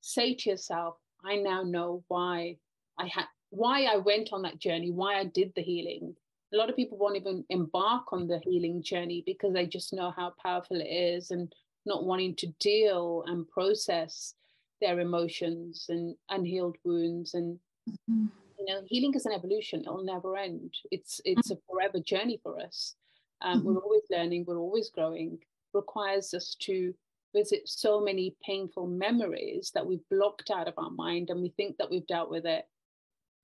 say 0.01 0.35
to 0.35 0.51
yourself, 0.51 0.97
I 1.25 1.37
now 1.37 1.63
know 1.63 2.05
why 2.09 2.57
I 2.99 3.07
had 3.07 3.27
why 3.51 3.85
I 3.85 3.97
went 3.97 4.31
on 4.33 4.43
that 4.43 4.59
journey, 4.59 4.91
why 4.91 5.19
I 5.19 5.25
did 5.25 5.53
the 5.55 5.63
healing. 5.63 6.15
A 6.53 6.57
lot 6.57 6.69
of 6.69 6.77
people 6.77 6.99
won't 6.99 7.17
even 7.17 7.45
embark 7.49 8.13
on 8.13 8.27
the 8.27 8.39
healing 8.41 8.83
journey 8.83 9.23
because 9.25 9.55
they 9.55 9.67
just 9.67 9.93
know 9.93 10.11
how 10.11 10.35
powerful 10.43 10.81
it 10.81 10.85
is 10.85 11.31
and 11.31 11.53
not 11.87 12.05
wanting 12.05 12.35
to 12.37 12.47
deal 12.61 13.25
and 13.27 13.49
process 13.49 14.35
their 14.81 15.01
emotions 15.01 15.87
and 15.89 16.15
unhealed 16.29 16.77
wounds 16.85 17.35
and 17.35 17.59
mm-hmm. 17.89 18.27
you 18.59 18.67
know 18.67 18.83
healing 18.87 19.15
is 19.15 19.27
an 19.27 19.33
evolution. 19.33 19.81
It'll 19.81 20.05
never 20.05 20.37
end. 20.37 20.75
It's 20.91 21.21
it's 21.25 21.51
a 21.51 21.59
forever 21.69 22.01
journey 22.01 22.39
for 22.43 22.61
us. 22.61 22.97
Um, 23.41 23.59
mm-hmm. 23.59 23.69
we're 23.69 23.81
always 23.81 24.03
learning. 24.11 24.45
We're 24.47 24.59
always 24.59 24.91
growing. 24.91 25.39
Requires 25.73 26.35
us 26.35 26.57
to 26.63 26.93
visit 27.35 27.67
so 27.67 28.01
many 28.01 28.37
painful 28.45 28.87
memories 28.87 29.71
that 29.75 29.87
we've 29.87 30.07
blocked 30.11 30.51
out 30.51 30.69
of 30.69 30.75
our 30.77 30.91
mind 30.91 31.31
and 31.31 31.41
we 31.41 31.49
think 31.57 31.79
that 31.79 31.91
we've 31.91 32.07
dealt 32.07 32.31
with 32.31 32.45
it. 32.45 32.67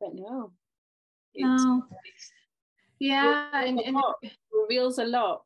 But 0.01 0.15
no 0.15 0.53
no 1.37 1.83
yeah 3.01 3.49
and, 3.65 3.81
and 3.81 3.97
it 4.23 4.33
reveals 4.53 4.99
a 4.99 5.05
lot. 5.05 5.43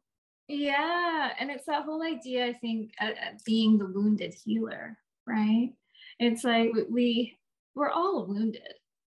Yeah 0.48 1.30
and 1.38 1.50
it's 1.50 1.66
that 1.66 1.84
whole 1.84 2.02
idea 2.02 2.46
i 2.46 2.52
think 2.52 2.92
uh, 3.00 3.10
being 3.46 3.78
the 3.78 3.86
wounded 3.86 4.34
healer 4.44 4.98
right? 5.26 5.70
It's 6.18 6.44
like 6.44 6.72
we 6.90 7.38
we're 7.74 7.90
all 7.90 8.26
wounded 8.26 8.62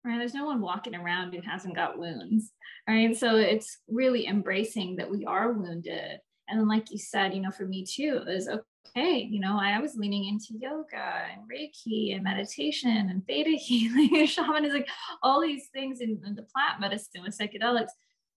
right? 0.04 0.18
There's 0.18 0.34
no 0.34 0.46
one 0.46 0.60
walking 0.60 0.94
around 0.94 1.34
who 1.34 1.40
hasn't 1.42 1.76
got 1.76 1.98
wounds 1.98 2.52
right? 2.88 3.16
So 3.16 3.36
it's 3.36 3.78
really 3.88 4.26
embracing 4.26 4.96
that 4.96 5.10
we 5.10 5.24
are 5.24 5.52
wounded. 5.52 6.18
And 6.48 6.58
then 6.58 6.68
like 6.68 6.90
you 6.90 6.98
said 6.98 7.34
you 7.34 7.40
know 7.40 7.50
for 7.50 7.66
me 7.66 7.84
too 7.84 8.22
is 8.26 8.48
okay 8.48 9.28
you 9.30 9.38
know 9.38 9.56
i 9.60 9.78
was 9.78 9.94
leaning 9.94 10.24
into 10.24 10.58
yoga 10.58 11.28
and 11.30 11.42
reiki 11.42 12.14
and 12.14 12.24
meditation 12.24 13.08
and 13.10 13.24
theta 13.26 13.50
healing. 13.56 14.10
And 14.16 14.28
shamanism 14.28 14.80
like 14.80 14.88
all 15.22 15.40
these 15.40 15.68
things 15.72 16.00
in, 16.00 16.20
in 16.26 16.34
the 16.34 16.42
plant 16.42 16.80
medicine 16.80 17.22
with 17.22 17.38
psychedelics 17.38 17.92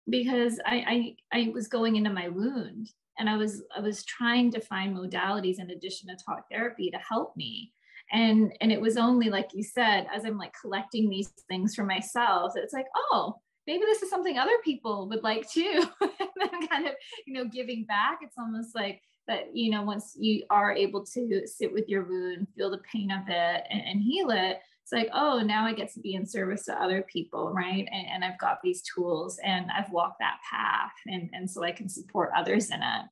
because 0.09 0.59
I, 0.65 1.15
I 1.33 1.39
i 1.39 1.51
was 1.53 1.67
going 1.67 1.95
into 1.95 2.09
my 2.09 2.27
wound 2.27 2.89
and 3.17 3.29
i 3.29 3.37
was 3.37 3.63
i 3.75 3.79
was 3.79 4.03
trying 4.03 4.51
to 4.51 4.59
find 4.59 4.95
modalities 4.95 5.59
in 5.59 5.71
addition 5.71 6.09
to 6.09 6.23
talk 6.23 6.45
therapy 6.51 6.89
to 6.91 6.97
help 6.97 7.35
me. 7.37 7.71
And 8.11 8.53
and 8.59 8.71
it 8.71 8.81
was 8.81 8.97
only 8.97 9.29
like 9.29 9.49
you 9.53 9.63
said 9.63 10.07
as 10.13 10.25
i'm 10.25 10.37
like 10.37 10.53
collecting 10.59 11.09
these 11.09 11.29
things 11.47 11.73
for 11.73 11.83
myself 11.83 12.53
it's 12.55 12.73
like 12.73 12.87
oh 12.95 13.39
maybe 13.65 13.83
this 13.85 14.03
is 14.03 14.09
something 14.09 14.37
other 14.37 14.57
people 14.63 15.07
would 15.09 15.23
like 15.23 15.49
too. 15.49 15.83
And 16.01 16.51
then 16.51 16.67
kind 16.67 16.87
of 16.87 16.93
you 17.25 17.33
know 17.33 17.45
giving 17.45 17.85
back. 17.85 18.19
It's 18.21 18.37
almost 18.37 18.75
like 18.75 19.01
that 19.27 19.55
you 19.55 19.71
know 19.71 19.83
once 19.83 20.15
you 20.19 20.43
are 20.49 20.73
able 20.73 21.05
to 21.05 21.41
sit 21.45 21.71
with 21.71 21.87
your 21.87 22.03
wound 22.03 22.47
feel 22.55 22.71
the 22.71 22.81
pain 22.91 23.11
of 23.11 23.21
it 23.27 23.63
and, 23.69 23.81
and 23.81 24.01
heal 24.01 24.31
it 24.31 24.57
it's 24.83 24.91
like 24.91 25.09
oh 25.13 25.39
now 25.39 25.65
i 25.65 25.73
get 25.73 25.91
to 25.91 25.99
be 25.99 26.13
in 26.13 26.25
service 26.25 26.65
to 26.65 26.81
other 26.81 27.03
people 27.03 27.51
right 27.53 27.87
and, 27.91 28.07
and 28.07 28.25
i've 28.25 28.37
got 28.37 28.59
these 28.63 28.81
tools 28.81 29.39
and 29.43 29.67
i've 29.75 29.91
walked 29.91 30.19
that 30.19 30.37
path 30.49 30.91
and, 31.07 31.29
and 31.33 31.49
so 31.49 31.63
i 31.63 31.71
can 31.71 31.89
support 31.89 32.29
others 32.35 32.69
in 32.69 32.81
it 32.81 33.05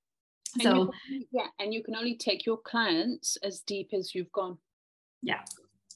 and 0.56 0.64
so 0.64 0.92
can, 1.10 1.26
yeah 1.32 1.48
and 1.60 1.74
you 1.74 1.82
can 1.84 1.96
only 1.96 2.16
take 2.16 2.46
your 2.46 2.58
clients 2.58 3.38
as 3.44 3.62
deep 3.62 3.90
as 3.94 4.14
you've 4.14 4.32
gone 4.32 4.58
yeah, 5.22 5.42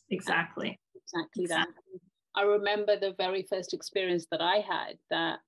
exactly. 0.10 0.80
Exactly, 0.96 1.44
exactly. 1.44 1.74
that. 1.94 2.40
I 2.40 2.44
remember 2.44 2.98
the 2.98 3.14
very 3.18 3.44
first 3.44 3.74
experience 3.74 4.28
that 4.32 4.42
I 4.42 4.58
had 4.58 4.98
that, 5.10 5.40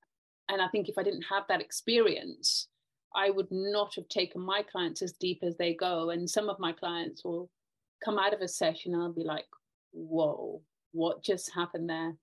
and 0.50 0.62
I 0.62 0.68
think 0.70 0.90
if 0.90 0.98
I 0.98 1.04
didn't 1.04 1.26
have 1.30 1.44
that 1.50 1.62
experience, 1.62 2.68
I 3.16 3.30
would 3.30 3.48
not 3.52 3.94
have 3.96 4.08
taken 4.10 4.42
my 4.42 4.64
clients 4.64 5.02
as 5.02 5.14
deep 5.14 5.40
as 5.44 5.58
they 5.58 5.74
go. 5.74 6.12
And 6.12 6.30
some 6.30 6.50
of 6.50 6.60
my 6.60 6.72
clients 6.72 7.24
will 7.24 7.50
come 8.04 8.18
out 8.18 8.34
of 8.34 8.42
a 8.42 8.48
session 8.48 8.94
and 8.94 9.04
I'll 9.04 9.14
be 9.14 9.24
like, 9.24 9.46
whoa, 9.98 10.62
what 10.92 11.24
just 11.24 11.54
happened 11.54 11.90
there? 11.90 12.16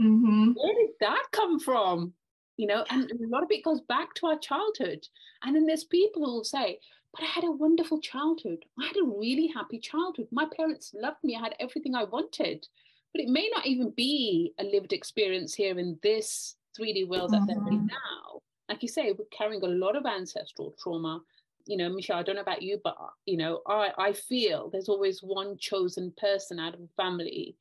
Mm-hmm. 0.00 0.52
Where 0.54 0.74
did 0.74 0.90
that 1.00 1.24
come 1.32 1.58
from? 1.58 2.12
You 2.56 2.66
know, 2.66 2.84
and 2.90 3.10
a 3.10 3.28
lot 3.28 3.42
of 3.42 3.50
it 3.50 3.64
goes 3.64 3.80
back 3.82 4.14
to 4.14 4.26
our 4.26 4.38
childhood. 4.38 5.06
And 5.42 5.54
then 5.54 5.66
there's 5.66 5.84
people 5.84 6.24
who 6.24 6.32
will 6.32 6.44
say, 6.44 6.78
but 7.14 7.22
I 7.22 7.26
had 7.26 7.44
a 7.44 7.52
wonderful 7.52 8.00
childhood. 8.00 8.64
I 8.78 8.86
had 8.86 8.96
a 8.96 9.06
really 9.06 9.46
happy 9.46 9.78
childhood. 9.78 10.28
My 10.30 10.46
parents 10.56 10.92
loved 10.94 11.22
me. 11.22 11.36
I 11.36 11.40
had 11.40 11.54
everything 11.60 11.94
I 11.94 12.04
wanted. 12.04 12.66
But 13.14 13.22
it 13.22 13.28
may 13.28 13.48
not 13.54 13.66
even 13.66 13.90
be 13.96 14.52
a 14.58 14.64
lived 14.64 14.92
experience 14.92 15.54
here 15.54 15.78
in 15.78 15.98
this 16.02 16.56
3D 16.78 17.08
world 17.08 17.30
that 17.32 17.42
mm-hmm. 17.42 17.64
they're 17.64 17.72
in 17.72 17.86
now. 17.86 18.40
Like 18.68 18.82
you 18.82 18.88
say, 18.88 19.12
we're 19.12 19.24
carrying 19.36 19.62
a 19.62 19.68
lot 19.68 19.96
of 19.96 20.04
ancestral 20.04 20.74
trauma. 20.82 21.20
You 21.68 21.76
know, 21.76 21.88
Michelle, 21.88 22.18
I 22.18 22.22
don't 22.24 22.34
know 22.34 22.42
about 22.42 22.62
you, 22.62 22.80
but 22.82 22.96
you 23.26 23.36
know, 23.36 23.60
I, 23.66 23.90
I 23.96 24.12
feel 24.12 24.70
there's 24.70 24.88
always 24.88 25.20
one 25.22 25.56
chosen 25.58 26.12
person 26.16 26.58
out 26.58 26.74
of 26.74 26.80
a 26.80 27.02
family 27.02 27.56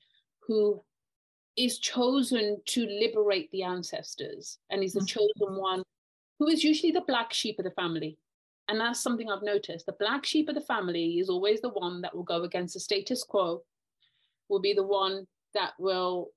who 0.47 0.82
is 1.58 1.78
chosen 1.78 2.62
to 2.66 2.88
liberate 2.88 3.51
the 3.51 3.64
ancestors 3.64 4.58
and 4.72 4.84
is 4.84 4.93
the 4.93 5.01
mm-hmm. 5.01 5.05
chosen 5.05 5.62
one 5.62 5.84
who 6.39 6.47
is 6.47 6.64
usually 6.64 6.91
the 6.91 7.03
black 7.08 7.34
sheep 7.34 7.60
of 7.60 7.66
the 7.66 7.72
family 7.72 8.18
and 8.68 8.80
that's 8.80 9.01
something 9.01 9.30
I've 9.30 9.43
noticed. 9.43 9.86
The 9.86 9.93
black 9.93 10.26
sheep 10.26 10.49
of 10.49 10.55
the 10.55 10.62
family 10.62 11.20
is 11.20 11.30
always 11.30 11.62
the 11.62 11.70
one 11.70 12.01
that 12.01 12.16
will 12.16 12.24
go 12.24 12.43
against 12.43 12.74
the 12.74 12.80
status 12.80 13.24
quo, 13.24 13.64
will 14.49 14.60
be 14.60 14.74
the 14.74 14.84
one 14.84 15.26
that 15.53 15.72
will 15.80 16.32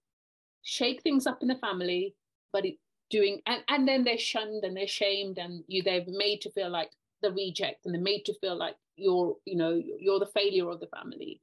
shake 0.62 1.02
things 1.02 1.26
up 1.26 1.42
in 1.42 1.48
the 1.48 1.56
family, 1.56 2.14
but 2.52 2.64
it 2.64 2.76
doing 3.10 3.40
and, 3.46 3.62
and 3.68 3.88
then 3.88 4.04
they're 4.04 4.16
shunned 4.16 4.62
and 4.62 4.76
they're 4.76 4.86
shamed 4.86 5.36
and 5.38 5.64
you 5.66 5.82
they're 5.82 6.04
made 6.06 6.40
to 6.40 6.50
feel 6.50 6.70
like 6.70 6.90
the 7.22 7.32
reject 7.32 7.86
and 7.86 7.94
they're 7.94 8.02
made 8.02 8.24
to 8.26 8.38
feel 8.40 8.56
like 8.56 8.76
you're, 8.96 9.36
you 9.44 9.56
know, 9.56 9.80
you're 9.98 10.18
the 10.18 10.26
failure 10.26 10.68
of 10.68 10.80
the 10.80 10.86
family. 10.88 11.40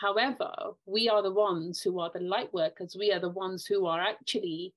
However, 0.00 0.50
we 0.86 1.08
are 1.08 1.22
the 1.22 1.32
ones 1.32 1.80
who 1.80 2.00
are 2.00 2.10
the 2.12 2.20
light 2.20 2.52
workers. 2.54 2.96
We 2.98 3.12
are 3.12 3.20
the 3.20 3.28
ones 3.28 3.66
who 3.66 3.86
are 3.86 4.00
actually 4.00 4.72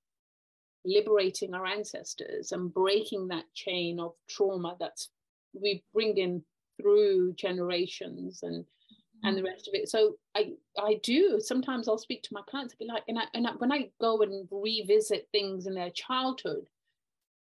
liberating 0.85 1.53
our 1.53 1.65
ancestors 1.65 2.51
and 2.51 2.73
breaking 2.73 3.27
that 3.29 3.45
chain 3.53 3.99
of 3.99 4.13
trauma 4.29 4.75
that's 4.79 5.09
we 5.53 5.83
bring 5.93 6.17
in 6.17 6.43
through 6.79 7.33
generations 7.33 8.43
and 8.43 8.63
mm-hmm. 8.63 9.27
and 9.27 9.37
the 9.37 9.43
rest 9.43 9.67
of 9.67 9.73
it 9.73 9.87
so 9.89 10.15
i 10.35 10.51
i 10.79 10.99
do 11.03 11.39
sometimes 11.39 11.87
i'll 11.87 11.97
speak 11.97 12.21
to 12.23 12.33
my 12.33 12.41
clients 12.49 12.73
and 12.73 12.79
be 12.79 12.93
like 12.93 13.03
and, 13.07 13.17
I, 13.17 13.23
and 13.33 13.47
I, 13.47 13.51
when 13.51 13.71
i 13.71 13.89
go 14.01 14.21
and 14.21 14.47
revisit 14.51 15.27
things 15.31 15.67
in 15.67 15.73
their 15.73 15.91
childhood 15.91 16.65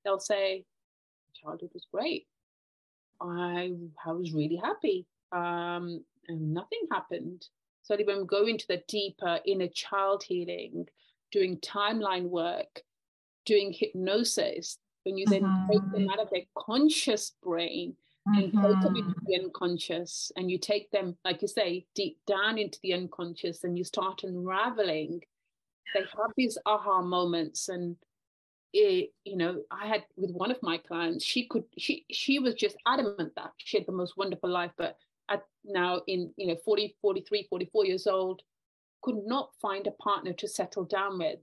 they'll 0.03 0.19
say 0.19 0.65
childhood 1.41 1.69
was 1.73 1.87
great 1.93 2.27
i 3.21 3.71
i 4.05 4.11
was 4.11 4.33
really 4.33 4.55
happy 4.55 5.05
um 5.31 6.03
and 6.27 6.53
nothing 6.53 6.81
happened 6.91 7.45
so 7.81 7.95
when 8.05 8.19
we 8.19 8.25
go 8.25 8.45
into 8.45 8.65
the 8.67 8.81
deeper 8.87 9.39
inner 9.45 9.67
child 9.67 10.23
healing 10.23 10.85
doing 11.31 11.57
timeline 11.57 12.29
work 12.29 12.81
doing 13.45 13.73
hypnosis 13.73 14.77
when 15.03 15.17
you 15.17 15.25
then 15.27 15.43
mm-hmm. 15.43 15.71
take 15.71 15.91
them 15.91 16.09
out 16.09 16.19
of 16.19 16.29
their 16.29 16.43
conscious 16.57 17.33
brain 17.41 17.95
and 18.27 18.53
mm-hmm. 18.53 18.65
take 18.65 18.81
them 18.81 18.95
into 18.95 19.09
mm-hmm. 19.09 19.25
the 19.25 19.39
unconscious 19.43 20.31
and 20.35 20.51
you 20.51 20.57
take 20.57 20.91
them 20.91 21.17
like 21.25 21.41
you 21.41 21.47
say 21.47 21.85
deep 21.95 22.17
down 22.27 22.57
into 22.57 22.79
the 22.83 22.93
unconscious 22.93 23.63
and 23.63 23.77
you 23.77 23.83
start 23.83 24.23
unraveling 24.23 25.19
they 25.93 26.01
have 26.01 26.31
these 26.37 26.57
aha 26.65 27.01
moments 27.01 27.69
and 27.69 27.95
it 28.73 29.11
you 29.25 29.35
know 29.35 29.61
i 29.71 29.87
had 29.87 30.03
with 30.15 30.31
one 30.31 30.51
of 30.51 30.61
my 30.61 30.77
clients 30.77 31.25
she 31.25 31.47
could 31.47 31.63
she 31.77 32.05
she 32.11 32.39
was 32.39 32.53
just 32.53 32.75
adamant 32.87 33.33
that 33.35 33.51
she 33.57 33.77
had 33.77 33.87
the 33.87 33.91
most 33.91 34.15
wonderful 34.17 34.49
life 34.49 34.71
but 34.77 34.95
at 35.29 35.43
now 35.65 36.01
in 36.07 36.31
you 36.37 36.47
know 36.47 36.55
40 36.63 36.95
43 37.01 37.47
44 37.49 37.85
years 37.85 38.07
old 38.07 38.41
could 39.01 39.25
not 39.25 39.49
find 39.61 39.87
a 39.87 39.91
partner 39.91 40.33
to 40.33 40.47
settle 40.47 40.83
down 40.83 41.17
with 41.17 41.39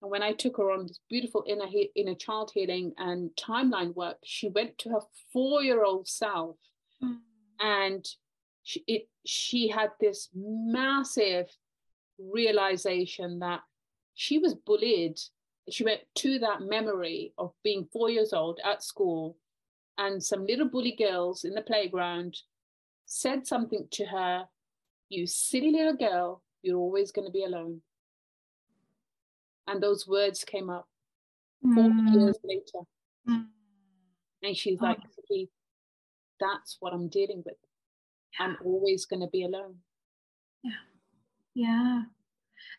and 0.00 0.10
when 0.10 0.22
I 0.22 0.32
took 0.32 0.56
her 0.58 0.70
on 0.70 0.86
this 0.86 1.00
beautiful 1.08 1.44
inner, 1.46 1.66
he- 1.66 1.90
inner 1.96 2.14
child 2.14 2.52
healing 2.54 2.92
and 2.98 3.30
timeline 3.36 3.94
work, 3.94 4.18
she 4.24 4.48
went 4.48 4.78
to 4.78 4.90
her 4.90 5.00
four 5.32 5.62
year 5.62 5.82
old 5.82 6.06
self 6.06 6.56
mm. 7.02 7.18
and 7.60 8.06
she, 8.62 8.84
it, 8.86 9.08
she 9.26 9.68
had 9.68 9.90
this 10.00 10.28
massive 10.34 11.46
realization 12.18 13.40
that 13.40 13.60
she 14.14 14.38
was 14.38 14.54
bullied. 14.54 15.18
She 15.70 15.84
went 15.84 16.00
to 16.16 16.38
that 16.40 16.62
memory 16.62 17.32
of 17.38 17.52
being 17.62 17.88
four 17.92 18.10
years 18.10 18.32
old 18.32 18.60
at 18.64 18.82
school, 18.82 19.36
and 19.96 20.22
some 20.22 20.46
little 20.46 20.68
bully 20.68 20.96
girls 20.96 21.44
in 21.44 21.54
the 21.54 21.62
playground 21.62 22.36
said 23.06 23.46
something 23.46 23.88
to 23.92 24.04
her 24.06 24.46
You 25.08 25.26
silly 25.26 25.70
little 25.70 25.96
girl, 25.96 26.42
you're 26.62 26.76
always 26.78 27.10
going 27.10 27.26
to 27.26 27.32
be 27.32 27.44
alone 27.44 27.80
and 29.68 29.82
those 29.82 30.06
words 30.06 30.44
came 30.44 30.70
up 30.70 30.88
mm. 31.64 31.74
40 31.74 32.18
years 32.18 32.36
later. 32.42 32.86
Mm. 33.28 33.46
And 34.42 34.56
she's 34.56 34.80
like, 34.80 34.98
oh. 35.30 35.46
that's 36.40 36.78
what 36.80 36.92
I'm 36.92 37.08
dealing 37.08 37.42
with. 37.44 37.56
Yeah. 38.38 38.46
I'm 38.46 38.56
always 38.64 39.04
going 39.04 39.20
to 39.20 39.28
be 39.28 39.44
alone. 39.44 39.76
Yeah. 40.62 40.72
Yeah. 41.54 42.02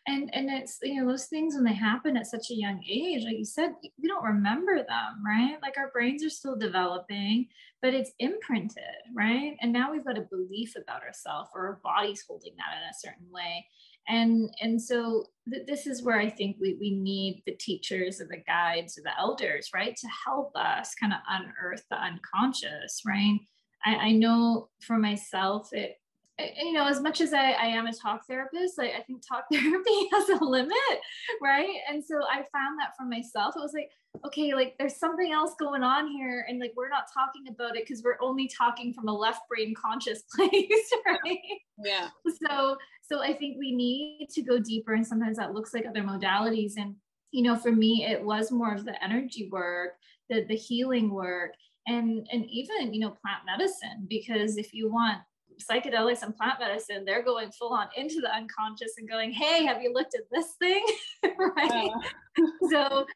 And 0.06 0.30
and 0.32 0.50
it's 0.50 0.78
you 0.82 1.00
know 1.00 1.10
those 1.10 1.26
things 1.26 1.54
when 1.54 1.64
they 1.64 1.74
happen 1.74 2.16
at 2.16 2.26
such 2.26 2.50
a 2.50 2.54
young 2.54 2.82
age 2.88 3.24
like 3.24 3.36
you 3.36 3.44
said 3.44 3.70
we 4.00 4.08
don't 4.08 4.24
remember 4.24 4.76
them 4.76 5.22
right? 5.24 5.56
Like 5.62 5.76
our 5.76 5.90
brains 5.90 6.24
are 6.24 6.30
still 6.30 6.56
developing 6.56 7.46
but 7.82 7.94
it's 7.94 8.12
imprinted 8.18 8.82
right? 9.14 9.56
And 9.60 9.72
now 9.72 9.90
we've 9.90 10.04
got 10.04 10.18
a 10.18 10.26
belief 10.30 10.74
about 10.76 11.02
ourselves 11.02 11.50
or 11.54 11.66
our 11.66 11.80
body's 11.82 12.24
holding 12.26 12.54
that 12.56 12.76
in 12.76 12.88
a 12.88 12.94
certain 12.94 13.30
way. 13.30 13.66
And 14.08 14.50
and 14.60 14.80
so 14.80 15.26
th- 15.50 15.66
this 15.66 15.86
is 15.86 16.02
where 16.02 16.18
i 16.18 16.28
think 16.28 16.56
we, 16.60 16.76
we 16.80 16.94
need 16.94 17.42
the 17.46 17.52
teachers 17.52 18.20
or 18.20 18.26
the 18.26 18.42
guides 18.46 18.98
or 18.98 19.02
the 19.02 19.18
elders 19.18 19.70
right 19.74 19.94
to 19.96 20.08
help 20.24 20.52
us 20.56 20.94
kind 20.94 21.12
of 21.12 21.20
unearth 21.28 21.84
the 21.90 21.96
unconscious 21.96 23.02
right? 23.06 23.38
I, 23.84 23.94
I 23.96 24.12
know 24.12 24.68
for 24.80 24.98
myself 24.98 25.68
it 25.72 25.96
you 26.62 26.72
know, 26.72 26.86
as 26.86 27.00
much 27.00 27.20
as 27.20 27.32
I, 27.32 27.52
I 27.52 27.66
am 27.66 27.86
a 27.86 27.92
talk 27.92 28.26
therapist, 28.26 28.78
I, 28.78 28.88
I 28.88 29.02
think 29.06 29.22
talk 29.26 29.44
therapy 29.52 30.08
has 30.12 30.28
a 30.28 30.44
limit, 30.44 31.00
right? 31.42 31.76
And 31.88 32.04
so 32.04 32.16
I 32.30 32.36
found 32.52 32.78
that 32.78 32.94
for 32.98 33.04
myself. 33.04 33.54
It 33.56 33.60
was 33.60 33.72
like, 33.74 33.90
okay, 34.26 34.54
like 34.54 34.74
there's 34.78 34.96
something 34.96 35.32
else 35.32 35.54
going 35.58 35.82
on 35.82 36.08
here, 36.08 36.44
and 36.48 36.58
like 36.60 36.72
we're 36.76 36.88
not 36.88 37.04
talking 37.12 37.48
about 37.48 37.76
it 37.76 37.86
because 37.86 38.02
we're 38.02 38.18
only 38.20 38.48
talking 38.48 38.92
from 38.92 39.08
a 39.08 39.12
left 39.12 39.48
brain 39.48 39.74
conscious 39.74 40.22
place, 40.34 40.92
right? 41.06 41.38
Yeah. 41.82 42.08
So, 42.48 42.76
so 43.02 43.22
I 43.22 43.32
think 43.34 43.56
we 43.58 43.72
need 43.72 44.28
to 44.32 44.42
go 44.42 44.58
deeper, 44.58 44.94
and 44.94 45.06
sometimes 45.06 45.36
that 45.38 45.54
looks 45.54 45.74
like 45.74 45.86
other 45.86 46.02
modalities. 46.02 46.72
And 46.76 46.96
you 47.30 47.42
know, 47.42 47.56
for 47.56 47.72
me, 47.72 48.04
it 48.04 48.22
was 48.22 48.50
more 48.50 48.74
of 48.74 48.84
the 48.84 49.02
energy 49.02 49.48
work, 49.50 49.92
the 50.28 50.44
the 50.44 50.56
healing 50.56 51.10
work, 51.10 51.52
and 51.86 52.26
and 52.32 52.44
even 52.50 52.92
you 52.92 53.00
know 53.00 53.10
plant 53.10 53.42
medicine 53.46 54.06
because 54.08 54.56
if 54.56 54.72
you 54.74 54.90
want 54.90 55.18
psychedelics 55.60 56.22
and 56.22 56.36
plant 56.36 56.60
medicine, 56.60 57.04
they're 57.04 57.22
going 57.22 57.50
full 57.52 57.72
on 57.72 57.88
into 57.96 58.20
the 58.20 58.34
unconscious 58.34 58.92
and 58.98 59.08
going, 59.08 59.32
Hey, 59.32 59.64
have 59.64 59.82
you 59.82 59.92
looked 59.92 60.14
at 60.14 60.22
this 60.30 60.54
thing? 60.58 60.84
right. 61.38 61.90
so, 62.70 63.06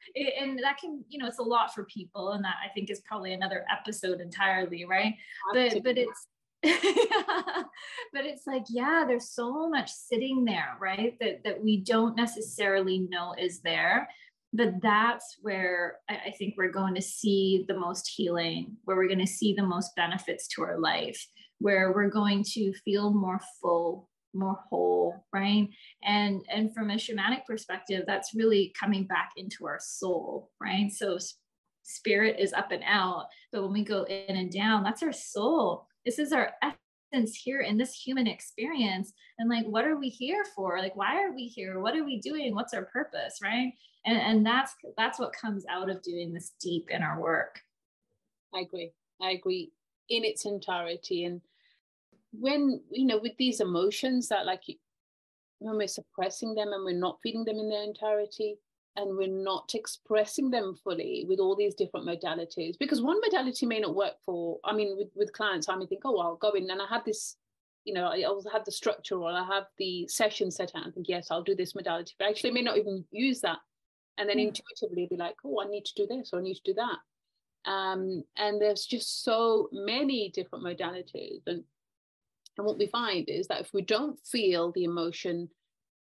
and 0.40 0.59
that 0.62 0.78
can, 0.78 1.05
you 1.09 1.18
know, 1.18 1.26
it's 1.26 1.38
a 1.38 1.42
lot 1.42 1.74
for 1.74 1.84
people. 1.84 2.32
And 2.32 2.45
that 2.45 2.57
I 2.64 2.72
think 2.72 2.90
is 2.90 3.01
probably 3.01 3.32
another 3.32 3.64
episode 3.70 4.20
entirely. 4.20 4.84
Right. 4.84 5.14
But, 5.53 5.82
but 5.82 5.99
it's, 5.99 6.26
but 6.64 8.24
it's 8.24 8.47
like 8.47 8.64
yeah 8.70 9.05
there's 9.07 9.28
so 9.28 9.68
much 9.68 9.90
sitting 9.90 10.47
there 10.47 10.78
right 10.80 11.14
that 11.20 11.45
that 11.45 11.62
we 11.62 11.82
don't 11.82 12.16
necessarily 12.16 13.01
know 13.01 13.34
is 13.38 13.61
there 13.61 14.09
but 14.55 14.80
that's 14.80 15.36
where 15.42 15.99
I, 16.09 16.32
think 16.38 16.55
we're 16.57 16.70
going 16.70 16.95
to 16.95 17.03
see 17.03 17.64
the 17.66 17.76
most 17.76 18.09
healing 18.09 18.76
where 18.84 18.97
we're 18.97 19.09
going 19.09 19.18
to 19.18 19.26
see 19.26 19.53
the 19.53 19.66
most 19.66 19.97
benefits 19.97 20.47
to 20.49 20.62
our 20.62 20.78
life 20.78 21.26
where 21.64 21.92
we're 21.92 22.10
going 22.10 22.44
to 22.44 22.74
feel 22.84 23.10
more 23.10 23.40
full 23.58 24.10
more 24.34 24.58
whole 24.68 25.24
right? 25.32 25.68
And 26.02 26.44
and 26.52 26.74
from 26.74 26.90
a 26.90 26.96
shamanic 26.96 27.46
perspective 27.46 28.02
that's 28.06 28.34
really 28.34 28.74
coming 28.78 29.04
back 29.04 29.30
into 29.38 29.64
our 29.66 29.78
soul 29.80 30.50
right? 30.60 30.92
So 30.92 31.16
spirit 31.84 32.36
is 32.38 32.52
up 32.52 32.70
and 32.70 32.82
out 32.86 33.28
but 33.50 33.62
when 33.62 33.72
we 33.72 33.82
go 33.82 34.02
in 34.04 34.36
and 34.36 34.52
down 34.52 34.84
that's 34.84 35.02
our 35.02 35.12
soul. 35.12 35.86
This 36.04 36.18
is 36.18 36.34
our 36.34 36.50
essence 36.60 37.34
here 37.34 37.60
in 37.60 37.78
this 37.78 37.94
human 37.94 38.26
experience. 38.26 39.14
And 39.38 39.48
like 39.48 39.64
what 39.64 39.86
are 39.86 39.96
we 39.96 40.10
here 40.10 40.44
for? 40.54 40.78
Like 40.78 40.96
why 40.96 41.22
are 41.22 41.32
we 41.32 41.46
here? 41.46 41.80
What 41.80 41.96
are 41.96 42.04
we 42.04 42.20
doing? 42.20 42.54
What's 42.54 42.74
our 42.74 42.84
purpose 42.84 43.38
right? 43.42 43.72
And 44.04 44.18
and 44.18 44.44
that's 44.44 44.74
that's 44.98 45.18
what 45.18 45.32
comes 45.32 45.64
out 45.70 45.88
of 45.88 46.02
doing 46.02 46.34
this 46.34 46.52
deep 46.60 46.90
inner 46.90 47.18
work. 47.18 47.58
I 48.54 48.60
agree. 48.60 48.92
I 49.22 49.30
agree 49.30 49.72
in 50.08 50.24
its 50.24 50.44
entirety. 50.44 51.24
And 51.24 51.40
when 52.41 52.80
you 52.91 53.07
know 53.07 53.18
with 53.18 53.37
these 53.39 53.61
emotions 53.61 54.28
that 54.28 54.47
like 54.47 54.62
when 55.59 55.76
we're 55.76 55.87
suppressing 55.87 56.55
them 56.55 56.72
and 56.72 56.85
we're 56.85 56.99
not 56.99 57.18
feeding 57.22 57.45
them 57.45 57.59
in 57.59 57.68
their 57.68 57.82
entirety 57.82 58.57
and 58.97 59.16
we're 59.16 59.26
not 59.28 59.72
expressing 59.74 60.51
them 60.51 60.76
fully 60.85 61.24
with 61.28 61.41
all 61.41 61.57
these 61.57 61.74
different 61.74 62.07
modalities 62.07 62.78
because 62.78 63.03
one 63.03 63.20
modality 63.20 63.66
may 63.66 63.80
not 63.80 63.95
work 63.95 64.14
for 64.24 64.59
i 64.64 64.74
mean 64.74 64.97
with, 64.97 65.09
with 65.14 65.32
clients 65.32 65.68
i 65.68 65.76
may 65.76 65.87
think 65.87 66.03
oh 66.05 66.18
i'll 66.18 66.37
go 66.37 66.51
in 66.51 66.70
and 66.70 66.80
i 66.80 66.87
have 66.89 67.05
this 67.05 67.37
you 67.85 67.95
know 67.95 68.07
i 68.07 68.22
also 68.22 68.49
have 68.51 68.64
the 68.64 68.72
structure 68.72 69.16
or 69.16 69.30
i 69.30 69.45
have 69.45 69.64
the 69.78 70.07
session 70.09 70.51
set 70.51 70.72
out 70.74 70.85
and 70.85 70.95
think 70.95 71.09
yes 71.09 71.28
i'll 71.30 71.43
do 71.43 71.55
this 71.55 71.74
modality 71.74 72.14
but 72.18 72.28
actually 72.28 72.51
I 72.51 72.55
may 72.55 72.62
not 72.62 72.78
even 72.78 73.05
use 73.11 73.41
that 73.41 73.59
and 74.18 74.28
then 74.28 74.39
mm. 74.39 74.49
intuitively 74.49 75.07
be 75.09 75.16
like 75.16 75.37
oh 75.45 75.62
i 75.62 75.68
need 75.68 75.85
to 75.85 75.95
do 75.95 76.07
this 76.07 76.30
or 76.32 76.41
i 76.41 76.43
need 76.43 76.55
to 76.55 76.72
do 76.72 76.74
that 76.74 76.99
um, 77.66 78.22
and 78.37 78.61
there's 78.61 78.85
just 78.85 79.24
so 79.24 79.70
many 79.72 80.30
different 80.35 80.64
modalities 80.64 81.41
and 81.47 81.64
and 82.57 82.66
what 82.66 82.78
we 82.78 82.86
find 82.86 83.28
is 83.28 83.48
that 83.48 83.61
if 83.61 83.72
we 83.72 83.82
don't 83.82 84.18
feel 84.20 84.72
the 84.72 84.84
emotion, 84.84 85.48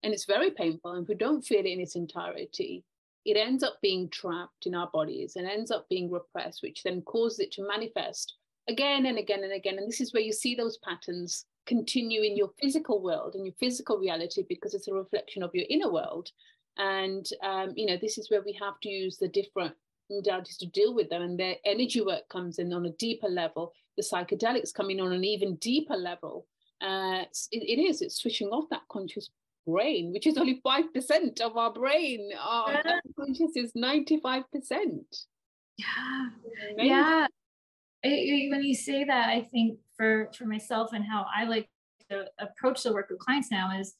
and 0.03 0.13
it's 0.13 0.25
very 0.25 0.51
painful, 0.51 0.91
and 0.91 1.03
if 1.03 1.09
we 1.09 1.15
don't 1.15 1.45
feel 1.45 1.59
it 1.59 1.65
in 1.65 1.79
its 1.79 1.95
entirety, 1.95 2.83
it 3.25 3.37
ends 3.37 3.63
up 3.63 3.75
being 3.81 4.09
trapped 4.09 4.65
in 4.65 4.75
our 4.75 4.89
bodies 4.91 5.35
and 5.35 5.47
ends 5.47 5.71
up 5.71 5.87
being 5.89 6.11
repressed, 6.11 6.61
which 6.61 6.83
then 6.83 7.01
causes 7.03 7.39
it 7.39 7.51
to 7.53 7.67
manifest 7.67 8.35
again 8.67 9.05
and 9.05 9.17
again 9.17 9.43
and 9.43 9.53
again. 9.53 9.77
And 9.77 9.87
this 9.87 10.01
is 10.01 10.13
where 10.13 10.23
you 10.23 10.33
see 10.33 10.55
those 10.55 10.77
patterns 10.77 11.45
continue 11.65 12.21
in 12.23 12.35
your 12.35 12.49
physical 12.61 13.01
world 13.01 13.35
and 13.35 13.45
your 13.45 13.55
physical 13.59 13.97
reality 13.97 14.45
because 14.47 14.73
it's 14.73 14.89
a 14.89 14.93
reflection 14.93 15.43
of 15.43 15.51
your 15.53 15.65
inner 15.69 15.91
world. 15.91 16.29
And 16.77 17.25
um, 17.41 17.73
you 17.75 17.85
know, 17.85 17.97
this 18.01 18.17
is 18.17 18.29
where 18.29 18.41
we 18.43 18.57
have 18.61 18.79
to 18.81 18.89
use 18.89 19.17
the 19.17 19.29
different 19.29 19.73
modalities 20.11 20.57
to 20.59 20.65
deal 20.67 20.93
with 20.93 21.09
them, 21.09 21.21
and 21.21 21.39
their 21.39 21.55
energy 21.65 22.01
work 22.01 22.27
comes 22.29 22.59
in 22.59 22.73
on 22.73 22.85
a 22.85 22.91
deeper 22.93 23.29
level 23.29 23.71
the 23.97 24.03
psychedelics 24.03 24.73
coming 24.73 24.99
on 24.99 25.11
an 25.11 25.23
even 25.23 25.55
deeper 25.55 25.95
level. 25.95 26.47
Uh, 26.81 27.23
it, 27.51 27.63
it 27.63 27.81
is, 27.81 28.01
it's 28.01 28.17
switching 28.17 28.49
off 28.49 28.69
that 28.69 28.81
conscious 28.89 29.29
brain, 29.65 30.11
which 30.11 30.27
is 30.27 30.37
only 30.37 30.61
5% 30.65 31.41
of 31.41 31.57
our 31.57 31.71
brain. 31.71 32.31
Our 32.39 32.73
yeah. 32.73 32.99
conscious 33.17 33.55
is 33.55 33.71
95%. 33.73 34.43
Yeah. 35.77 35.85
Amazing. 36.73 36.89
Yeah. 36.89 37.27
It, 38.03 38.51
when 38.51 38.63
you 38.63 38.75
say 38.75 39.05
that, 39.05 39.29
I 39.29 39.41
think 39.41 39.79
for, 39.95 40.29
for 40.37 40.45
myself 40.45 40.91
and 40.93 41.05
how 41.05 41.25
I 41.33 41.45
like 41.45 41.69
to 42.09 42.25
approach 42.39 42.83
the 42.83 42.93
work 42.93 43.09
with 43.09 43.19
clients 43.19 43.49
now 43.49 43.79
is 43.79 43.95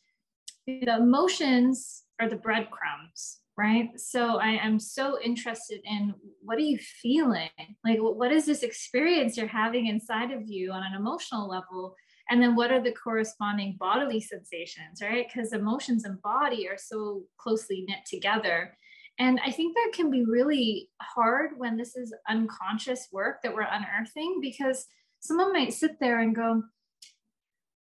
the 0.68 0.96
emotions 0.96 2.04
are 2.20 2.30
the 2.30 2.36
breadcrumbs 2.36 3.40
right? 3.58 3.90
So 3.98 4.38
i 4.38 4.50
am 4.50 4.80
so 4.80 5.20
interested 5.22 5.82
in 5.84 6.14
what 6.42 6.58
are 6.58 6.62
you 6.62 6.78
feeling? 6.78 7.50
Like 7.86 8.00
what 8.00 8.32
is 8.32 8.46
this 8.46 8.64
experience 8.64 9.38
you're 9.38 9.48
having 9.48 9.88
inside 9.88 10.32
of 10.32 10.48
you 10.48 10.72
on 10.72 10.84
an 10.84 10.94
emotional 10.96 11.48
level? 11.48 11.96
And 12.30 12.42
then 12.42 12.56
what 12.56 12.72
are 12.72 12.82
the 12.82 12.92
corresponding 12.92 13.78
bodily 13.80 14.22
sensations 14.22 15.02
right? 15.02 15.28
Because 15.28 15.54
emotions 15.54 16.06
and 16.06 16.22
body 16.22 16.68
are 16.68 16.78
so 16.78 17.24
closely 17.38 17.86
knit 17.88 18.00
together. 18.08 18.78
And 19.20 19.40
i 19.46 19.52
think 19.52 19.76
that 19.76 19.92
can 19.94 20.10
be 20.10 20.26
really 20.26 20.90
hard 21.02 21.52
when 21.58 21.78
this 21.78 21.96
is 21.96 22.14
unconscious 22.28 23.08
work 23.12 23.42
that 23.44 23.54
we're 23.54 23.62
unearthing 23.62 24.40
because 24.42 24.86
someone 25.20 25.54
might 25.54 25.74
sit 25.74 26.00
there 26.00 26.20
and 26.20 26.36
go 26.36 26.64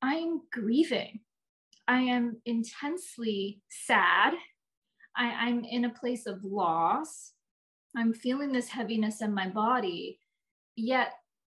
i'm 0.03 0.41
grieving. 0.53 1.21
I 1.89 2.01
am 2.01 2.41
intensely 2.45 3.61
sad 3.69 4.35
I, 5.17 5.27
I'm 5.31 5.65
in 5.65 5.85
a 5.87 5.91
place 5.91 6.27
of 6.27 6.45
loss. 6.45 7.33
I'm 7.97 8.13
feeling 8.13 8.53
this 8.53 8.69
heaviness 8.69 9.23
in 9.23 9.33
my 9.33 9.49
body, 9.49 10.19
yet 10.77 11.13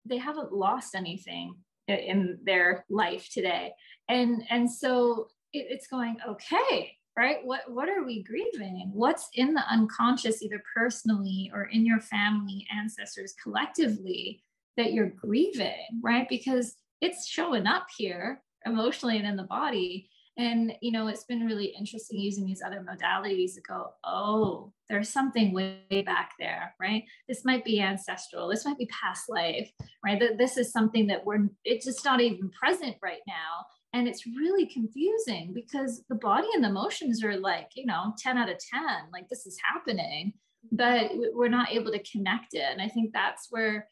they 0.06 0.16
haven't 0.16 0.52
lost 0.52 0.94
anything 0.94 1.56
in 1.88 2.38
their 2.44 2.84
life 2.88 3.28
today. 3.32 3.72
And 4.08 4.42
and 4.48 4.70
so 4.70 5.28
it, 5.52 5.66
it's 5.68 5.86
going, 5.86 6.16
okay, 6.26 6.96
right? 7.16 7.38
What 7.44 7.70
what 7.70 7.88
are 7.88 8.04
we 8.04 8.22
grieving? 8.22 8.90
What's 8.92 9.28
in 9.34 9.54
the 9.54 9.64
unconscious, 9.70 10.42
either 10.42 10.62
personally 10.74 11.50
or 11.52 11.64
in 11.64 11.84
your 11.84 12.00
family, 12.00 12.66
ancestors 12.74 13.34
collectively, 13.42 14.42
that 14.76 14.92
you're 14.92 15.10
grieving, 15.10 16.00
right? 16.02 16.28
Because 16.28 16.76
it's 17.00 17.26
showing 17.26 17.66
up 17.66 17.86
here 17.96 18.42
emotionally 18.64 19.18
and 19.18 19.26
in 19.26 19.36
the 19.36 19.42
body 19.44 20.08
and 20.40 20.72
you 20.80 20.90
know 20.90 21.08
it's 21.08 21.24
been 21.24 21.44
really 21.44 21.66
interesting 21.66 22.18
using 22.18 22.46
these 22.46 22.62
other 22.64 22.84
modalities 22.88 23.54
to 23.54 23.60
go 23.60 23.90
oh 24.04 24.72
there's 24.88 25.08
something 25.08 25.52
way 25.52 26.02
back 26.04 26.32
there 26.38 26.74
right? 26.80 27.04
This 27.28 27.44
might 27.44 27.64
be 27.64 27.80
ancestral. 27.80 28.48
This 28.48 28.64
might 28.64 28.78
be 28.78 28.86
past 28.86 29.28
life 29.28 29.70
right? 30.04 30.20
This 30.38 30.56
is 30.56 30.72
something 30.72 31.06
that 31.08 31.24
we're 31.24 31.48
it's 31.64 31.86
just 31.86 32.04
not 32.04 32.20
even 32.20 32.50
present 32.50 32.96
right 33.02 33.20
now. 33.26 33.66
And 33.92 34.06
it's 34.06 34.24
really 34.24 34.66
confusing 34.66 35.52
because 35.52 36.04
the 36.08 36.14
body 36.14 36.46
and 36.54 36.62
the 36.64 36.68
emotions 36.68 37.22
are 37.22 37.36
like 37.36 37.70
you 37.74 37.86
know 37.86 38.14
10 38.18 38.38
out 38.38 38.50
of 38.50 38.56
10 38.58 38.82
like 39.12 39.28
this 39.28 39.46
is 39.46 39.58
happening 39.72 40.32
but 40.72 41.10
we're 41.32 41.48
not 41.48 41.72
able 41.72 41.92
to 41.92 42.02
connect 42.10 42.54
it. 42.54 42.66
And 42.70 42.80
i 42.80 42.88
think 42.88 43.12
that's 43.12 43.48
where 43.50 43.88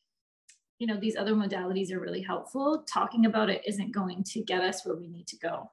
you 0.78 0.86
know 0.86 0.98
these 1.00 1.16
other 1.16 1.34
modalities 1.34 1.92
are 1.92 2.00
really 2.00 2.22
helpful. 2.22 2.84
Talking 2.92 3.26
about 3.26 3.50
it 3.50 3.62
isn't 3.66 3.92
going 3.92 4.24
to 4.24 4.42
get 4.42 4.62
us 4.62 4.86
where 4.86 4.96
we 4.96 5.08
need 5.08 5.26
to 5.28 5.36
go 5.36 5.70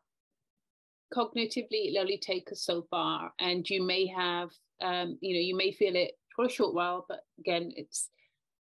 cognitively 1.13 1.87
it'll 1.87 2.01
only 2.01 2.17
take 2.17 2.51
us 2.51 2.61
so 2.61 2.85
far 2.89 3.31
and 3.39 3.69
you 3.69 3.83
may 3.83 4.05
have 4.05 4.49
um, 4.81 5.17
you 5.21 5.33
know 5.33 5.39
you 5.39 5.55
may 5.55 5.71
feel 5.71 5.95
it 5.95 6.13
for 6.35 6.45
a 6.45 6.49
short 6.49 6.73
while 6.73 7.05
but 7.07 7.21
again 7.39 7.71
it's 7.75 8.09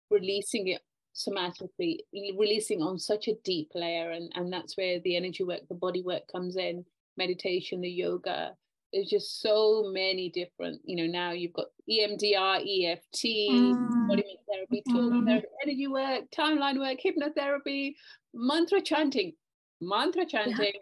releasing 0.09 0.67
it 0.67 0.81
somatically 1.15 1.99
releasing 2.37 2.81
on 2.81 2.99
such 2.99 3.27
a 3.27 3.35
deep 3.43 3.69
layer 3.73 4.11
and 4.11 4.31
and 4.35 4.53
that's 4.53 4.77
where 4.77 4.99
the 4.99 5.15
energy 5.15 5.43
work 5.43 5.61
the 5.67 5.75
body 5.75 6.03
work 6.03 6.23
comes 6.31 6.55
in 6.57 6.85
meditation 7.17 7.81
the 7.81 7.89
yoga 7.89 8.51
there's 8.93 9.09
just 9.09 9.41
so 9.41 9.89
many 9.93 10.29
different, 10.29 10.81
you 10.85 10.95
know, 10.95 11.11
now 11.11 11.31
you've 11.31 11.53
got 11.53 11.67
EMDR, 11.89 12.61
EFT, 12.61 13.25
mm. 13.51 14.07
body 14.07 14.37
therapy, 14.49 14.83
talk 14.89 15.11
mm. 15.11 15.25
therapy, 15.25 15.47
energy 15.63 15.87
work, 15.87 16.23
timeline 16.35 16.79
work, 16.79 16.97
hypnotherapy, 17.03 17.93
mantra 18.33 18.81
chanting. 18.81 19.33
Mantra 19.81 20.25
chanting 20.25 20.73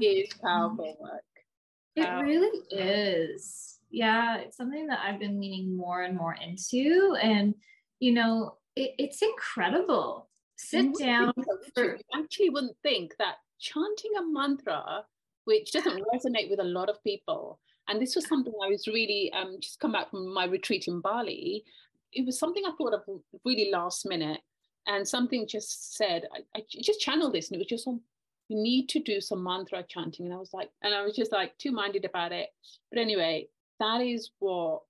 yeah. 0.00 0.10
is 0.10 0.28
powerful 0.42 0.96
work. 1.00 1.22
It 1.96 2.08
really 2.08 2.60
is. 2.70 3.78
Yeah, 3.90 4.38
it's 4.38 4.56
something 4.56 4.86
that 4.86 5.00
I've 5.04 5.18
been 5.18 5.40
leaning 5.40 5.76
more 5.76 6.02
and 6.02 6.16
more 6.16 6.34
into. 6.34 7.16
And, 7.20 7.54
you 7.98 8.12
know, 8.12 8.56
it, 8.76 8.94
it's 8.98 9.22
incredible. 9.22 10.28
Sit 10.56 10.98
down. 10.98 11.32
For... 11.74 11.96
You 11.96 12.02
actually 12.14 12.50
wouldn't 12.50 12.76
think 12.82 13.14
that 13.18 13.36
chanting 13.58 14.12
a 14.18 14.26
mantra 14.26 15.04
which 15.44 15.72
doesn't 15.72 16.04
resonate 16.14 16.50
with 16.50 16.60
a 16.60 16.64
lot 16.64 16.88
of 16.88 17.02
people. 17.02 17.58
And 17.88 18.00
this 18.00 18.14
was 18.14 18.28
something 18.28 18.52
I 18.64 18.68
was 18.68 18.86
really 18.86 19.32
um, 19.32 19.56
just 19.60 19.80
come 19.80 19.92
back 19.92 20.10
from 20.10 20.32
my 20.32 20.44
retreat 20.44 20.86
in 20.86 21.00
Bali. 21.00 21.64
It 22.12 22.24
was 22.24 22.38
something 22.38 22.62
I 22.64 22.72
thought 22.76 22.94
of 22.94 23.02
really 23.44 23.70
last 23.72 24.06
minute, 24.06 24.40
and 24.86 25.06
something 25.06 25.46
just 25.48 25.96
said, 25.96 26.24
I, 26.32 26.58
I 26.58 26.62
just 26.68 27.00
channeled 27.00 27.34
this, 27.34 27.48
and 27.48 27.56
it 27.56 27.58
was 27.58 27.66
just 27.66 27.88
on. 27.88 28.00
You 28.50 28.60
need 28.60 28.88
to 28.90 29.00
do 29.00 29.20
some 29.20 29.42
mantra 29.44 29.84
chanting, 29.88 30.26
and 30.26 30.34
I 30.34 30.38
was 30.38 30.52
like, 30.52 30.70
and 30.82 30.92
I 30.92 31.02
was 31.02 31.14
just 31.14 31.32
like 31.32 31.56
two 31.56 31.70
minded 31.70 32.04
about 32.04 32.32
it. 32.32 32.48
But 32.90 33.00
anyway, 33.00 33.48
that 33.78 34.00
is 34.00 34.30
what 34.40 34.82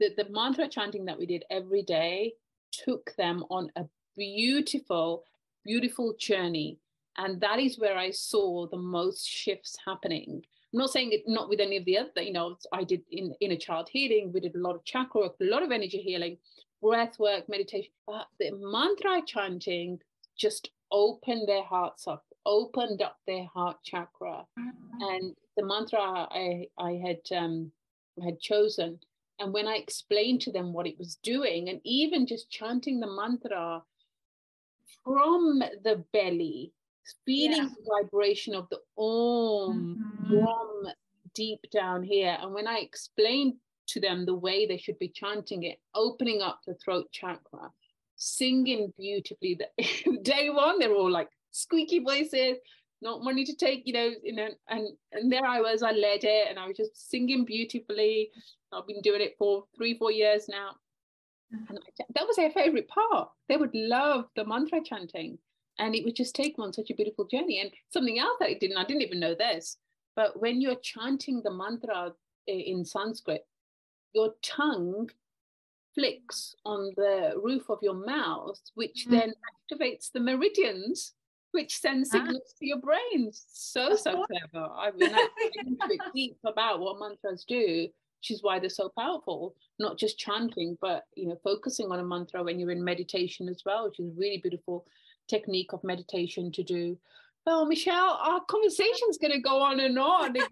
the, 0.00 0.10
the 0.16 0.26
mantra 0.30 0.68
chanting 0.68 1.04
that 1.04 1.18
we 1.18 1.24
did 1.24 1.44
every 1.50 1.82
day 1.82 2.34
took 2.72 3.14
them 3.16 3.44
on 3.48 3.70
a 3.76 3.84
beautiful, 4.16 5.22
beautiful 5.64 6.14
journey. 6.18 6.78
And 7.16 7.40
that 7.40 7.60
is 7.60 7.78
where 7.78 7.96
i 7.96 8.10
saw 8.10 8.66
the 8.66 8.76
most 8.76 9.24
shifts 9.24 9.76
happening. 9.86 10.42
I'm 10.72 10.80
not 10.80 10.90
saying 10.90 11.12
it 11.12 11.22
not 11.28 11.48
with 11.48 11.60
any 11.60 11.76
of 11.76 11.84
the 11.84 11.96
other 11.98 12.20
you 12.20 12.32
know 12.32 12.56
i 12.72 12.82
did 12.82 13.02
in 13.12 13.32
inner 13.40 13.54
child 13.54 13.88
healing 13.88 14.32
we 14.32 14.40
did 14.40 14.56
a 14.56 14.58
lot 14.58 14.74
of 14.74 14.84
chakra 14.84 15.20
work 15.20 15.36
a 15.40 15.44
lot 15.44 15.62
of 15.62 15.70
energy 15.70 15.98
healing 15.98 16.36
breath 16.84 17.18
work 17.18 17.48
meditation. 17.48 17.90
But 18.06 18.26
the 18.38 18.50
mantra 18.52 19.22
chanting 19.26 20.00
just 20.36 20.70
opened 20.92 21.48
their 21.48 21.62
hearts 21.62 22.06
up 22.06 22.24
opened 22.46 23.02
up 23.02 23.16
their 23.26 23.46
heart 23.54 23.76
chakra 23.84 24.44
mm-hmm. 24.58 25.02
and 25.02 25.34
the 25.56 25.64
mantra 25.64 26.00
i 26.00 26.66
i 26.78 26.92
had 26.92 27.20
um 27.36 27.70
had 28.22 28.38
chosen 28.40 28.98
and 29.40 29.52
when 29.52 29.66
i 29.66 29.76
explained 29.76 30.40
to 30.40 30.52
them 30.52 30.72
what 30.72 30.86
it 30.86 30.98
was 30.98 31.18
doing 31.22 31.68
and 31.68 31.80
even 31.84 32.26
just 32.26 32.50
chanting 32.50 33.00
the 33.00 33.06
mantra 33.06 33.82
from 35.04 35.62
the 35.84 36.04
belly 36.12 36.72
feeling 37.26 37.56
yeah. 37.56 37.68
the 37.68 38.02
vibration 38.02 38.54
of 38.54 38.68
the 38.70 38.78
om 38.96 39.96
mm-hmm. 39.98 40.38
from 40.38 40.92
deep 41.34 41.60
down 41.72 42.02
here. 42.02 42.36
And 42.40 42.54
when 42.54 42.66
I 42.66 42.78
explained 42.78 43.54
to 43.88 44.00
them 44.00 44.24
the 44.24 44.34
way 44.34 44.66
they 44.66 44.78
should 44.78 44.98
be 44.98 45.08
chanting 45.08 45.64
it, 45.64 45.78
opening 45.94 46.40
up 46.40 46.60
the 46.66 46.74
throat 46.74 47.06
chakra, 47.12 47.70
singing 48.16 48.92
beautifully. 48.98 49.58
Day 50.22 50.50
one, 50.50 50.78
they're 50.78 50.94
all 50.94 51.10
like 51.10 51.28
squeaky 51.54 52.00
voices, 52.00 52.58
not 53.00 53.22
wanting 53.22 53.46
to 53.46 53.56
take, 53.56 53.82
you 53.86 53.92
know, 53.92 54.10
you 54.22 54.34
know, 54.34 54.48
and 54.68 54.88
and 55.12 55.32
there 55.32 55.44
I 55.46 55.60
was, 55.60 55.82
I 55.82 55.92
led 55.92 56.24
it, 56.24 56.48
and 56.48 56.58
I 56.58 56.66
was 56.66 56.76
just 56.76 57.10
singing 57.10 57.44
beautifully. 57.44 58.30
I've 58.72 58.86
been 58.86 59.02
doing 59.02 59.20
it 59.20 59.36
for 59.38 59.64
three, 59.76 59.96
four 59.96 60.10
years 60.10 60.48
now. 60.48 60.70
Mm. 61.54 61.70
And 61.70 61.78
I, 61.78 62.04
that 62.14 62.26
was 62.26 62.36
their 62.36 62.50
favorite 62.50 62.88
part. 62.88 63.28
They 63.48 63.56
would 63.56 63.74
love 63.74 64.26
the 64.36 64.44
mantra 64.44 64.80
chanting 64.82 65.38
and 65.78 65.94
it 65.94 66.04
would 66.04 66.16
just 66.16 66.34
take 66.34 66.56
them 66.56 66.64
on 66.64 66.72
such 66.72 66.90
a 66.90 66.94
beautiful 66.94 67.26
journey. 67.26 67.60
And 67.60 67.70
something 67.90 68.18
else 68.18 68.36
that 68.40 68.48
I 68.48 68.54
didn't, 68.54 68.76
I 68.76 68.84
didn't 68.84 69.02
even 69.02 69.20
know 69.20 69.34
this, 69.34 69.78
but 70.16 70.40
when 70.40 70.60
you're 70.60 70.76
chanting 70.76 71.42
the 71.42 71.52
mantra 71.52 72.12
in 72.46 72.84
Sanskrit, 72.84 73.46
your 74.14 74.34
tongue 74.42 75.10
flicks 75.94 76.54
on 76.64 76.92
the 76.96 77.34
roof 77.42 77.68
of 77.68 77.78
your 77.82 77.94
mouth, 77.94 78.60
which 78.74 79.06
mm. 79.06 79.10
then 79.10 79.32
activates 79.72 80.10
the 80.12 80.20
meridians, 80.20 81.14
which 81.54 81.78
send 81.78 82.04
ah. 82.08 82.10
signals 82.10 82.42
ah. 82.44 82.56
to 82.58 82.66
your 82.66 82.80
brain. 82.80 83.30
So, 83.32 83.96
so 83.96 84.26
clever. 84.26 84.68
I've 84.76 84.98
been 84.98 85.14
actually 85.14 86.00
deep 86.14 86.36
about 86.44 86.80
what 86.80 86.98
mantras 86.98 87.44
do, 87.46 87.88
which 88.20 88.30
is 88.30 88.42
why 88.42 88.58
they're 88.58 88.68
so 88.68 88.90
powerful. 88.98 89.54
Not 89.78 89.98
just 89.98 90.18
chanting, 90.18 90.76
but 90.80 91.04
you 91.16 91.28
know, 91.28 91.38
focusing 91.44 91.90
on 91.90 92.00
a 92.00 92.04
mantra 92.04 92.42
when 92.42 92.58
you're 92.58 92.72
in 92.72 92.82
meditation 92.84 93.48
as 93.48 93.62
well, 93.64 93.84
which 93.84 94.00
is 94.00 94.08
a 94.08 94.18
really 94.18 94.38
beautiful 94.38 94.84
technique 95.28 95.72
of 95.72 95.84
meditation 95.84 96.50
to 96.52 96.62
do. 96.62 96.98
Well, 97.46 97.66
Michelle, 97.66 98.18
our 98.20 98.40
conversation's 98.48 99.18
going 99.18 99.32
to 99.32 99.38
go 99.38 99.60
on 99.60 99.78
and 99.80 99.98
on. 99.98 100.34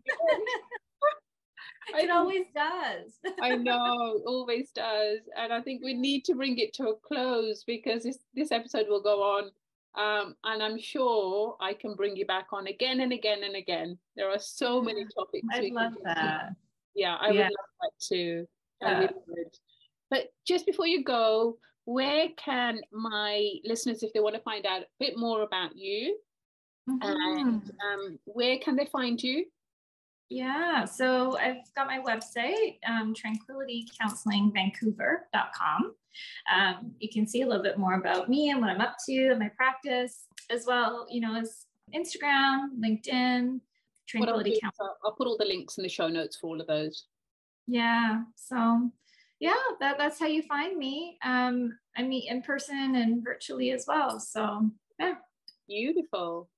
it 1.94 2.10
always 2.10 2.46
does. 2.54 3.12
I 3.40 3.56
know, 3.56 4.20
always 4.26 4.70
does. 4.72 5.20
And 5.36 5.52
I 5.52 5.60
think 5.62 5.82
we 5.82 5.94
need 5.94 6.24
to 6.26 6.34
bring 6.34 6.58
it 6.58 6.74
to 6.74 6.88
a 6.88 6.96
close 6.96 7.64
because 7.64 8.02
this, 8.02 8.18
this 8.34 8.52
episode 8.52 8.86
will 8.88 9.02
go 9.02 9.22
on. 9.22 9.50
Um, 9.94 10.34
and 10.44 10.62
I'm 10.62 10.78
sure 10.80 11.56
I 11.60 11.74
can 11.74 11.94
bring 11.94 12.16
you 12.16 12.26
back 12.26 12.46
on 12.52 12.66
again 12.66 13.00
and 13.00 13.12
again 13.12 13.44
and 13.44 13.56
again. 13.56 13.98
There 14.16 14.30
are 14.30 14.38
so 14.38 14.80
many 14.80 15.04
topics. 15.14 15.46
I'd 15.52 15.72
love 15.72 15.92
that. 16.04 16.54
Yeah, 16.94 17.16
I 17.20 17.30
yeah. 17.30 17.32
would 17.32 17.42
love 17.42 17.72
that 17.82 17.90
too. 18.00 18.46
Yeah. 18.80 18.98
Really. 19.00 19.44
But 20.10 20.32
just 20.46 20.66
before 20.66 20.86
you 20.86 21.04
go, 21.04 21.58
where 21.84 22.28
can 22.36 22.80
my 22.92 23.50
listeners, 23.64 24.02
if 24.02 24.12
they 24.12 24.20
want 24.20 24.34
to 24.34 24.42
find 24.42 24.66
out 24.66 24.82
a 24.82 24.86
bit 24.98 25.18
more 25.18 25.42
about 25.42 25.76
you, 25.76 26.18
mm-hmm. 26.88 27.02
and 27.02 27.62
um, 27.62 28.18
where 28.24 28.58
can 28.58 28.76
they 28.76 28.86
find 28.86 29.22
you? 29.22 29.46
Yeah, 30.32 30.86
so 30.86 31.36
I've 31.36 31.58
got 31.76 31.86
my 31.86 32.00
website, 32.00 32.78
um, 32.88 33.14
tranquilitycounselingvancouver.com. 33.14 35.94
Um, 36.54 36.92
you 36.98 37.08
can 37.10 37.26
see 37.26 37.42
a 37.42 37.46
little 37.46 37.62
bit 37.62 37.78
more 37.78 37.94
about 37.94 38.30
me 38.30 38.48
and 38.48 38.60
what 38.60 38.70
I'm 38.70 38.80
up 38.80 38.96
to 39.08 39.28
and 39.28 39.38
my 39.38 39.50
practice, 39.50 40.24
as 40.48 40.64
well, 40.66 41.06
you 41.10 41.20
know, 41.20 41.38
as 41.38 41.66
Instagram, 41.94 42.70
LinkedIn, 42.82 43.60
Tranquility 44.08 44.58
Counseling. 44.58 44.88
I'll 45.04 45.12
put 45.12 45.26
all 45.26 45.36
the 45.36 45.44
links 45.44 45.76
in 45.76 45.82
the 45.82 45.90
show 45.90 46.08
notes 46.08 46.36
for 46.36 46.46
all 46.46 46.62
of 46.62 46.66
those. 46.66 47.04
Yeah, 47.66 48.22
so 48.34 48.90
yeah, 49.38 49.52
that, 49.80 49.98
that's 49.98 50.18
how 50.18 50.28
you 50.28 50.42
find 50.44 50.78
me. 50.78 51.18
Um, 51.22 51.78
I 51.94 52.04
meet 52.04 52.30
in 52.30 52.40
person 52.40 52.96
and 52.96 53.22
virtually 53.22 53.72
as 53.72 53.84
well. 53.86 54.18
So 54.18 54.70
yeah. 54.98 55.16
Beautiful. 55.68 56.48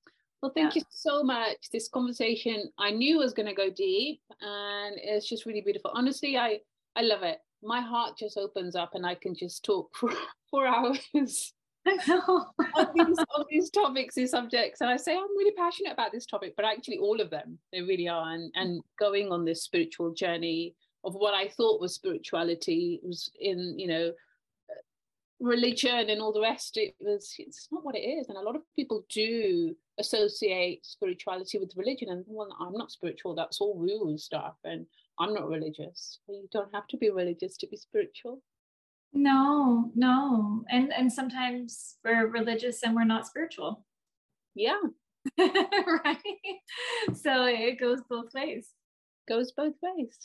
Well, 0.45 0.53
thank 0.55 0.76
yeah. 0.76 0.80
you 0.80 0.86
so 0.90 1.22
much. 1.22 1.70
This 1.72 1.88
conversation 1.88 2.70
I 2.78 2.90
knew 2.90 3.16
was 3.16 3.32
going 3.32 3.49
to 3.49 3.55
go 3.55 3.70
deep, 3.70 4.20
and 4.42 4.95
it's 5.03 5.26
just 5.26 5.47
really 5.47 5.62
beautiful. 5.62 5.90
Honestly, 5.95 6.36
I 6.36 6.59
I 6.95 7.01
love 7.01 7.22
it. 7.22 7.38
My 7.62 7.80
heart 7.80 8.18
just 8.18 8.36
opens 8.36 8.76
up, 8.76 8.90
and 8.95 9.07
I 9.07 9.14
can 9.14 9.34
just 9.34 9.64
talk 9.64 9.88
for 9.97 10.11
four 10.51 10.66
hours. 10.66 11.01
On, 11.86 12.88
these, 12.95 13.18
on 13.36 13.45
these 13.51 13.70
topics, 13.70 14.14
these 14.14 14.30
subjects, 14.30 14.82
and 14.82 14.90
I 14.90 14.97
say 14.97 15.14
I'm 15.14 15.36
really 15.36 15.53
passionate 15.53 15.92
about 15.92 16.12
this 16.12 16.26
topic, 16.26 16.55
but 16.57 16.66
actually 16.66 16.99
all 16.99 17.22
of 17.22 17.30
them, 17.30 17.59
they 17.72 17.80
really 17.80 18.09
are. 18.09 18.32
And 18.32 18.53
and 18.55 18.82
going 18.99 19.32
on 19.32 19.47
this 19.47 19.62
spiritual 19.62 20.12
journey 20.12 20.74
of 21.05 21.14
what 21.14 21.32
I 21.32 21.49
thought 21.49 21.80
was 21.80 21.95
spirituality 21.95 23.01
was 23.03 23.30
in, 23.40 23.78
you 23.78 23.86
know, 23.86 24.12
religion 25.41 26.11
and 26.11 26.20
all 26.20 26.32
the 26.32 26.41
rest. 26.41 26.76
It 26.76 26.95
was, 27.01 27.35
it's 27.39 27.68
not 27.70 27.85
what 27.85 27.97
it 27.97 28.01
is. 28.01 28.28
And 28.28 28.39
a 28.39 28.43
lot 28.43 28.57
of 28.57 28.62
people 28.76 29.05
do 29.11 29.74
associate 29.99 30.85
spirituality 30.85 31.59
with 31.59 31.76
religion. 31.76 32.09
And 32.11 32.24
well, 32.26 32.55
I'm 32.61 32.74
not 32.74 32.91
spiritual, 32.91 33.35
that's 33.35 33.61
all 33.61 33.76
woo 33.76 34.16
stuff. 34.18 34.55
And 34.64 34.87
I'm 35.18 35.35
not 35.35 35.49
religious. 35.49 36.18
You 36.28 36.49
don't 36.53 36.74
have 36.74 36.87
to 36.89 36.97
be 36.97 37.11
religious 37.11 37.57
to 37.59 37.66
be 37.66 37.76
spiritual. 37.76 38.43
No, 39.12 39.93
no. 39.95 40.64
And 40.70 40.93
and 40.93 41.12
sometimes 41.12 41.97
we're 42.05 42.26
religious 42.26 42.82
and 42.82 42.97
we're 42.97 43.05
not 43.05 43.28
spiritual. 43.28 43.85
Yeah. 44.57 44.80
right. 45.39 46.18
So 47.14 47.45
it 47.47 47.78
goes 47.78 48.01
both 48.11 48.35
ways. 48.35 48.68
Goes 49.28 49.53
both 49.53 49.74
ways. 49.80 50.18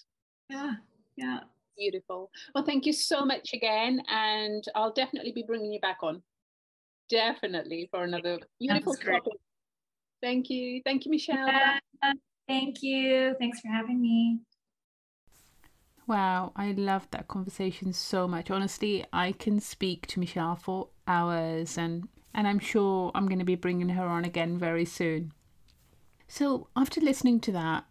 Yeah, 0.49 0.73
yeah. 1.15 1.41
Beautiful. 1.79 2.29
Well, 2.53 2.65
thank 2.65 2.85
you 2.85 2.91
so 2.91 3.23
much 3.23 3.53
again. 3.53 4.01
And 4.09 4.63
I'll 4.75 4.91
definitely 4.91 5.31
be 5.31 5.43
bringing 5.47 5.71
you 5.71 5.79
back 5.79 5.99
on. 6.03 6.21
Definitely 7.09 7.87
for 7.89 8.03
another 8.03 8.39
beautiful 8.59 8.93
topic. 8.95 9.33
Thank 10.21 10.49
you. 10.49 10.81
Thank 10.85 11.05
you, 11.05 11.11
Michelle. 11.11 11.47
Yeah, 11.47 11.79
thank 12.47 12.83
you. 12.83 13.33
Thanks 13.39 13.61
for 13.61 13.69
having 13.69 14.01
me. 14.01 14.41
Wow, 16.05 16.51
I 16.55 16.71
loved 16.71 17.11
that 17.11 17.27
conversation 17.27 17.93
so 17.93 18.27
much. 18.27 18.51
Honestly, 18.51 19.05
I 19.13 19.31
can 19.31 19.59
speak 19.59 20.05
to 20.07 20.19
Michelle 20.19 20.55
for 20.55 20.89
hours 21.07 21.77
and 21.77 22.09
and 22.33 22.47
I'm 22.47 22.59
sure 22.59 23.11
I'm 23.15 23.27
going 23.27 23.39
to 23.39 23.45
be 23.45 23.55
bringing 23.55 23.89
her 23.89 24.05
on 24.05 24.25
again 24.25 24.57
very 24.57 24.85
soon. 24.85 25.33
So, 26.27 26.67
after 26.75 27.01
listening 27.01 27.39
to 27.41 27.51
that, 27.53 27.85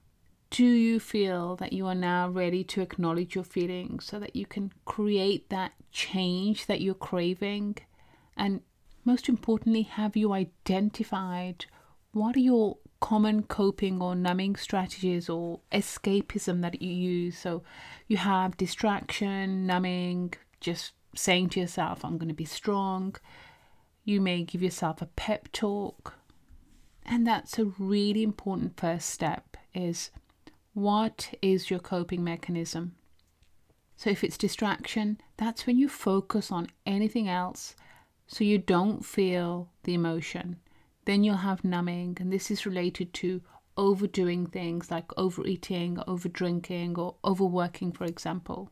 do 0.51 0.65
you 0.65 0.99
feel 0.99 1.57
that 1.57 1.73
you 1.73 1.87
are 1.87 1.95
now 1.95 2.29
ready 2.29 2.65
to 2.65 2.81
acknowledge 2.81 3.35
your 3.35 3.45
feelings 3.45 4.07
so 4.07 4.19
that 4.19 4.35
you 4.35 4.47
can 4.47 4.73
create 4.85 5.51
that 5.51 5.73
change 5.93 6.67
that 6.67 6.81
you're 6.81 6.95
craving? 6.95 7.77
And 8.37 8.63
most 9.05 9.29
importantly, 9.29 9.83
have 9.83 10.17
you 10.17 10.33
identified 10.33 11.67
what 12.13 12.37
are 12.37 12.41
your 12.41 12.79
common 13.01 13.43
coping 13.45 14.03
or 14.03 14.15
numbing 14.15 14.57
strategies 14.57 15.29
or 15.29 15.61
escapism 15.73 16.63
that 16.63 16.83
you 16.83 16.93
use. 16.93 17.39
So 17.39 17.63
you 18.07 18.17
have 18.17 18.57
distraction, 18.57 19.67
numbing, 19.67 20.35
just 20.61 20.93
saying 21.15 21.51
to 21.51 21.61
yourself, 21.61 22.05
I'm 22.05 22.19
going 22.19 22.29
to 22.29 22.35
be 22.35 22.45
strong. 22.45 23.15
You 24.05 24.21
may 24.21 24.43
give 24.43 24.63
yourself 24.63 25.01
a 25.03 25.07
pep 25.07 25.53
talk. 25.53 26.15
And 27.05 27.27
that's 27.27 27.59
a 27.59 27.67
really 27.79 28.23
important 28.23 28.79
first 28.79 29.09
step 29.11 29.57
is 29.75 30.11
what 30.79 31.35
is 31.43 31.71
your 31.71 31.81
coping 31.81 32.23
mechanism? 32.23 32.95
So 33.97 34.11
if 34.11 34.23
it's 34.23 34.39
distraction, 34.39 35.21
that's 35.37 35.67
when 35.67 35.77
you 35.77 35.89
focus 35.89 36.53
on 36.53 36.69
anything 36.87 37.29
else 37.29 37.75
so 38.29 38.45
you 38.45 38.59
don't 38.59 39.05
feel 39.05 39.71
the 39.83 39.95
emotion. 39.95 40.55
Then 41.05 41.25
you'll 41.25 41.39
have 41.39 41.65
numbing, 41.65 42.19
and 42.21 42.33
this 42.33 42.49
is 42.49 42.65
related 42.65 43.13
to 43.15 43.43
overdoing 43.77 44.47
things 44.47 44.89
like 44.89 45.11
overeating, 45.17 45.97
overdrinking, 46.07 46.97
or 46.97 47.17
overworking, 47.25 47.91
for 47.91 48.05
example. 48.05 48.71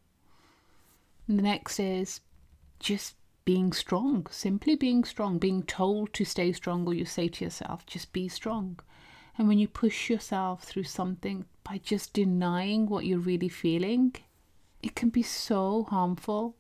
And 1.27 1.37
the 1.37 1.43
next 1.43 1.81
is 1.81 2.21
just 2.79 3.17
being 3.45 3.73
strong, 3.73 4.29
simply 4.31 4.77
being 4.77 5.03
strong, 5.03 5.39
being 5.39 5.65
told 5.65 6.13
to 6.13 6.25
stay 6.25 6.53
strong, 6.53 6.87
or 6.87 6.95
you 6.95 7.05
say 7.05 7.27
to 7.27 7.45
yourself, 7.45 7.85
just 7.85 8.13
be 8.13 8.29
strong. 8.29 8.79
And 9.37 9.49
when 9.49 9.59
you 9.59 9.67
push 9.67 10.09
yourself 10.09 10.63
through 10.63 10.85
something 10.85 11.47
by 11.67 11.79
just 11.79 12.12
denying 12.12 12.87
what 12.87 13.05
you're 13.07 13.19
really 13.19 13.49
feeling, 13.49 14.14
it 14.83 14.95
can 14.95 15.09
be 15.09 15.23
so 15.23 15.87
harmful 15.91 16.57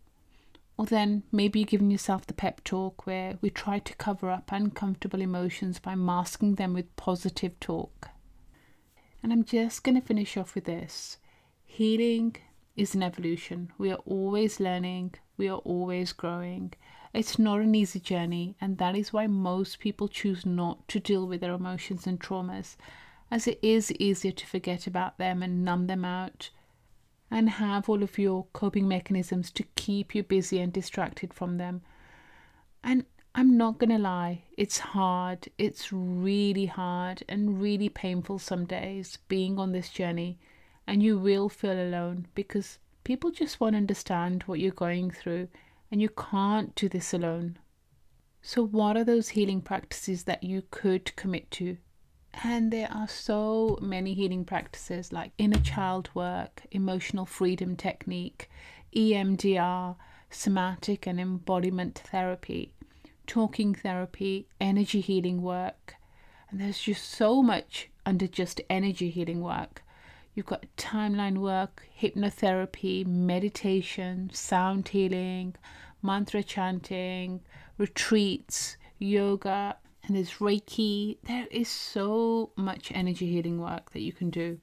or 0.78 0.84
then 0.84 1.22
maybe 1.32 1.60
you're 1.60 1.66
giving 1.66 1.90
yourself 1.90 2.26
the 2.26 2.34
pep 2.34 2.62
talk 2.62 3.06
where 3.06 3.38
we 3.40 3.48
try 3.48 3.78
to 3.78 3.96
cover 3.96 4.30
up 4.30 4.50
uncomfortable 4.52 5.22
emotions 5.22 5.78
by 5.78 5.94
masking 5.94 6.56
them 6.56 6.74
with 6.74 6.94
positive 6.96 7.58
talk. 7.60 8.10
And 9.22 9.32
I'm 9.32 9.44
just 9.44 9.82
going 9.82 9.98
to 9.98 10.06
finish 10.06 10.36
off 10.36 10.54
with 10.54 10.64
this 10.64 11.18
healing 11.64 12.36
is 12.76 12.94
an 12.94 13.02
evolution. 13.02 13.72
We 13.78 13.90
are 13.90 14.00
always 14.04 14.60
learning, 14.60 15.14
we 15.36 15.48
are 15.48 15.58
always 15.58 16.12
growing. 16.12 16.74
It's 17.14 17.38
not 17.38 17.60
an 17.60 17.74
easy 17.74 17.98
journey, 17.98 18.56
and 18.60 18.76
that 18.76 18.94
is 18.94 19.12
why 19.12 19.26
most 19.26 19.78
people 19.78 20.08
choose 20.08 20.44
not 20.44 20.86
to 20.88 21.00
deal 21.00 21.26
with 21.26 21.40
their 21.40 21.54
emotions 21.54 22.06
and 22.06 22.20
traumas, 22.20 22.76
as 23.30 23.46
it 23.46 23.58
is 23.62 23.92
easier 23.92 24.32
to 24.32 24.46
forget 24.46 24.86
about 24.86 25.18
them 25.18 25.42
and 25.42 25.64
numb 25.64 25.86
them 25.86 26.04
out 26.04 26.50
and 27.30 27.50
have 27.50 27.88
all 27.88 28.02
of 28.02 28.18
your 28.18 28.46
coping 28.52 28.86
mechanisms 28.86 29.50
to 29.50 29.64
keep 29.74 30.14
you 30.14 30.22
busy 30.22 30.60
and 30.60 30.72
distracted 30.72 31.34
from 31.34 31.58
them. 31.58 31.82
And 32.84 33.04
I'm 33.34 33.56
not 33.56 33.78
going 33.78 33.90
to 33.90 33.98
lie, 33.98 34.44
it's 34.56 34.78
hard. 34.78 35.48
It's 35.58 35.92
really 35.92 36.66
hard 36.66 37.22
and 37.28 37.60
really 37.60 37.88
painful 37.88 38.38
some 38.38 38.64
days 38.64 39.18
being 39.28 39.58
on 39.58 39.72
this 39.72 39.90
journey. 39.90 40.38
And 40.86 41.02
you 41.02 41.18
will 41.18 41.48
feel 41.48 41.72
alone 41.72 42.28
because 42.34 42.78
people 43.02 43.30
just 43.30 43.60
won't 43.60 43.76
understand 43.76 44.44
what 44.44 44.60
you're 44.60 44.70
going 44.70 45.10
through, 45.10 45.48
and 45.90 46.00
you 46.00 46.08
can't 46.08 46.74
do 46.76 46.88
this 46.88 47.12
alone. 47.12 47.58
So, 48.40 48.64
what 48.64 48.96
are 48.96 49.04
those 49.04 49.30
healing 49.30 49.60
practices 49.60 50.24
that 50.24 50.44
you 50.44 50.62
could 50.70 51.14
commit 51.16 51.50
to 51.52 51.76
and 52.44 52.70
there 52.70 52.92
are 52.92 53.08
so 53.08 53.78
many 53.80 54.14
healing 54.14 54.44
practices 54.44 55.12
like 55.12 55.32
inner 55.38 55.60
child 55.60 56.10
work, 56.14 56.62
emotional 56.70 57.24
freedom 57.24 57.76
technique, 57.76 58.50
EMDR, 58.94 59.96
somatic 60.30 61.06
and 61.06 61.18
embodiment 61.20 61.98
therapy, 62.10 62.72
talking 63.26 63.74
therapy, 63.74 64.46
energy 64.60 65.00
healing 65.00 65.42
work. 65.42 65.94
And 66.50 66.60
there's 66.60 66.80
just 66.80 67.08
so 67.08 67.42
much 67.42 67.88
under 68.04 68.26
just 68.26 68.60
energy 68.68 69.10
healing 69.10 69.40
work. 69.40 69.82
You've 70.34 70.46
got 70.46 70.66
timeline 70.76 71.38
work, 71.38 71.88
hypnotherapy, 71.98 73.06
meditation, 73.06 74.30
sound 74.32 74.88
healing, 74.88 75.54
mantra 76.02 76.42
chanting, 76.42 77.40
retreats, 77.78 78.76
yoga, 78.98 79.76
and 80.06 80.16
there's 80.16 80.34
Reiki. 80.34 81.18
There 81.24 81.46
is 81.50 81.68
so 81.68 82.52
much 82.56 82.92
energy 82.94 83.26
healing 83.26 83.60
work 83.60 83.90
that 83.92 84.02
you 84.02 84.12
can 84.12 84.30
do. 84.30 84.58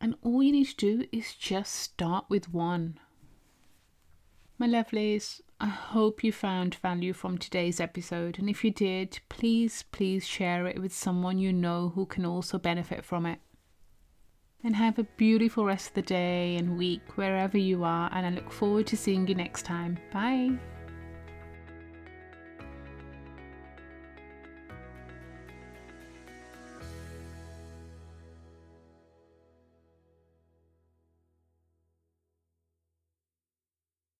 And 0.00 0.14
all 0.22 0.42
you 0.42 0.52
need 0.52 0.68
to 0.68 0.76
do 0.76 1.04
is 1.12 1.34
just 1.34 1.74
start 1.74 2.26
with 2.28 2.52
one. 2.52 2.98
My 4.58 4.66
lovelies, 4.66 5.40
I 5.60 5.66
hope 5.66 6.24
you 6.24 6.32
found 6.32 6.76
value 6.76 7.12
from 7.12 7.36
today's 7.36 7.80
episode. 7.80 8.38
And 8.38 8.48
if 8.48 8.64
you 8.64 8.70
did, 8.70 9.20
please, 9.28 9.84
please 9.92 10.26
share 10.26 10.66
it 10.66 10.80
with 10.80 10.94
someone 10.94 11.38
you 11.38 11.52
know 11.52 11.92
who 11.94 12.06
can 12.06 12.24
also 12.24 12.58
benefit 12.58 13.04
from 13.04 13.26
it. 13.26 13.40
And 14.64 14.74
have 14.76 14.98
a 14.98 15.04
beautiful 15.04 15.64
rest 15.64 15.88
of 15.88 15.94
the 15.94 16.02
day 16.02 16.56
and 16.56 16.78
week 16.78 17.16
wherever 17.16 17.58
you 17.58 17.84
are. 17.84 18.10
And 18.12 18.26
I 18.26 18.30
look 18.30 18.50
forward 18.50 18.86
to 18.88 18.96
seeing 18.96 19.28
you 19.28 19.34
next 19.34 19.64
time. 19.64 19.98
Bye. 20.12 20.58